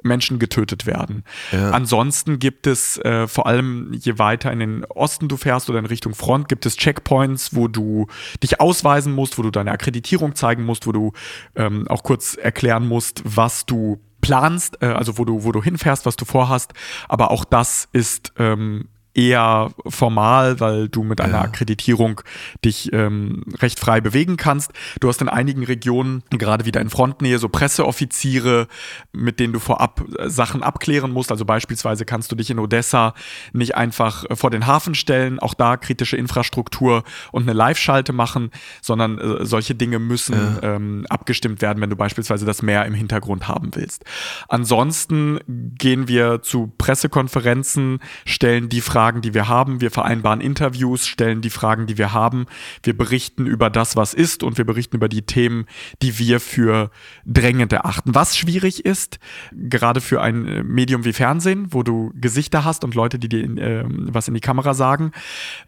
Menschen 0.05 0.39
getötet 0.39 0.87
werden. 0.87 1.25
Ja. 1.51 1.71
Ansonsten 1.71 2.39
gibt 2.39 2.67
es 2.67 2.99
äh, 2.99 3.27
vor 3.27 3.47
allem, 3.47 3.93
je 3.95 4.19
weiter 4.19 4.53
in 4.53 4.61
den 4.61 4.85
Osten 4.85 5.29
du 5.29 5.37
fährst 5.37 5.71
oder 5.71 5.79
in 5.79 5.87
Richtung 5.87 6.15
Front, 6.15 6.49
gibt 6.49 6.67
es 6.67 6.77
Checkpoints, 6.77 7.57
wo 7.57 7.69
du 7.69 8.07
dich 8.43 8.61
ausweisen 8.61 9.15
musst, 9.15 9.39
wo 9.39 9.43
du 9.43 9.51
deine 9.51 9.73
Akkreditierung 9.73 10.35
zeigen 10.35 10.65
musst, 10.65 10.87
wo 10.87 10.93
du 10.93 11.13
ähm, 11.57 11.89
auch 11.89 12.03
kurz 12.03 12.35
erklären 12.37 12.87
musst, 12.87 13.23
was 13.25 13.65
du 13.65 13.99
planst, 14.21 14.83
äh, 14.83 14.87
also 14.87 15.19
wo 15.19 15.25
du, 15.25 15.43
wo 15.45 15.53
du 15.53 15.63
hinfährst, 15.63 16.07
was 16.07 16.17
du 16.17 16.25
vorhast. 16.27 16.75
Aber 17.09 17.31
auch 17.31 17.45
das 17.45 17.89
ist 17.93 18.33
ähm, 18.39 18.89
eher 19.15 19.71
formal, 19.87 20.59
weil 20.61 20.89
du 20.89 21.05
mit 21.05 21.21
einer 21.21 21.35
ja. 21.35 21.43
Akkreditierung 21.43 22.21
dich 22.65 22.93
ähm, 22.93 23.45
recht 23.61 23.79
frei 23.79 24.01
bewegen 24.01 24.37
kannst. 24.37 24.73
Du 25.01 25.09
hast 25.09 25.23
in 25.23 25.29
einigen 25.29 25.65
Regionen, 25.65 26.25
gerade 26.31 26.65
wieder 26.65 26.81
in 26.81 26.91
Frontnähe, 26.91 27.39
so 27.39 27.49
Presseoffiziere, 27.49 28.67
mit 29.13 29.39
denen 29.39 29.53
du 29.53 29.61
vorab 29.61 30.05
äh, 30.19 30.29
Sachen 30.29 30.63
abklären 30.65 31.13
musst. 31.13 31.31
Also 31.31 31.45
beispielsweise 31.45 32.05
kannst 32.05 32.33
du 32.33 32.37
dich 32.37 32.51
in 32.51 32.59
Odessa 32.59 33.15
nicht 33.53 33.77
einfach 33.77 34.25
äh, 34.29 34.37
vor 34.37 34.51
den 34.51 34.67
Hafen 34.67 34.97
stellen, 34.97 35.39
auch 35.39 35.55
da 35.55 35.77
kritische 35.77 36.17
Infrastruktur 36.17 37.05
und 37.31 37.45
eine 37.45 37.53
Live-Schalte 37.53 38.13
machen, 38.13 38.51
sondern 38.83 39.19
äh, 39.19 39.47
solche 39.47 39.77
Dinge 39.77 40.01
müssen 40.01 40.59
ja. 40.61 40.75
ähm, 40.75 41.07
abgestimmt 41.09 41.63
werden, 41.63 41.81
wenn 41.81 41.91
du 41.91 41.97
beispielsweise 41.97 42.47
das 42.47 42.63
Meer 42.63 42.85
im 42.85 42.95
Hintergrund 42.95 43.47
haben 43.47 43.71
willst. 43.75 44.05
Ansonsten 44.49 45.39
gehen 45.47 46.09
wir 46.09 46.43
zu 46.43 46.73
Pressekonferenzen, 46.79 48.01
stellen 48.25 48.69
die 48.69 48.81
Frage, 48.81 49.04
Fragen, 49.05 49.21
die 49.21 49.35
wir 49.35 49.49
haben. 49.49 49.83
Wir 49.83 49.91
vereinbaren 49.91 50.41
Interviews, 50.41 51.07
stellen 51.07 51.43
die 51.43 51.51
Fragen, 51.51 51.87
die 51.87 51.99
wir 51.99 52.15
haben. 52.15 52.47
Wir 52.83 52.97
berichten 52.97 53.45
über 53.45 53.69
das, 53.69 53.97
was 53.97 54.15
ist 54.15 54.43
und 54.43 54.57
wir 54.57 54.65
berichten 54.65 54.97
über 54.97 55.11
die 55.11 55.21
Themen, 55.21 55.67
die 56.01 56.19
wir 56.19 56.41
für 56.41 56.91
drängend 57.27 57.75
erachten. 57.75 58.15
Was 58.15 58.35
schwierig 58.35 58.87
ist, 58.87 59.19
gerade 59.53 60.01
für 60.01 60.23
ein 60.23 60.49
äh, 60.49 60.63
Medium 60.63 61.05
wie 61.05 61.13
Fernsehen, 61.13 61.67
wo 61.69 61.83
du 61.83 62.15
Gesichter 62.15 62.65
hast 62.65 62.83
und 62.83 62.95
Leute, 62.95 63.19
die 63.19 63.29
dir 63.29 63.45
äh, 63.45 63.85
was 63.87 64.27
in 64.27 64.33
die 64.33 64.41
Kamera 64.41 64.73
sagen, 64.73 65.13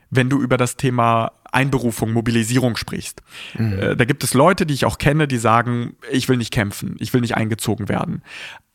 wenn 0.09 0.31
du 0.31 0.41
über 0.41 0.57
das 0.57 0.77
Thema 0.77 1.33
Einberufung, 1.53 2.15
Mobilisierung 2.15 2.77
sprichst. 2.77 3.23
Mhm. 3.59 3.79
Äh, 3.79 3.97
da 3.97 4.07
gibt 4.07 4.25
es 4.25 4.33
Leute, 4.33 4.65
die 4.65 4.73
ich 4.73 4.87
auch 4.87 4.97
kenne, 4.97 5.29
die 5.29 5.37
sagen, 5.37 5.97
ich 6.11 6.31
will 6.31 6.39
nicht 6.39 6.55
kämpfen, 6.55 6.97
ich 7.01 7.13
will 7.13 7.21
nicht 7.21 7.37
eingezogen 7.37 7.91
werden. 7.91 8.23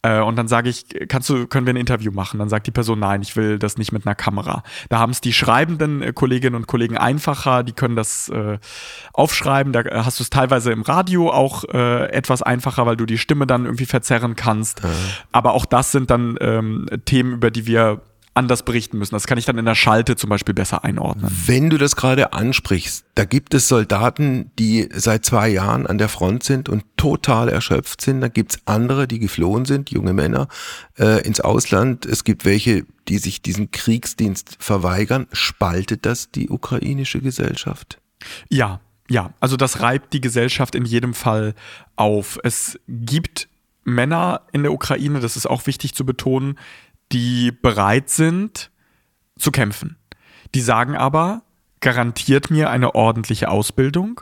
Äh, 0.03 0.19
und 0.19 0.35
dann 0.35 0.47
sage 0.47 0.69
ich, 0.69 0.85
kannst 1.07 1.29
du, 1.29 1.47
können 1.47 1.65
wir 1.65 1.73
ein 1.73 1.77
Interview 1.77 2.11
machen? 2.11 2.39
Dann 2.39 2.49
sagt 2.49 2.67
die 2.67 2.71
Person, 2.71 2.99
nein, 2.99 3.21
ich 3.21 3.35
will 3.35 3.59
das 3.59 3.77
nicht 3.77 3.91
mit 3.91 4.05
einer 4.05 4.15
Kamera. 4.15 4.63
Da 4.89 4.99
haben 4.99 5.11
es 5.11 5.21
die 5.21 5.33
schreibenden 5.33 6.01
äh, 6.01 6.13
Kolleginnen 6.13 6.55
und 6.55 6.67
Kollegen 6.67 6.97
einfacher, 6.97 7.63
die 7.63 7.73
können 7.73 7.95
das 7.95 8.29
äh, 8.29 8.57
aufschreiben. 9.13 9.73
Da 9.73 9.83
hast 10.05 10.19
du 10.19 10.23
es 10.23 10.29
teilweise 10.29 10.71
im 10.71 10.81
Radio 10.81 11.31
auch 11.31 11.63
äh, 11.65 12.05
etwas 12.11 12.41
einfacher, 12.41 12.85
weil 12.85 12.97
du 12.97 13.05
die 13.05 13.17
Stimme 13.17 13.45
dann 13.45 13.65
irgendwie 13.65 13.85
verzerren 13.85 14.35
kannst. 14.35 14.83
Mhm. 14.83 14.89
Aber 15.31 15.53
auch 15.53 15.65
das 15.65 15.91
sind 15.91 16.09
dann 16.09 16.37
ähm, 16.41 16.87
Themen, 17.05 17.33
über 17.33 17.51
die 17.51 17.67
wir 17.67 18.01
anders 18.34 18.63
berichten 18.63 18.97
müssen. 18.97 19.13
Das 19.13 19.27
kann 19.27 19.38
ich 19.38 19.45
dann 19.45 19.57
in 19.57 19.65
der 19.65 19.75
Schalte 19.75 20.15
zum 20.15 20.29
Beispiel 20.29 20.53
besser 20.53 20.84
einordnen. 20.84 21.29
Wenn 21.45 21.69
du 21.69 21.77
das 21.77 21.95
gerade 21.95 22.34
ansprichst, 22.34 23.05
da 23.15 23.25
gibt 23.25 23.53
es 23.53 23.67
Soldaten, 23.67 24.51
die 24.57 24.88
seit 24.93 25.25
zwei 25.25 25.49
Jahren 25.49 25.86
an 25.86 25.97
der 25.97 26.07
Front 26.07 26.43
sind 26.43 26.69
und 26.69 26.86
total 26.95 27.49
erschöpft 27.49 28.01
sind. 28.01 28.21
Da 28.21 28.29
gibt's 28.29 28.59
andere, 28.65 29.07
die 29.07 29.19
geflohen 29.19 29.65
sind, 29.65 29.91
junge 29.91 30.13
Männer, 30.13 30.47
äh, 30.97 31.25
ins 31.25 31.41
Ausland. 31.41 32.05
Es 32.05 32.23
gibt 32.23 32.45
welche, 32.45 32.86
die 33.07 33.17
sich 33.17 33.41
diesen 33.41 33.71
Kriegsdienst 33.71 34.57
verweigern. 34.59 35.27
Spaltet 35.34 36.05
das 36.05 36.32
die 36.32 36.49
ukrainische 36.49 37.19
Gesellschaft? 37.19 37.99
Ja, 38.49 38.79
ja. 39.09 39.34
Also 39.41 39.57
das 39.57 39.82
reibt 39.82 40.13
die 40.13 40.21
Gesellschaft 40.21 40.75
in 40.75 40.86
jedem 40.86 41.13
Fall 41.13 41.53
auf. 41.97 42.39
Es 42.43 42.79
gibt 42.88 43.49
Männer 43.84 44.41
in 44.51 44.63
der 44.63 44.71
Ukraine, 44.71 45.19
das 45.19 45.36
ist 45.36 45.47
auch 45.47 45.65
wichtig 45.65 45.95
zu 45.95 46.05
betonen, 46.05 46.57
die 47.12 47.51
bereit 47.51 48.09
sind 48.09 48.72
zu 49.38 49.51
kämpfen. 49.51 49.97
Die 50.53 50.62
sagen 50.62 50.95
aber, 50.95 51.43
garantiert 51.80 52.51
mir 52.51 52.70
eine 52.70 52.95
ordentliche 52.95 53.49
Ausbildung 53.49 54.22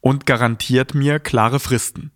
und 0.00 0.26
garantiert 0.26 0.94
mir 0.94 1.18
klare 1.18 1.60
Fristen. 1.60 2.12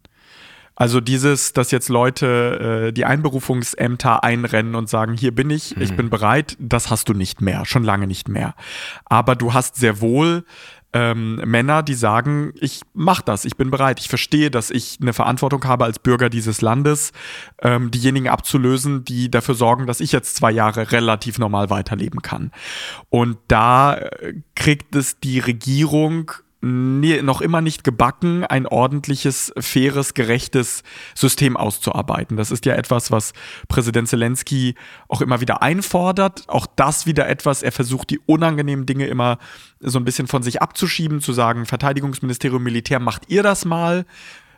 Also 0.77 1.01
dieses, 1.01 1.53
dass 1.53 1.71
jetzt 1.71 1.89
Leute 1.89 2.89
äh, 2.89 2.93
die 2.93 3.05
Einberufungsämter 3.05 4.25
einrennen 4.25 4.75
und 4.75 4.89
sagen, 4.89 5.15
hier 5.15 5.33
bin 5.33 5.51
ich, 5.51 5.77
ich 5.77 5.93
mhm. 5.93 5.97
bin 5.97 6.11
bereit, 6.11 6.57
das 6.59 6.91
hast 6.91 7.09
du 7.09 7.15
nicht 7.15 7.41
mehr, 7.41 7.65
schon 7.65 7.85
lange 7.85 8.09
nicht 8.09 8.29
mehr. 8.29 8.55
Aber 9.05 9.37
du 9.37 9.55
hast 9.55 9.77
sehr 9.77 10.01
wohl 10.01 10.45
ähm, 10.95 11.37
Männer, 11.45 11.83
die 11.83 11.95
sagen, 11.95 12.53
ich 12.61 12.83
mach 12.95 13.21
das, 13.21 13.45
ich 13.45 13.57
bin 13.57 13.71
bereit, 13.71 13.99
ich 13.99 14.09
verstehe, 14.09 14.51
dass 14.51 14.71
ich 14.71 14.99
eine 15.03 15.13
Verantwortung 15.13 15.65
habe 15.65 15.85
als 15.85 15.99
Bürger 15.99 16.31
dieses 16.31 16.61
Landes, 16.61 17.13
ähm, 17.61 17.91
diejenigen 17.91 18.29
abzulösen, 18.29 19.05
die 19.05 19.29
dafür 19.29 19.57
sorgen, 19.57 19.89
dass 19.89 20.01
ich 20.01 20.13
jetzt 20.13 20.37
zwei 20.37 20.53
Jahre 20.53 20.93
relativ 20.93 21.41
normal 21.41 21.69
weiterleben 21.69 22.23
kann. 22.23 22.53
Und 23.11 23.39
da 23.49 23.97
äh, 23.97 24.35
kriegt 24.55 24.95
es 24.95 25.19
die 25.19 25.41
Regierung 25.41 26.31
nie, 26.65 27.21
noch 27.21 27.43
immer 27.43 27.61
nicht 27.61 27.85
gebacken, 27.85 28.45
ein 28.45 28.67
ordentliches, 28.67 29.53
faires, 29.59 30.15
gerechtes 30.15 30.83
System 31.15 31.57
auszuarbeiten. 31.57 32.37
Das 32.37 32.51
ist 32.51 32.65
ja 32.65 32.75
etwas, 32.75 33.11
was 33.11 33.35
Präsident 33.69 34.09
Zelensky 34.09 34.75
auch 35.09 35.21
immer 35.21 35.41
wieder 35.41 35.63
einfordert. 35.63 36.45
Auch 36.49 36.67
das 36.67 37.07
wieder 37.07 37.29
etwas, 37.29 37.63
er 37.63 37.73
versucht 37.73 38.11
die 38.11 38.19
unangenehmen 38.19 38.87
Dinge 38.87 39.07
immer 39.07 39.39
so 39.81 39.99
ein 39.99 40.05
bisschen 40.05 40.27
von 40.27 40.43
sich 40.43 40.63
abzuschieben, 40.63 41.21
zu 41.21 41.33
sagen, 41.35 41.67
Verteidigungsministerium, 41.67 42.63
Militär, 42.63 42.99
macht 42.99 43.25
ihr 43.29 43.43
das 43.43 43.67
mal? 43.67 44.07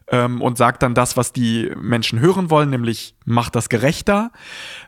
Ähm, 0.09 0.41
und 0.41 0.59
sagt 0.59 0.83
dann 0.83 0.95
das, 0.95 1.17
was 1.17 1.33
die 1.33 1.71
Menschen 1.77 2.21
hören 2.21 2.51
wollen, 2.51 2.71
nämlich 2.71 3.15
macht 3.25 3.57
das 3.57 3.69
gerechter. 3.69 4.31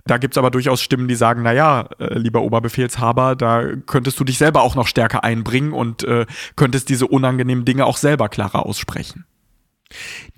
Da 0.06 0.18
gibt 0.18 0.34
es 0.34 0.38
aber 0.38 0.50
durchaus 0.50 0.80
Stimmen, 0.80 1.08
die 1.08 1.16
sagen, 1.16 1.42
naja, 1.42 1.88
äh, 1.98 2.18
lieber 2.18 2.42
Oberbefehlshaber, 2.42 3.36
da 3.36 3.64
könntest 3.86 4.18
du 4.20 4.24
dich 4.24 4.38
selber 4.38 4.62
auch 4.62 4.74
noch 4.74 4.86
stärker 4.86 5.24
einbringen 5.24 5.72
und 5.72 6.04
äh, 6.04 6.26
könntest 6.56 6.88
diese 6.88 7.06
unangenehmen 7.06 7.64
Dinge 7.64 7.86
auch 7.86 7.96
selber 7.96 8.28
klarer 8.28 8.66
aussprechen. 8.66 9.24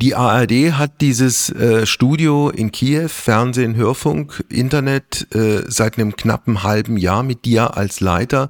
Die 0.00 0.14
ARD 0.14 0.72
hat 0.72 1.00
dieses 1.00 1.50
äh, 1.50 1.84
Studio 1.84 2.50
in 2.50 2.70
Kiew, 2.70 3.08
Fernsehen, 3.08 3.74
Hörfunk, 3.74 4.44
Internet 4.48 5.26
äh, 5.34 5.62
seit 5.66 5.98
einem 5.98 6.14
knappen 6.14 6.62
halben 6.62 6.96
Jahr 6.96 7.24
mit 7.24 7.44
dir 7.44 7.76
als 7.76 8.00
Leiter. 8.00 8.48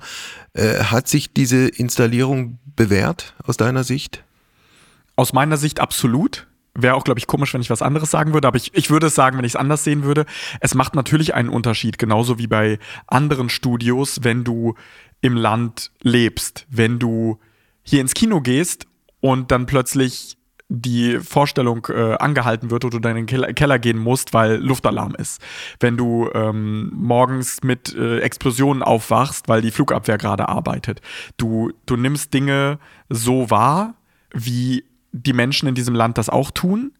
Äh, 0.52 0.84
hat 0.84 1.08
sich 1.08 1.32
diese 1.32 1.68
Installierung 1.68 2.58
bewährt 2.76 3.34
aus 3.44 3.56
deiner 3.56 3.82
Sicht? 3.82 4.24
Aus 5.20 5.34
meiner 5.34 5.58
Sicht 5.58 5.80
absolut. 5.80 6.46
Wäre 6.74 6.94
auch, 6.94 7.04
glaube 7.04 7.20
ich, 7.20 7.26
komisch, 7.26 7.52
wenn 7.52 7.60
ich 7.60 7.68
was 7.68 7.82
anderes 7.82 8.10
sagen 8.10 8.32
würde, 8.32 8.48
aber 8.48 8.56
ich, 8.56 8.72
ich 8.72 8.88
würde 8.88 9.08
es 9.08 9.14
sagen, 9.14 9.36
wenn 9.36 9.44
ich 9.44 9.52
es 9.52 9.56
anders 9.56 9.84
sehen 9.84 10.02
würde. 10.02 10.24
Es 10.60 10.74
macht 10.74 10.94
natürlich 10.94 11.34
einen 11.34 11.50
Unterschied, 11.50 11.98
genauso 11.98 12.38
wie 12.38 12.46
bei 12.46 12.78
anderen 13.06 13.50
Studios, 13.50 14.20
wenn 14.22 14.44
du 14.44 14.76
im 15.20 15.36
Land 15.36 15.92
lebst, 16.00 16.66
wenn 16.70 16.98
du 16.98 17.38
hier 17.82 18.00
ins 18.00 18.14
Kino 18.14 18.40
gehst 18.40 18.86
und 19.20 19.50
dann 19.50 19.66
plötzlich 19.66 20.38
die 20.70 21.18
Vorstellung 21.18 21.86
äh, 21.90 22.14
angehalten 22.14 22.70
wird 22.70 22.86
oder 22.86 22.98
du 22.98 23.08
in 23.10 23.16
den 23.16 23.26
Keller, 23.26 23.52
Keller, 23.52 23.78
gehen 23.78 23.98
musst, 23.98 24.32
weil 24.32 24.54
Luftalarm 24.54 25.14
ist. 25.16 25.42
Wenn 25.80 25.98
du 25.98 26.30
ähm, 26.32 26.92
morgens 26.94 27.62
mit 27.62 27.94
äh, 27.94 28.20
Explosionen 28.20 28.82
aufwachst, 28.82 29.50
weil 29.50 29.60
die 29.60 29.70
Flugabwehr 29.70 30.16
gerade 30.16 30.48
arbeitet. 30.48 31.02
Du, 31.36 31.72
du 31.84 31.98
nimmst 31.98 32.32
Dinge 32.32 32.78
so 33.10 33.50
wahr, 33.50 33.96
wie 34.32 34.84
die 35.12 35.32
Menschen 35.32 35.68
in 35.68 35.74
diesem 35.74 35.94
Land 35.94 36.18
das 36.18 36.28
auch 36.28 36.50
tun. 36.50 36.92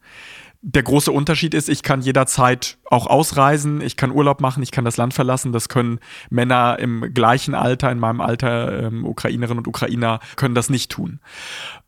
Der 0.63 0.83
große 0.83 1.11
Unterschied 1.11 1.55
ist, 1.55 1.71
ich 1.71 1.83
kann 1.83 2.03
jederzeit 2.03 2.77
auch 2.85 3.07
ausreisen, 3.07 3.81
ich 3.81 3.97
kann 3.97 4.11
Urlaub 4.11 4.43
machen, 4.43 4.63
ich 4.63 4.73
kann 4.73 4.85
das 4.85 4.99
Land 4.99 5.15
verlassen. 5.15 5.53
Das 5.53 5.71
können 5.71 6.01
Männer 6.29 6.79
im 6.79 7.15
gleichen 7.15 7.55
Alter, 7.55 7.91
in 7.91 7.99
meinem 7.99 8.21
Alter, 8.21 8.87
ähm, 8.87 9.07
Ukrainerinnen 9.07 9.59
und 9.59 9.69
Ukrainer, 9.69 10.21
können 10.37 10.55
das 10.55 10.69
nicht 10.69 10.91
tun. 10.91 11.21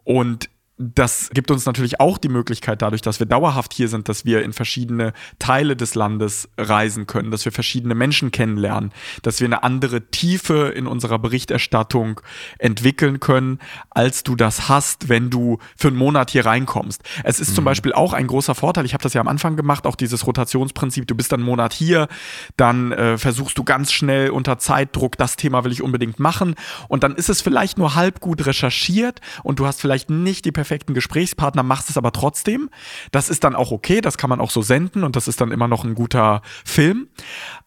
Und 0.04 0.48
das 0.94 1.30
gibt 1.32 1.50
uns 1.50 1.66
natürlich 1.66 2.00
auch 2.00 2.18
die 2.18 2.28
Möglichkeit, 2.28 2.82
dadurch, 2.82 3.02
dass 3.02 3.20
wir 3.20 3.26
dauerhaft 3.26 3.72
hier 3.72 3.88
sind, 3.88 4.08
dass 4.08 4.24
wir 4.24 4.42
in 4.42 4.52
verschiedene 4.52 5.12
Teile 5.38 5.76
des 5.76 5.94
Landes 5.94 6.48
reisen 6.58 7.06
können, 7.06 7.30
dass 7.30 7.44
wir 7.44 7.52
verschiedene 7.52 7.94
Menschen 7.94 8.30
kennenlernen, 8.30 8.92
dass 9.22 9.40
wir 9.40 9.46
eine 9.46 9.62
andere 9.62 10.10
Tiefe 10.10 10.72
in 10.74 10.86
unserer 10.86 11.18
Berichterstattung 11.18 12.20
entwickeln 12.58 13.20
können, 13.20 13.58
als 13.90 14.24
du 14.24 14.34
das 14.34 14.68
hast, 14.68 15.08
wenn 15.08 15.30
du 15.30 15.58
für 15.76 15.88
einen 15.88 15.96
Monat 15.96 16.30
hier 16.30 16.46
reinkommst. 16.46 17.02
Es 17.22 17.38
ist 17.38 17.50
mhm. 17.50 17.54
zum 17.54 17.64
Beispiel 17.64 17.92
auch 17.92 18.12
ein 18.12 18.26
großer 18.26 18.54
Vorteil, 18.54 18.84
ich 18.84 18.94
habe 18.94 19.02
das 19.02 19.14
ja 19.14 19.20
am 19.20 19.28
Anfang 19.28 19.56
gemacht, 19.56 19.86
auch 19.86 19.96
dieses 19.96 20.26
Rotationsprinzip, 20.26 21.06
du 21.06 21.14
bist 21.14 21.32
dann 21.32 21.40
einen 21.40 21.48
Monat 21.48 21.72
hier, 21.72 22.08
dann 22.56 22.92
äh, 22.92 23.18
versuchst 23.18 23.56
du 23.56 23.64
ganz 23.64 23.92
schnell 23.92 24.30
unter 24.30 24.58
Zeitdruck, 24.58 25.16
das 25.16 25.36
Thema 25.36 25.64
will 25.64 25.72
ich 25.72 25.82
unbedingt 25.82 26.18
machen 26.18 26.54
und 26.88 27.04
dann 27.04 27.14
ist 27.14 27.28
es 27.28 27.40
vielleicht 27.40 27.78
nur 27.78 27.94
halb 27.94 28.20
gut 28.20 28.46
recherchiert 28.46 29.20
und 29.42 29.58
du 29.58 29.66
hast 29.66 29.80
vielleicht 29.80 30.10
nicht 30.10 30.44
die 30.44 30.52
perfekte 30.52 30.71
perfekten 30.72 30.94
Gesprächspartner, 30.94 31.62
machst 31.62 31.90
es 31.90 31.98
aber 31.98 32.12
trotzdem. 32.12 32.70
Das 33.10 33.28
ist 33.28 33.44
dann 33.44 33.54
auch 33.54 33.72
okay, 33.72 34.00
das 34.00 34.16
kann 34.16 34.30
man 34.30 34.40
auch 34.40 34.50
so 34.50 34.62
senden 34.62 35.04
und 35.04 35.16
das 35.16 35.28
ist 35.28 35.38
dann 35.42 35.52
immer 35.52 35.68
noch 35.68 35.84
ein 35.84 35.94
guter 35.94 36.40
Film. 36.64 37.08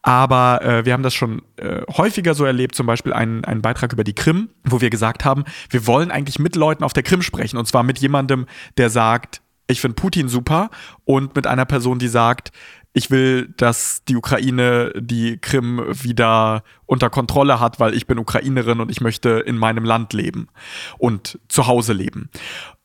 Aber 0.02 0.64
äh, 0.64 0.86
wir 0.86 0.94
haben 0.94 1.04
das 1.04 1.14
schon 1.14 1.44
äh, 1.58 1.82
häufiger 1.96 2.34
so 2.34 2.46
erlebt, 2.46 2.74
zum 2.74 2.88
Beispiel 2.88 3.14
einen, 3.14 3.46
einen 3.46 3.62
Beitrag 3.62 3.94
über 3.94 4.04
die 4.04 4.16
Krim, 4.16 4.50
wo 4.64 4.82
wir 4.82 4.90
gesagt 4.90 5.24
haben, 5.24 5.44
wir 5.70 5.86
wollen 5.86 6.10
eigentlich 6.10 6.40
mit 6.40 6.56
Leuten 6.56 6.84
auf 6.84 6.94
der 6.94 7.04
Krim 7.04 7.22
sprechen 7.22 7.58
und 7.58 7.68
zwar 7.68 7.84
mit 7.84 8.00
jemandem, 8.00 8.48
der 8.78 8.90
sagt, 8.90 9.44
ich 9.68 9.82
finde 9.82 9.96
Putin 9.96 10.28
super 10.28 10.72
und 11.04 11.36
mit 11.36 11.46
einer 11.46 11.66
Person, 11.66 12.00
die 12.00 12.08
sagt, 12.08 12.52
ich 12.98 13.12
will, 13.12 13.54
dass 13.58 14.06
die 14.06 14.16
Ukraine 14.16 14.94
die 14.96 15.38
Krim 15.38 15.84
wieder 15.90 16.64
unter 16.86 17.10
Kontrolle 17.10 17.60
hat, 17.60 17.78
weil 17.80 17.94
ich 17.94 18.08
bin 18.08 18.18
Ukrainerin 18.18 18.80
und 18.80 18.90
ich 18.90 19.02
möchte 19.02 19.32
in 19.32 19.58
meinem 19.58 19.84
Land 19.84 20.14
leben 20.14 20.48
und 20.98 21.38
zu 21.50 21.68
Hause 21.68 21.92
leben. 21.92 22.30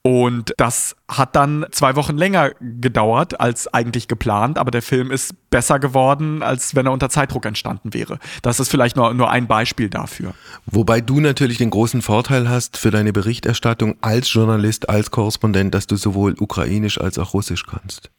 Und 0.03 0.55
das 0.57 0.97
hat 1.09 1.37
dann 1.37 1.67
zwei 1.73 1.95
Wochen 1.95 2.17
länger 2.17 2.53
gedauert 2.61 3.39
als 3.39 3.69
eigentlich 3.69 4.09
geplant, 4.09 4.57
aber 4.57 4.71
der 4.71 4.81
Film 4.81 5.11
ist 5.11 5.35
besser 5.51 5.79
geworden, 5.79 6.43
als 6.43 6.75
wenn 6.75 6.87
er 6.87 6.93
unter 6.93 7.11
Zeitdruck 7.11 7.45
entstanden 7.45 7.93
wäre. 7.93 8.19
Das 8.41 8.61
ist 8.61 8.71
vielleicht 8.71 8.97
nur, 8.97 9.13
nur 9.13 9.31
ein 9.31 9.47
Beispiel 9.47 9.91
dafür. 9.91 10.33
Wobei 10.65 11.03
du 11.03 11.21
natürlich 11.21 11.59
den 11.59 11.69
großen 11.69 12.01
Vorteil 12.01 12.49
hast 12.49 12.79
für 12.79 12.91
deine 12.91 13.13
Berichterstattung 13.13 13.97
als 14.01 14.33
Journalist, 14.33 14.89
als 14.89 15.11
Korrespondent, 15.11 15.75
dass 15.75 15.87
du 15.87 15.97
sowohl 15.97 16.35
ukrainisch 16.39 16.99
als 16.99 17.19
auch 17.19 17.35
russisch 17.35 17.67
kannst. 17.67 18.11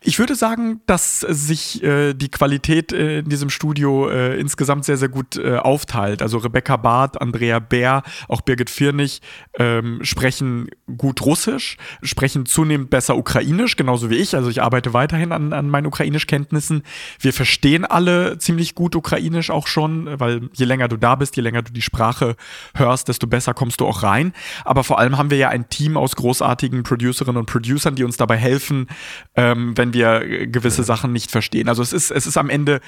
Ich 0.00 0.18
würde 0.18 0.34
sagen, 0.34 0.80
dass 0.86 1.20
sich 1.20 1.82
äh, 1.84 2.14
die 2.14 2.30
Qualität 2.30 2.92
äh, 2.92 3.20
in 3.20 3.28
diesem 3.28 3.48
Studio 3.48 4.08
äh, 4.08 4.38
insgesamt 4.38 4.84
sehr, 4.84 4.96
sehr 4.96 5.08
gut 5.08 5.36
äh, 5.36 5.56
aufteilt. 5.56 6.20
Also 6.20 6.38
Rebecca 6.38 6.76
Barth, 6.76 7.20
Andrea 7.20 7.60
Bär, 7.60 8.02
auch 8.28 8.40
Birgit 8.40 8.70
Firnig 8.70 9.22
ähm, 9.58 10.00
sprechen 10.02 10.66
gut 10.96 11.21
Russisch, 11.24 11.76
sprechen 12.02 12.46
zunehmend 12.46 12.90
besser 12.90 13.16
Ukrainisch, 13.16 13.76
genauso 13.76 14.10
wie 14.10 14.16
ich. 14.16 14.34
Also 14.34 14.48
ich 14.48 14.62
arbeite 14.62 14.92
weiterhin 14.94 15.32
an, 15.32 15.52
an 15.52 15.68
meinen 15.68 15.86
Ukrainischkenntnissen. 15.86 16.82
Wir 17.20 17.32
verstehen 17.32 17.84
alle 17.84 18.38
ziemlich 18.38 18.74
gut 18.74 18.96
Ukrainisch 18.96 19.50
auch 19.50 19.66
schon, 19.66 20.08
weil 20.18 20.48
je 20.54 20.64
länger 20.64 20.88
du 20.88 20.96
da 20.96 21.14
bist, 21.14 21.36
je 21.36 21.42
länger 21.42 21.62
du 21.62 21.72
die 21.72 21.82
Sprache 21.82 22.36
hörst, 22.74 23.08
desto 23.08 23.26
besser 23.26 23.54
kommst 23.54 23.80
du 23.80 23.86
auch 23.86 24.02
rein. 24.02 24.32
Aber 24.64 24.82
vor 24.82 24.98
allem 24.98 25.18
haben 25.18 25.30
wir 25.30 25.38
ja 25.38 25.50
ein 25.50 25.68
Team 25.68 25.96
aus 25.96 26.16
großartigen 26.16 26.82
Producerinnen 26.82 27.36
und 27.36 27.46
Producern, 27.46 27.94
die 27.94 28.04
uns 28.04 28.16
dabei 28.16 28.36
helfen, 28.36 28.88
äh, 29.34 29.42
ähm, 29.42 29.76
wenn 29.76 29.92
wir 29.92 30.46
gewisse 30.46 30.84
Sachen 30.84 31.12
nicht 31.12 31.30
verstehen. 31.30 31.68
Also 31.68 31.82
es 31.82 31.92
ist, 31.92 32.10
es 32.10 32.26
ist 32.26 32.36
am 32.36 32.48
Ende 32.48 32.80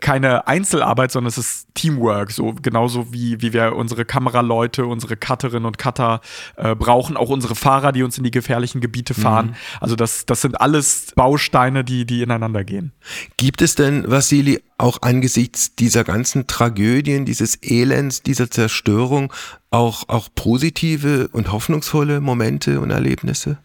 keine 0.00 0.46
Einzelarbeit, 0.46 1.12
sondern 1.12 1.28
es 1.28 1.38
ist 1.38 1.68
Teamwork, 1.74 2.30
so 2.30 2.54
genauso 2.60 3.12
wie, 3.12 3.40
wie 3.40 3.52
wir 3.52 3.76
unsere 3.76 4.04
Kameraleute, 4.04 4.86
unsere 4.86 5.16
Cutterinnen 5.16 5.66
und 5.66 5.78
Cutter 5.78 6.20
äh, 6.56 6.74
brauchen, 6.74 7.16
auch 7.16 7.28
unsere 7.28 7.54
Fahrer, 7.54 7.77
die 7.92 8.02
uns 8.02 8.18
in 8.18 8.24
die 8.24 8.30
gefährlichen 8.30 8.80
Gebiete 8.80 9.14
fahren. 9.14 9.46
Mhm. 9.46 9.54
Also 9.80 9.96
das, 9.96 10.26
das 10.26 10.40
sind 10.40 10.60
alles 10.60 11.12
Bausteine, 11.14 11.84
die, 11.84 12.04
die 12.04 12.22
ineinander 12.22 12.64
gehen. 12.64 12.92
Gibt 13.36 13.62
es 13.62 13.74
denn, 13.74 14.10
Vassili, 14.10 14.60
auch 14.78 15.02
angesichts 15.02 15.74
dieser 15.74 16.04
ganzen 16.04 16.46
Tragödien, 16.46 17.24
dieses 17.24 17.58
Elends, 17.62 18.22
dieser 18.22 18.50
Zerstörung 18.50 19.32
auch, 19.70 20.08
auch 20.08 20.28
positive 20.34 21.28
und 21.32 21.52
hoffnungsvolle 21.52 22.20
Momente 22.20 22.80
und 22.80 22.90
Erlebnisse? 22.90 23.58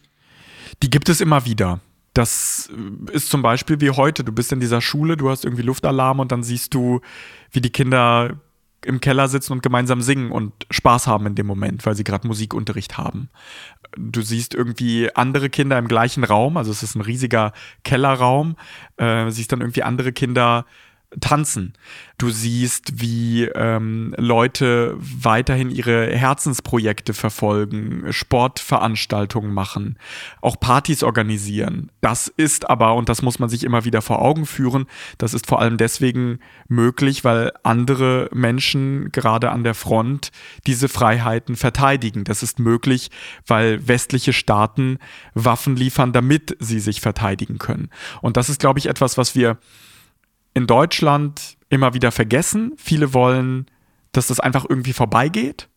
Die 0.82 0.90
gibt 0.90 1.10
es 1.10 1.22
immer 1.22 1.46
wieder. 1.46 1.80
Das 2.14 2.70
ist 3.12 3.30
zum 3.30 3.42
Beispiel 3.42 3.82
wie 3.82 3.90
heute. 3.90 4.24
Du 4.24 4.32
bist 4.32 4.52
in 4.52 4.60
dieser 4.60 4.82
Schule, 4.82 5.18
du 5.18 5.30
hast 5.30 5.46
irgendwie 5.46 5.64
Luftalarm 5.64 6.20
und 6.20 6.32
dann 6.32 6.44
siehst 6.44 6.74
du, 6.74 7.02
wie 7.52 7.62
die 7.62 7.72
Kinder 7.72 8.40
im 8.86 9.00
Keller 9.00 9.28
sitzen 9.28 9.54
und 9.54 9.64
gemeinsam 9.64 10.02
singen 10.02 10.32
und 10.32 10.54
Spaß 10.70 11.08
haben 11.08 11.26
in 11.26 11.36
dem 11.36 11.48
Moment, 11.48 11.86
weil 11.86 11.96
sie 11.96 12.04
gerade 12.04 12.28
Musikunterricht 12.28 12.98
haben. 12.98 13.30
Du 13.98 14.22
siehst 14.22 14.54
irgendwie 14.54 15.14
andere 15.16 15.50
Kinder 15.50 15.78
im 15.78 15.88
gleichen 15.88 16.24
Raum, 16.24 16.58
also 16.58 16.72
es 16.72 16.84
ist 16.84 16.96
ein 16.96 17.02
riesiger 17.02 17.54
Kellerraum, 17.84 18.56
äh, 18.98 19.30
siehst 19.30 19.52
dann 19.52 19.62
irgendwie 19.62 19.84
andere 19.84 20.12
Kinder 20.12 20.66
tanzen. 21.20 21.74
Du 22.18 22.30
siehst, 22.30 23.02
wie 23.02 23.46
ähm, 23.46 24.14
Leute 24.18 24.96
weiterhin 24.98 25.70
ihre 25.72 26.16
Herzensprojekte 26.16 27.14
verfolgen, 27.14 28.06
Sportveranstaltungen 28.12 29.54
machen, 29.54 29.98
auch 30.42 30.60
Partys 30.60 31.04
organisieren. 31.04 31.92
Das 32.02 32.28
ist 32.28 32.70
aber, 32.70 32.94
und 32.96 33.10
das 33.10 33.24
muss 33.24 33.40
man 33.40 33.50
sich 33.50 33.64
immer 33.64 33.84
wieder 33.84 34.02
vor 34.02 34.22
Augen 34.22 34.46
führen, 34.46 34.86
das 35.18 35.34
ist 35.34 35.48
vor 35.48 35.60
allem 35.60 35.78
deswegen 35.78 36.40
möglich, 36.68 37.24
weil 37.24 37.52
andere 37.64 38.30
Menschen 38.32 39.12
gerade 39.12 39.52
an 39.52 39.64
der 39.64 39.74
Front 39.74 40.32
diese 40.68 40.88
Freiheiten 40.88 41.56
verteidigen. 41.56 42.24
Das 42.24 42.44
ist 42.44 42.60
möglich, 42.60 43.10
weil 43.48 43.88
westliche 43.88 44.34
Staaten 44.34 45.00
Waffen 45.34 45.76
liefern, 45.76 46.14
damit 46.14 46.56
sie 46.60 46.80
sich 46.80 47.02
verteidigen 47.02 47.58
können. 47.58 47.90
Und 48.22 48.38
das 48.38 48.50
ist, 48.50 48.60
glaube 48.60 48.80
ich, 48.80 48.86
etwas, 48.86 49.18
was 49.18 49.36
wir 49.36 49.58
in 50.54 50.68
Deutschland 50.68 51.58
immer 51.70 51.94
wieder 51.94 52.12
vergessen. 52.12 52.74
Viele 52.78 53.14
wollen, 53.14 53.68
dass 54.12 54.28
das 54.28 54.40
einfach 54.40 54.66
irgendwie 54.68 54.94
vorbeigeht, 54.94 55.70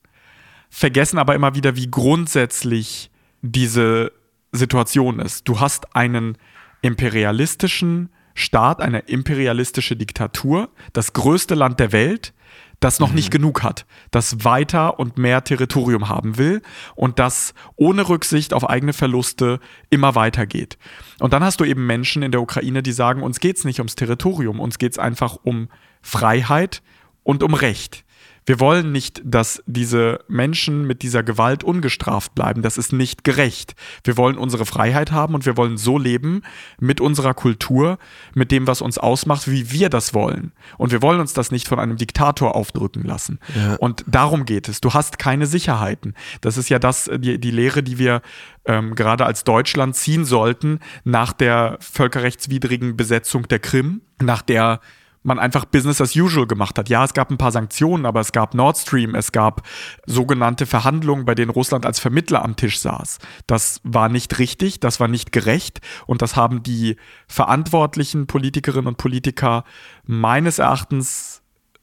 vergessen 0.68 1.18
aber 1.18 1.34
immer 1.34 1.54
wieder, 1.54 1.76
wie 1.76 1.90
grundsätzlich 1.90 3.10
diese 3.42 4.12
Situation 4.52 5.20
ist. 5.20 5.48
Du 5.48 5.60
hast 5.60 5.94
einen 5.96 6.36
imperialistischen 6.82 8.10
Staat, 8.34 8.82
eine 8.82 9.00
imperialistische 9.00 9.96
Diktatur, 9.96 10.68
das 10.92 11.14
größte 11.14 11.54
Land 11.54 11.80
der 11.80 11.92
Welt, 11.92 12.34
das 12.80 13.00
noch 13.00 13.10
mhm. 13.10 13.16
nicht 13.16 13.30
genug 13.30 13.62
hat, 13.62 13.86
das 14.10 14.44
weiter 14.44 14.98
und 14.98 15.18
mehr 15.18 15.42
Territorium 15.44 16.08
haben 16.08 16.36
will 16.36 16.62
und 16.94 17.18
das 17.18 17.54
ohne 17.76 18.08
Rücksicht 18.08 18.52
auf 18.52 18.68
eigene 18.68 18.92
Verluste 18.92 19.60
immer 19.90 20.14
weitergeht. 20.14 20.78
Und 21.18 21.32
dann 21.32 21.42
hast 21.42 21.60
du 21.60 21.64
eben 21.64 21.86
Menschen 21.86 22.22
in 22.22 22.32
der 22.32 22.42
Ukraine, 22.42 22.82
die 22.82 22.92
sagen, 22.92 23.22
uns 23.22 23.40
geht 23.40 23.56
es 23.56 23.64
nicht 23.64 23.80
ums 23.80 23.94
Territorium, 23.94 24.60
uns 24.60 24.78
geht 24.78 24.92
es 24.92 24.98
einfach 24.98 25.36
um 25.42 25.68
Freiheit 26.02 26.82
und 27.22 27.42
um 27.42 27.54
Recht. 27.54 28.04
Wir 28.46 28.60
wollen 28.60 28.92
nicht, 28.92 29.20
dass 29.24 29.62
diese 29.66 30.20
Menschen 30.28 30.86
mit 30.86 31.02
dieser 31.02 31.24
Gewalt 31.24 31.64
ungestraft 31.64 32.34
bleiben. 32.34 32.62
Das 32.62 32.78
ist 32.78 32.92
nicht 32.92 33.24
gerecht. 33.24 33.74
Wir 34.04 34.16
wollen 34.16 34.38
unsere 34.38 34.64
Freiheit 34.64 35.10
haben 35.10 35.34
und 35.34 35.44
wir 35.44 35.56
wollen 35.56 35.76
so 35.76 35.98
leben 35.98 36.42
mit 36.78 37.00
unserer 37.00 37.34
Kultur, 37.34 37.98
mit 38.34 38.52
dem, 38.52 38.68
was 38.68 38.80
uns 38.80 38.98
ausmacht, 38.98 39.50
wie 39.50 39.72
wir 39.72 39.90
das 39.90 40.14
wollen. 40.14 40.52
Und 40.78 40.92
wir 40.92 41.02
wollen 41.02 41.18
uns 41.20 41.32
das 41.34 41.50
nicht 41.50 41.66
von 41.66 41.80
einem 41.80 41.96
Diktator 41.96 42.54
aufdrücken 42.54 43.02
lassen. 43.02 43.40
Ja. 43.54 43.74
Und 43.76 44.04
darum 44.06 44.44
geht 44.44 44.68
es. 44.68 44.80
Du 44.80 44.94
hast 44.94 45.18
keine 45.18 45.46
Sicherheiten. 45.46 46.14
Das 46.40 46.56
ist 46.56 46.68
ja 46.68 46.78
das, 46.78 47.10
die, 47.18 47.40
die 47.40 47.50
Lehre, 47.50 47.82
die 47.82 47.98
wir 47.98 48.22
ähm, 48.64 48.94
gerade 48.94 49.26
als 49.26 49.42
Deutschland 49.42 49.96
ziehen 49.96 50.24
sollten 50.24 50.78
nach 51.02 51.32
der 51.32 51.78
völkerrechtswidrigen 51.80 52.96
Besetzung 52.96 53.48
der 53.48 53.58
Krim, 53.58 54.02
nach 54.20 54.42
der 54.42 54.80
man 55.26 55.38
einfach 55.38 55.64
Business 55.64 56.00
as 56.00 56.16
usual 56.16 56.46
gemacht 56.46 56.78
hat. 56.78 56.88
Ja, 56.88 57.04
es 57.04 57.12
gab 57.12 57.30
ein 57.30 57.38
paar 57.38 57.52
Sanktionen, 57.52 58.06
aber 58.06 58.20
es 58.20 58.32
gab 58.32 58.54
Nord 58.54 58.78
Stream, 58.78 59.14
es 59.14 59.32
gab 59.32 59.62
sogenannte 60.06 60.66
Verhandlungen, 60.66 61.24
bei 61.24 61.34
denen 61.34 61.50
Russland 61.50 61.84
als 61.84 61.98
Vermittler 61.98 62.44
am 62.44 62.56
Tisch 62.56 62.78
saß. 62.78 63.18
Das 63.46 63.80
war 63.82 64.08
nicht 64.08 64.38
richtig, 64.38 64.80
das 64.80 65.00
war 65.00 65.08
nicht 65.08 65.32
gerecht 65.32 65.80
und 66.06 66.22
das 66.22 66.36
haben 66.36 66.62
die 66.62 66.96
verantwortlichen 67.26 68.26
Politikerinnen 68.26 68.86
und 68.86 68.98
Politiker 68.98 69.64
meines 70.04 70.58
Erachtens 70.58 71.35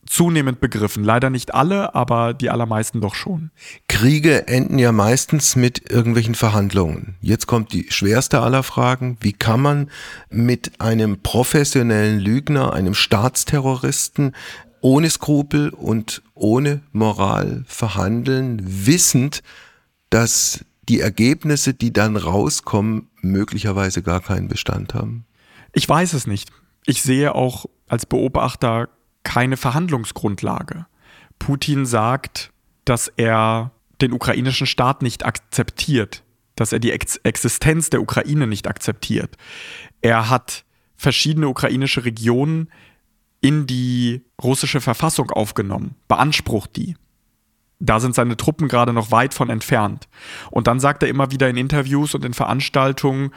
zunehmend 0.06 0.60
begriffen. 0.60 1.04
Leider 1.04 1.30
nicht 1.30 1.54
alle, 1.54 1.96
aber 1.96 2.34
die 2.34 2.50
allermeisten 2.50 3.02
doch 3.02 3.16
schon. 3.16 3.52
Kriege 3.88 4.48
enden 4.48 4.80
ja 4.80 4.92
meistens 4.92 5.56
mit 5.56 5.90
irgendwelchen 5.92 6.36
Verhandlungen. 6.36 7.16
Jetzt 7.22 7.48
kommt 7.48 7.74
die 7.74 7.88
schwerste 7.90 8.42
aller 8.42 8.64
Fragen. 8.64 9.18
Wie 9.22 9.34
kann 9.34 9.62
man 9.62 9.90
mit 10.30 10.80
einem 10.80 11.22
professionellen 11.22 12.20
Lügner, 12.20 12.74
einem 12.74 12.94
Staatsterroristen 12.94 14.36
ohne 14.82 15.10
Skrupel 15.10 15.70
und 15.70 16.22
ohne 16.34 16.82
Moral 16.92 17.64
verhandeln, 17.68 18.62
wissend, 18.64 19.42
dass 20.10 20.66
die 20.90 21.00
Ergebnisse, 21.00 21.74
die 21.74 21.94
dann 21.94 22.18
rauskommen, 22.18 23.10
möglicherweise 23.22 24.04
gar 24.04 24.20
keinen 24.20 24.50
Bestand 24.50 24.94
haben? 24.94 25.26
Ich 25.72 25.88
weiß 25.88 26.14
es 26.14 26.28
nicht. 26.28 26.52
Ich 26.86 27.02
sehe 27.02 27.34
auch 27.34 27.66
als 27.88 28.06
Beobachter 28.06 28.90
keine 29.24 29.58
Verhandlungsgrundlage. 29.58 30.86
Putin 31.40 31.86
sagt, 31.86 32.52
dass 32.86 33.08
er 33.08 33.72
den 34.02 34.14
ukrainischen 34.14 34.68
Staat 34.68 35.02
nicht 35.02 35.26
akzeptiert, 35.26 36.24
dass 36.56 36.74
er 36.74 36.80
die 36.80 36.92
Ex 36.92 37.18
Existenz 37.18 37.90
der 37.90 38.02
Ukraine 38.02 38.48
nicht 38.48 38.68
akzeptiert. 38.68 39.38
Er 40.02 40.30
hat 40.30 40.66
verschiedene 40.96 41.48
ukrainische 41.48 42.06
Regionen 42.06 42.70
in 43.42 43.68
die 43.68 44.22
russische 44.42 44.82
Verfassung 44.82 45.32
aufgenommen, 45.32 45.96
beansprucht 46.08 46.76
die. 46.76 46.96
Da 47.80 48.00
sind 48.00 48.16
seine 48.16 48.38
Truppen 48.38 48.70
gerade 48.70 48.94
noch 48.94 49.12
weit 49.12 49.34
von 49.34 49.50
entfernt. 49.50 50.08
Und 50.50 50.68
dann 50.68 50.80
sagt 50.80 51.04
er 51.04 51.10
immer 51.10 51.32
wieder 51.32 51.50
in 51.50 51.58
Interviews 51.58 52.16
und 52.16 52.24
in 52.24 52.34
Veranstaltungen, 52.34 53.32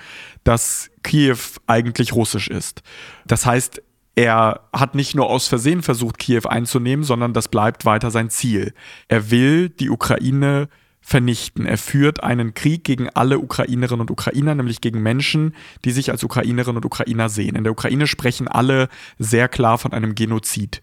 dass 0.45 0.91
Kiew 1.03 1.39
eigentlich 1.67 2.13
russisch 2.13 2.47
ist. 2.47 2.83
Das 3.27 3.45
heißt, 3.45 3.83
er 4.17 4.63
hat 4.73 4.95
nicht 4.95 5.15
nur 5.15 5.29
aus 5.29 5.47
Versehen 5.47 5.83
versucht, 5.83 6.19
Kiew 6.19 6.49
einzunehmen, 6.49 7.05
sondern 7.05 7.35
das 7.35 7.49
bleibt 7.49 7.85
weiter 7.85 8.11
sein 8.11 8.31
Ziel. 8.31 8.73
Er 9.09 9.31
will 9.31 9.69
die 9.69 9.91
Ukraine 9.91 10.69
vernichten. 11.03 11.67
Er 11.67 11.77
führt 11.77 12.25
einen 12.25 12.55
Krieg 12.55 12.83
gegen 12.83 13.11
alle 13.11 13.39
Ukrainerinnen 13.39 14.01
und 14.01 14.11
Ukrainer, 14.11 14.55
nämlich 14.55 14.81
gegen 14.81 15.03
Menschen, 15.03 15.55
die 15.85 15.93
sich 15.93 16.11
als 16.11 16.25
Ukrainerinnen 16.25 16.79
und 16.79 16.87
Ukrainer 16.87 17.29
sehen. 17.29 17.57
In 17.57 17.63
der 17.63 17.73
Ukraine 17.73 18.07
sprechen 18.07 18.49
alle 18.49 18.89
sehr 19.19 19.49
klar 19.49 19.77
von 19.77 19.93
einem 19.93 20.15
Genozid. 20.15 20.83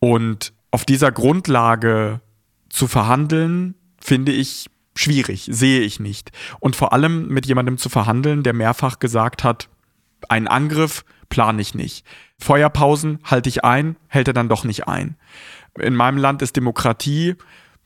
Und 0.00 0.52
auf 0.72 0.84
dieser 0.84 1.12
Grundlage 1.12 2.20
zu 2.68 2.88
verhandeln, 2.88 3.76
finde 4.00 4.32
ich 4.32 4.66
schwierig, 4.96 5.48
sehe 5.50 5.80
ich 5.80 6.00
nicht. 6.00 6.32
Und 6.58 6.74
vor 6.74 6.92
allem 6.92 7.28
mit 7.28 7.46
jemandem 7.46 7.78
zu 7.78 7.88
verhandeln, 7.88 8.42
der 8.42 8.54
mehrfach 8.54 8.98
gesagt 8.98 9.44
hat, 9.44 9.68
ein 10.28 10.48
Angriff 10.48 11.04
plane 11.30 11.62
ich 11.62 11.74
nicht. 11.74 12.04
Feuerpausen 12.38 13.20
halte 13.24 13.48
ich 13.48 13.64
ein, 13.64 13.96
hält 14.08 14.28
er 14.28 14.34
dann 14.34 14.50
doch 14.50 14.64
nicht 14.64 14.86
ein. 14.86 15.16
In 15.78 15.96
meinem 15.96 16.18
Land 16.18 16.42
ist 16.42 16.56
Demokratie, 16.56 17.36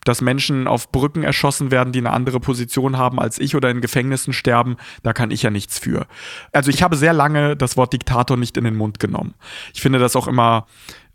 dass 0.04 0.20
Menschen 0.20 0.68
auf 0.68 0.92
Brücken 0.92 1.22
erschossen 1.22 1.70
werden, 1.70 1.92
die 1.92 1.98
eine 1.98 2.10
andere 2.10 2.38
Position 2.38 2.98
haben 2.98 3.18
als 3.18 3.38
ich 3.38 3.56
oder 3.56 3.70
in 3.70 3.80
Gefängnissen 3.80 4.32
sterben, 4.32 4.76
da 5.02 5.12
kann 5.12 5.30
ich 5.30 5.42
ja 5.42 5.50
nichts 5.50 5.78
für. 5.78 6.06
Also 6.52 6.70
ich 6.70 6.82
habe 6.82 6.96
sehr 6.96 7.12
lange 7.12 7.56
das 7.56 7.76
Wort 7.76 7.92
Diktator 7.92 8.36
nicht 8.36 8.56
in 8.56 8.64
den 8.64 8.76
Mund 8.76 8.98
genommen. 8.98 9.34
Ich 9.72 9.80
finde 9.80 9.98
das 9.98 10.14
auch 10.14 10.28
immer 10.28 10.66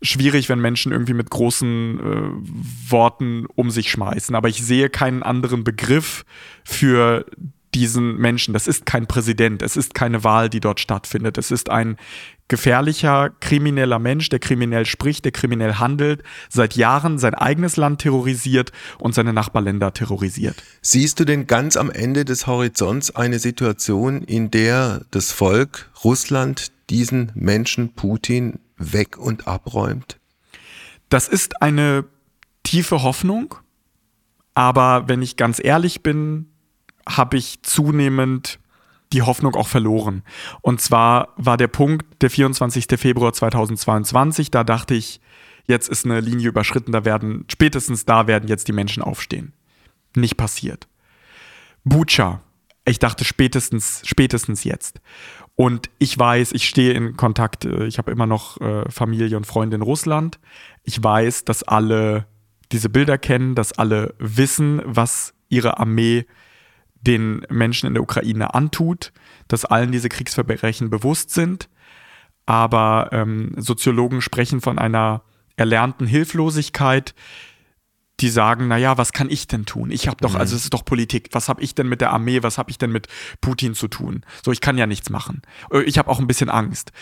schwierig, 0.02 0.48
wenn 0.48 0.60
Menschen 0.60 0.92
irgendwie 0.92 1.14
mit 1.14 1.30
großen 1.30 2.00
äh, 2.00 2.90
Worten 2.90 3.46
um 3.54 3.70
sich 3.70 3.90
schmeißen. 3.90 4.34
Aber 4.34 4.48
ich 4.48 4.62
sehe 4.62 4.90
keinen 4.90 5.22
anderen 5.22 5.62
Begriff 5.62 6.24
für 6.64 7.26
diesen 7.74 8.16
Menschen. 8.16 8.54
Das 8.54 8.66
ist 8.66 8.86
kein 8.86 9.06
Präsident, 9.06 9.62
es 9.62 9.76
ist 9.76 9.94
keine 9.94 10.24
Wahl, 10.24 10.48
die 10.48 10.60
dort 10.60 10.80
stattfindet. 10.80 11.38
Es 11.38 11.50
ist 11.50 11.70
ein 11.70 11.96
gefährlicher, 12.48 13.30
krimineller 13.40 13.98
Mensch, 13.98 14.28
der 14.28 14.40
kriminell 14.40 14.84
spricht, 14.84 15.24
der 15.24 15.32
kriminell 15.32 15.74
handelt, 15.74 16.22
seit 16.48 16.74
Jahren 16.74 17.18
sein 17.18 17.34
eigenes 17.34 17.76
Land 17.76 18.00
terrorisiert 18.00 18.72
und 18.98 19.14
seine 19.14 19.32
Nachbarländer 19.32 19.94
terrorisiert. 19.94 20.62
Siehst 20.82 21.20
du 21.20 21.24
denn 21.24 21.46
ganz 21.46 21.76
am 21.76 21.90
Ende 21.90 22.24
des 22.24 22.46
Horizonts 22.46 23.14
eine 23.14 23.38
Situation, 23.38 24.22
in 24.22 24.50
der 24.50 25.02
das 25.12 25.30
Volk 25.30 25.90
Russland 26.04 26.72
diesen 26.90 27.30
Menschen 27.34 27.94
Putin 27.94 28.58
weg 28.76 29.16
und 29.16 29.46
abräumt? 29.46 30.18
Das 31.08 31.28
ist 31.28 31.62
eine 31.62 32.04
tiefe 32.64 33.02
Hoffnung, 33.02 33.54
aber 34.54 35.08
wenn 35.08 35.22
ich 35.22 35.36
ganz 35.36 35.60
ehrlich 35.62 36.02
bin, 36.02 36.46
habe 37.16 37.36
ich 37.36 37.62
zunehmend 37.62 38.58
die 39.12 39.22
Hoffnung 39.22 39.54
auch 39.56 39.68
verloren. 39.68 40.22
Und 40.60 40.80
zwar 40.80 41.34
war 41.36 41.56
der 41.56 41.68
Punkt 41.68 42.22
der 42.22 42.30
24. 42.30 42.86
Februar 42.96 43.32
2022, 43.32 44.50
da 44.50 44.64
dachte 44.64 44.94
ich, 44.94 45.20
jetzt 45.66 45.88
ist 45.88 46.04
eine 46.04 46.20
Linie 46.20 46.48
überschritten, 46.48 46.92
da 46.92 47.04
werden, 47.04 47.44
spätestens 47.50 48.04
da 48.04 48.26
werden 48.26 48.48
jetzt 48.48 48.68
die 48.68 48.72
Menschen 48.72 49.02
aufstehen. 49.02 49.52
Nicht 50.14 50.36
passiert. 50.36 50.88
Bucha, 51.84 52.40
ich 52.84 52.98
dachte 52.98 53.24
spätestens, 53.24 54.02
spätestens 54.04 54.64
jetzt. 54.64 55.00
Und 55.54 55.90
ich 55.98 56.18
weiß, 56.18 56.52
ich 56.52 56.68
stehe 56.68 56.92
in 56.92 57.16
Kontakt, 57.16 57.64
äh, 57.64 57.86
ich 57.86 57.98
habe 57.98 58.10
immer 58.10 58.26
noch 58.26 58.60
äh, 58.60 58.90
Familie 58.90 59.36
und 59.36 59.46
Freunde 59.46 59.76
in 59.76 59.82
Russland. 59.82 60.38
Ich 60.84 61.02
weiß, 61.02 61.44
dass 61.44 61.62
alle 61.62 62.26
diese 62.72 62.88
Bilder 62.88 63.18
kennen, 63.18 63.54
dass 63.54 63.72
alle 63.72 64.14
wissen, 64.18 64.80
was 64.84 65.34
ihre 65.48 65.78
Armee 65.78 66.26
den 67.00 67.46
Menschen 67.48 67.86
in 67.86 67.94
der 67.94 68.02
Ukraine 68.02 68.54
antut, 68.54 69.12
dass 69.48 69.64
allen 69.64 69.92
diese 69.92 70.08
Kriegsverbrechen 70.08 70.90
bewusst 70.90 71.30
sind. 71.30 71.68
Aber 72.46 73.08
ähm, 73.12 73.52
Soziologen 73.56 74.20
sprechen 74.20 74.60
von 74.60 74.78
einer 74.78 75.22
erlernten 75.56 76.06
Hilflosigkeit, 76.06 77.14
die 78.20 78.28
sagen, 78.28 78.68
naja, 78.68 78.98
was 78.98 79.12
kann 79.12 79.30
ich 79.30 79.46
denn 79.46 79.64
tun? 79.64 79.90
Ich 79.90 80.06
habe 80.06 80.18
doch, 80.20 80.34
Mhm. 80.34 80.40
also 80.40 80.54
es 80.56 80.64
ist 80.64 80.74
doch 80.74 80.84
Politik. 80.84 81.28
Was 81.32 81.48
habe 81.48 81.62
ich 81.62 81.74
denn 81.74 81.88
mit 81.88 82.02
der 82.02 82.12
Armee? 82.12 82.42
Was 82.42 82.58
habe 82.58 82.70
ich 82.70 82.76
denn 82.76 82.92
mit 82.92 83.08
Putin 83.40 83.74
zu 83.74 83.88
tun? 83.88 84.24
So, 84.44 84.52
ich 84.52 84.60
kann 84.60 84.76
ja 84.76 84.86
nichts 84.86 85.08
machen. 85.08 85.40
Ich 85.86 85.96
habe 85.96 86.10
auch 86.10 86.18
ein 86.18 86.26
bisschen 86.26 86.50
Angst. 86.50 86.92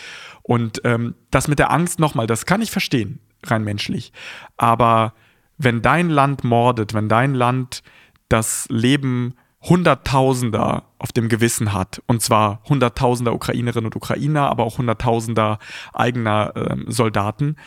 Und 0.43 0.81
ähm, 0.85 1.15
das 1.29 1.49
mit 1.49 1.59
der 1.59 1.71
Angst 1.71 1.99
nochmal, 1.99 2.25
das 2.25 2.45
kann 2.45 2.61
ich 2.61 2.71
verstehen, 2.71 3.19
rein 3.43 3.65
menschlich. 3.65 4.13
Aber 4.55 5.13
wenn 5.57 5.81
dein 5.81 6.09
Land 6.09 6.45
mordet, 6.45 6.93
wenn 6.93 7.09
dein 7.09 7.33
Land 7.33 7.83
das 8.29 8.65
Leben 8.69 9.33
Hunderttausender 9.61 10.83
auf 10.99 11.11
dem 11.11 11.27
Gewissen 11.27 11.73
hat, 11.73 12.01
und 12.07 12.21
zwar 12.21 12.61
Hunderttausender 12.67 13.33
Ukrainerinnen 13.33 13.87
und 13.87 13.95
Ukrainer, 13.95 14.49
aber 14.49 14.63
auch 14.63 14.77
Hunderttausender 14.77 15.59
eigener 15.93 16.53
ähm, 16.55 16.85
Soldaten, 16.87 17.57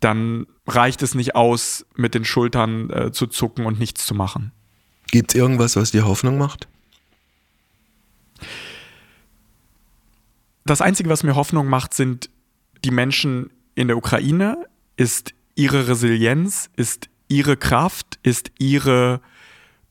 dann 0.00 0.46
reicht 0.66 1.02
es 1.02 1.14
nicht 1.14 1.34
aus, 1.34 1.86
mit 1.96 2.14
den 2.14 2.24
Schultern 2.24 2.90
äh, 2.90 3.12
zu 3.12 3.26
zucken 3.26 3.66
und 3.66 3.80
nichts 3.80 4.06
zu 4.06 4.14
machen. 4.14 4.52
Gibt 5.10 5.32
es 5.32 5.34
irgendwas, 5.34 5.74
was 5.74 5.90
dir 5.90 6.06
Hoffnung 6.06 6.38
macht? 6.38 6.68
Das 10.64 10.80
Einzige, 10.80 11.08
was 11.08 11.24
mir 11.24 11.34
Hoffnung 11.34 11.66
macht, 11.66 11.94
sind 11.94 12.30
die 12.84 12.90
Menschen 12.90 13.50
in 13.74 13.88
der 13.88 13.96
Ukraine, 13.96 14.66
ist 14.96 15.32
ihre 15.54 15.88
Resilienz, 15.88 16.70
ist 16.76 17.08
ihre 17.26 17.56
Kraft, 17.56 18.18
ist 18.22 18.52
ihre 18.58 19.20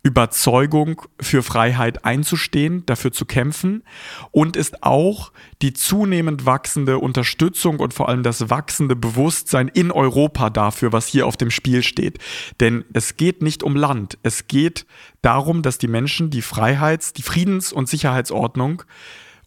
Überzeugung 0.07 1.01
für 1.19 1.43
Freiheit 1.43 2.05
einzustehen, 2.05 2.85
dafür 2.85 3.11
zu 3.11 3.25
kämpfen 3.25 3.83
und 4.31 4.55
ist 4.55 4.81
auch 4.81 5.33
die 5.61 5.73
zunehmend 5.73 6.45
wachsende 6.45 6.99
Unterstützung 6.99 7.79
und 7.79 7.93
vor 7.93 8.07
allem 8.07 8.23
das 8.23 8.49
wachsende 8.49 8.95
Bewusstsein 8.95 9.67
in 9.67 9.91
Europa 9.91 10.49
dafür, 10.49 10.93
was 10.93 11.07
hier 11.07 11.27
auf 11.27 11.35
dem 11.35 11.51
Spiel 11.51 11.83
steht. 11.83 12.19
Denn 12.61 12.85
es 12.93 13.17
geht 13.17 13.41
nicht 13.41 13.63
um 13.63 13.75
Land, 13.75 14.17
es 14.23 14.47
geht 14.47 14.85
darum, 15.21 15.61
dass 15.61 15.77
die 15.77 15.89
Menschen 15.89 16.29
die 16.29 16.41
Freiheits-, 16.41 17.11
die 17.11 17.23
Friedens- 17.23 17.73
und 17.73 17.89
Sicherheitsordnung 17.89 18.83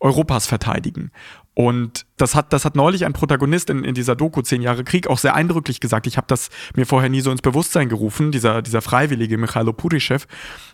Europas 0.01 0.46
verteidigen. 0.46 1.12
Und 1.55 2.07
das 2.16 2.34
hat, 2.34 2.53
das 2.53 2.64
hat 2.64 2.74
neulich 2.74 3.05
ein 3.05 3.12
Protagonist 3.12 3.68
in, 3.70 3.84
in 3.84 3.94
dieser 3.94 4.16
Doku 4.16 4.40
Zehn 4.40 4.62
Jahre 4.62 4.82
Krieg 4.82 5.09
auch 5.09 5.18
sehr 5.18 5.34
eindrücklich 5.34 5.78
gesagt. 5.78 6.07
Ich 6.07 6.16
habe 6.16 6.26
das 6.26 6.48
mir 6.74 6.86
vorher 6.86 7.11
nie 7.11 7.20
so 7.20 7.30
ins 7.30 7.42
Bewusstsein 7.42 7.88
gerufen, 7.88 8.32
dieser, 8.32 8.62
dieser 8.62 8.80
Freiwillige 8.80 9.36
Michailo 9.36 9.72
Purischew, 9.72 10.20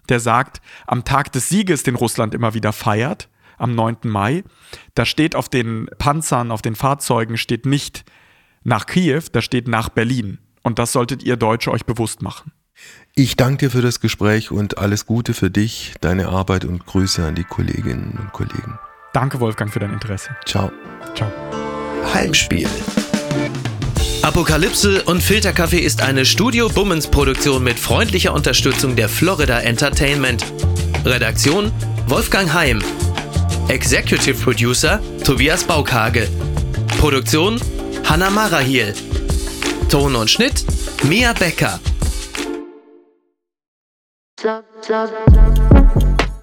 der 0.09 0.21
sagt, 0.21 0.61
am 0.87 1.05
Tag 1.05 1.33
des 1.33 1.49
Sieges, 1.49 1.83
den 1.83 1.97
Russland 1.97 2.35
immer 2.35 2.55
wieder 2.55 2.73
feiert, 2.73 3.29
am 3.59 3.75
9. 3.75 3.97
Mai, 4.05 4.45
da 4.95 5.05
steht 5.05 5.35
auf 5.35 5.49
den 5.49 5.89
Panzern, 5.99 6.51
auf 6.53 6.63
den 6.63 6.77
Fahrzeugen, 6.77 7.37
steht 7.37 7.67
nicht 7.67 8.05
nach 8.63 8.87
Kiew, 8.87 9.23
da 9.33 9.43
steht 9.43 9.67
nach 9.67 9.89
Berlin. 9.89 10.39
Und 10.63 10.79
das 10.79 10.93
solltet 10.93 11.23
ihr 11.23 11.37
Deutsche 11.37 11.71
euch 11.71 11.85
bewusst 11.85 12.23
machen. 12.23 12.53
Ich 13.15 13.37
danke 13.37 13.67
dir 13.67 13.71
für 13.71 13.83
das 13.83 14.01
Gespräch 14.01 14.51
und 14.51 14.79
alles 14.79 15.07
Gute 15.07 15.33
für 15.33 15.51
dich, 15.51 15.95
deine 16.01 16.29
Arbeit 16.29 16.65
und 16.65 16.85
Grüße 16.85 17.25
an 17.25 17.35
die 17.35 17.45
Kolleginnen 17.45 18.19
und 18.21 18.33
Kollegen. 18.33 18.79
Danke, 19.17 19.41
Wolfgang, 19.41 19.73
für 19.73 19.79
dein 19.79 19.95
Interesse. 19.95 20.37
Ciao. 20.45 20.71
Ciao. 21.15 21.33
Heimspiel. 22.13 22.69
Apokalypse 24.21 25.03
und 25.05 25.23
Filterkaffee 25.23 25.79
ist 25.79 26.03
eine 26.03 26.27
Studio 26.27 26.69
Bummens 26.69 27.07
Produktion 27.07 27.65
mit 27.65 27.79
freundlicher 27.79 28.35
Unterstützung 28.35 28.95
der 28.95 29.09
Florida 29.09 29.61
Entertainment. 29.61 30.45
Redaktion 31.07 31.73
Wolfgang 32.09 32.53
Heim. 32.53 32.83
Executive 33.69 34.35
Producer 34.35 35.01
Tobias 35.25 35.65
Baukhage. 35.65 36.29
Produktion 36.99 37.59
Hanna 38.05 38.29
Marahiel. 38.29 38.93
Ton 39.89 40.15
und 40.15 40.29
Schnitt 40.29 40.63
Mia 41.05 41.33
Becker. 41.33 41.81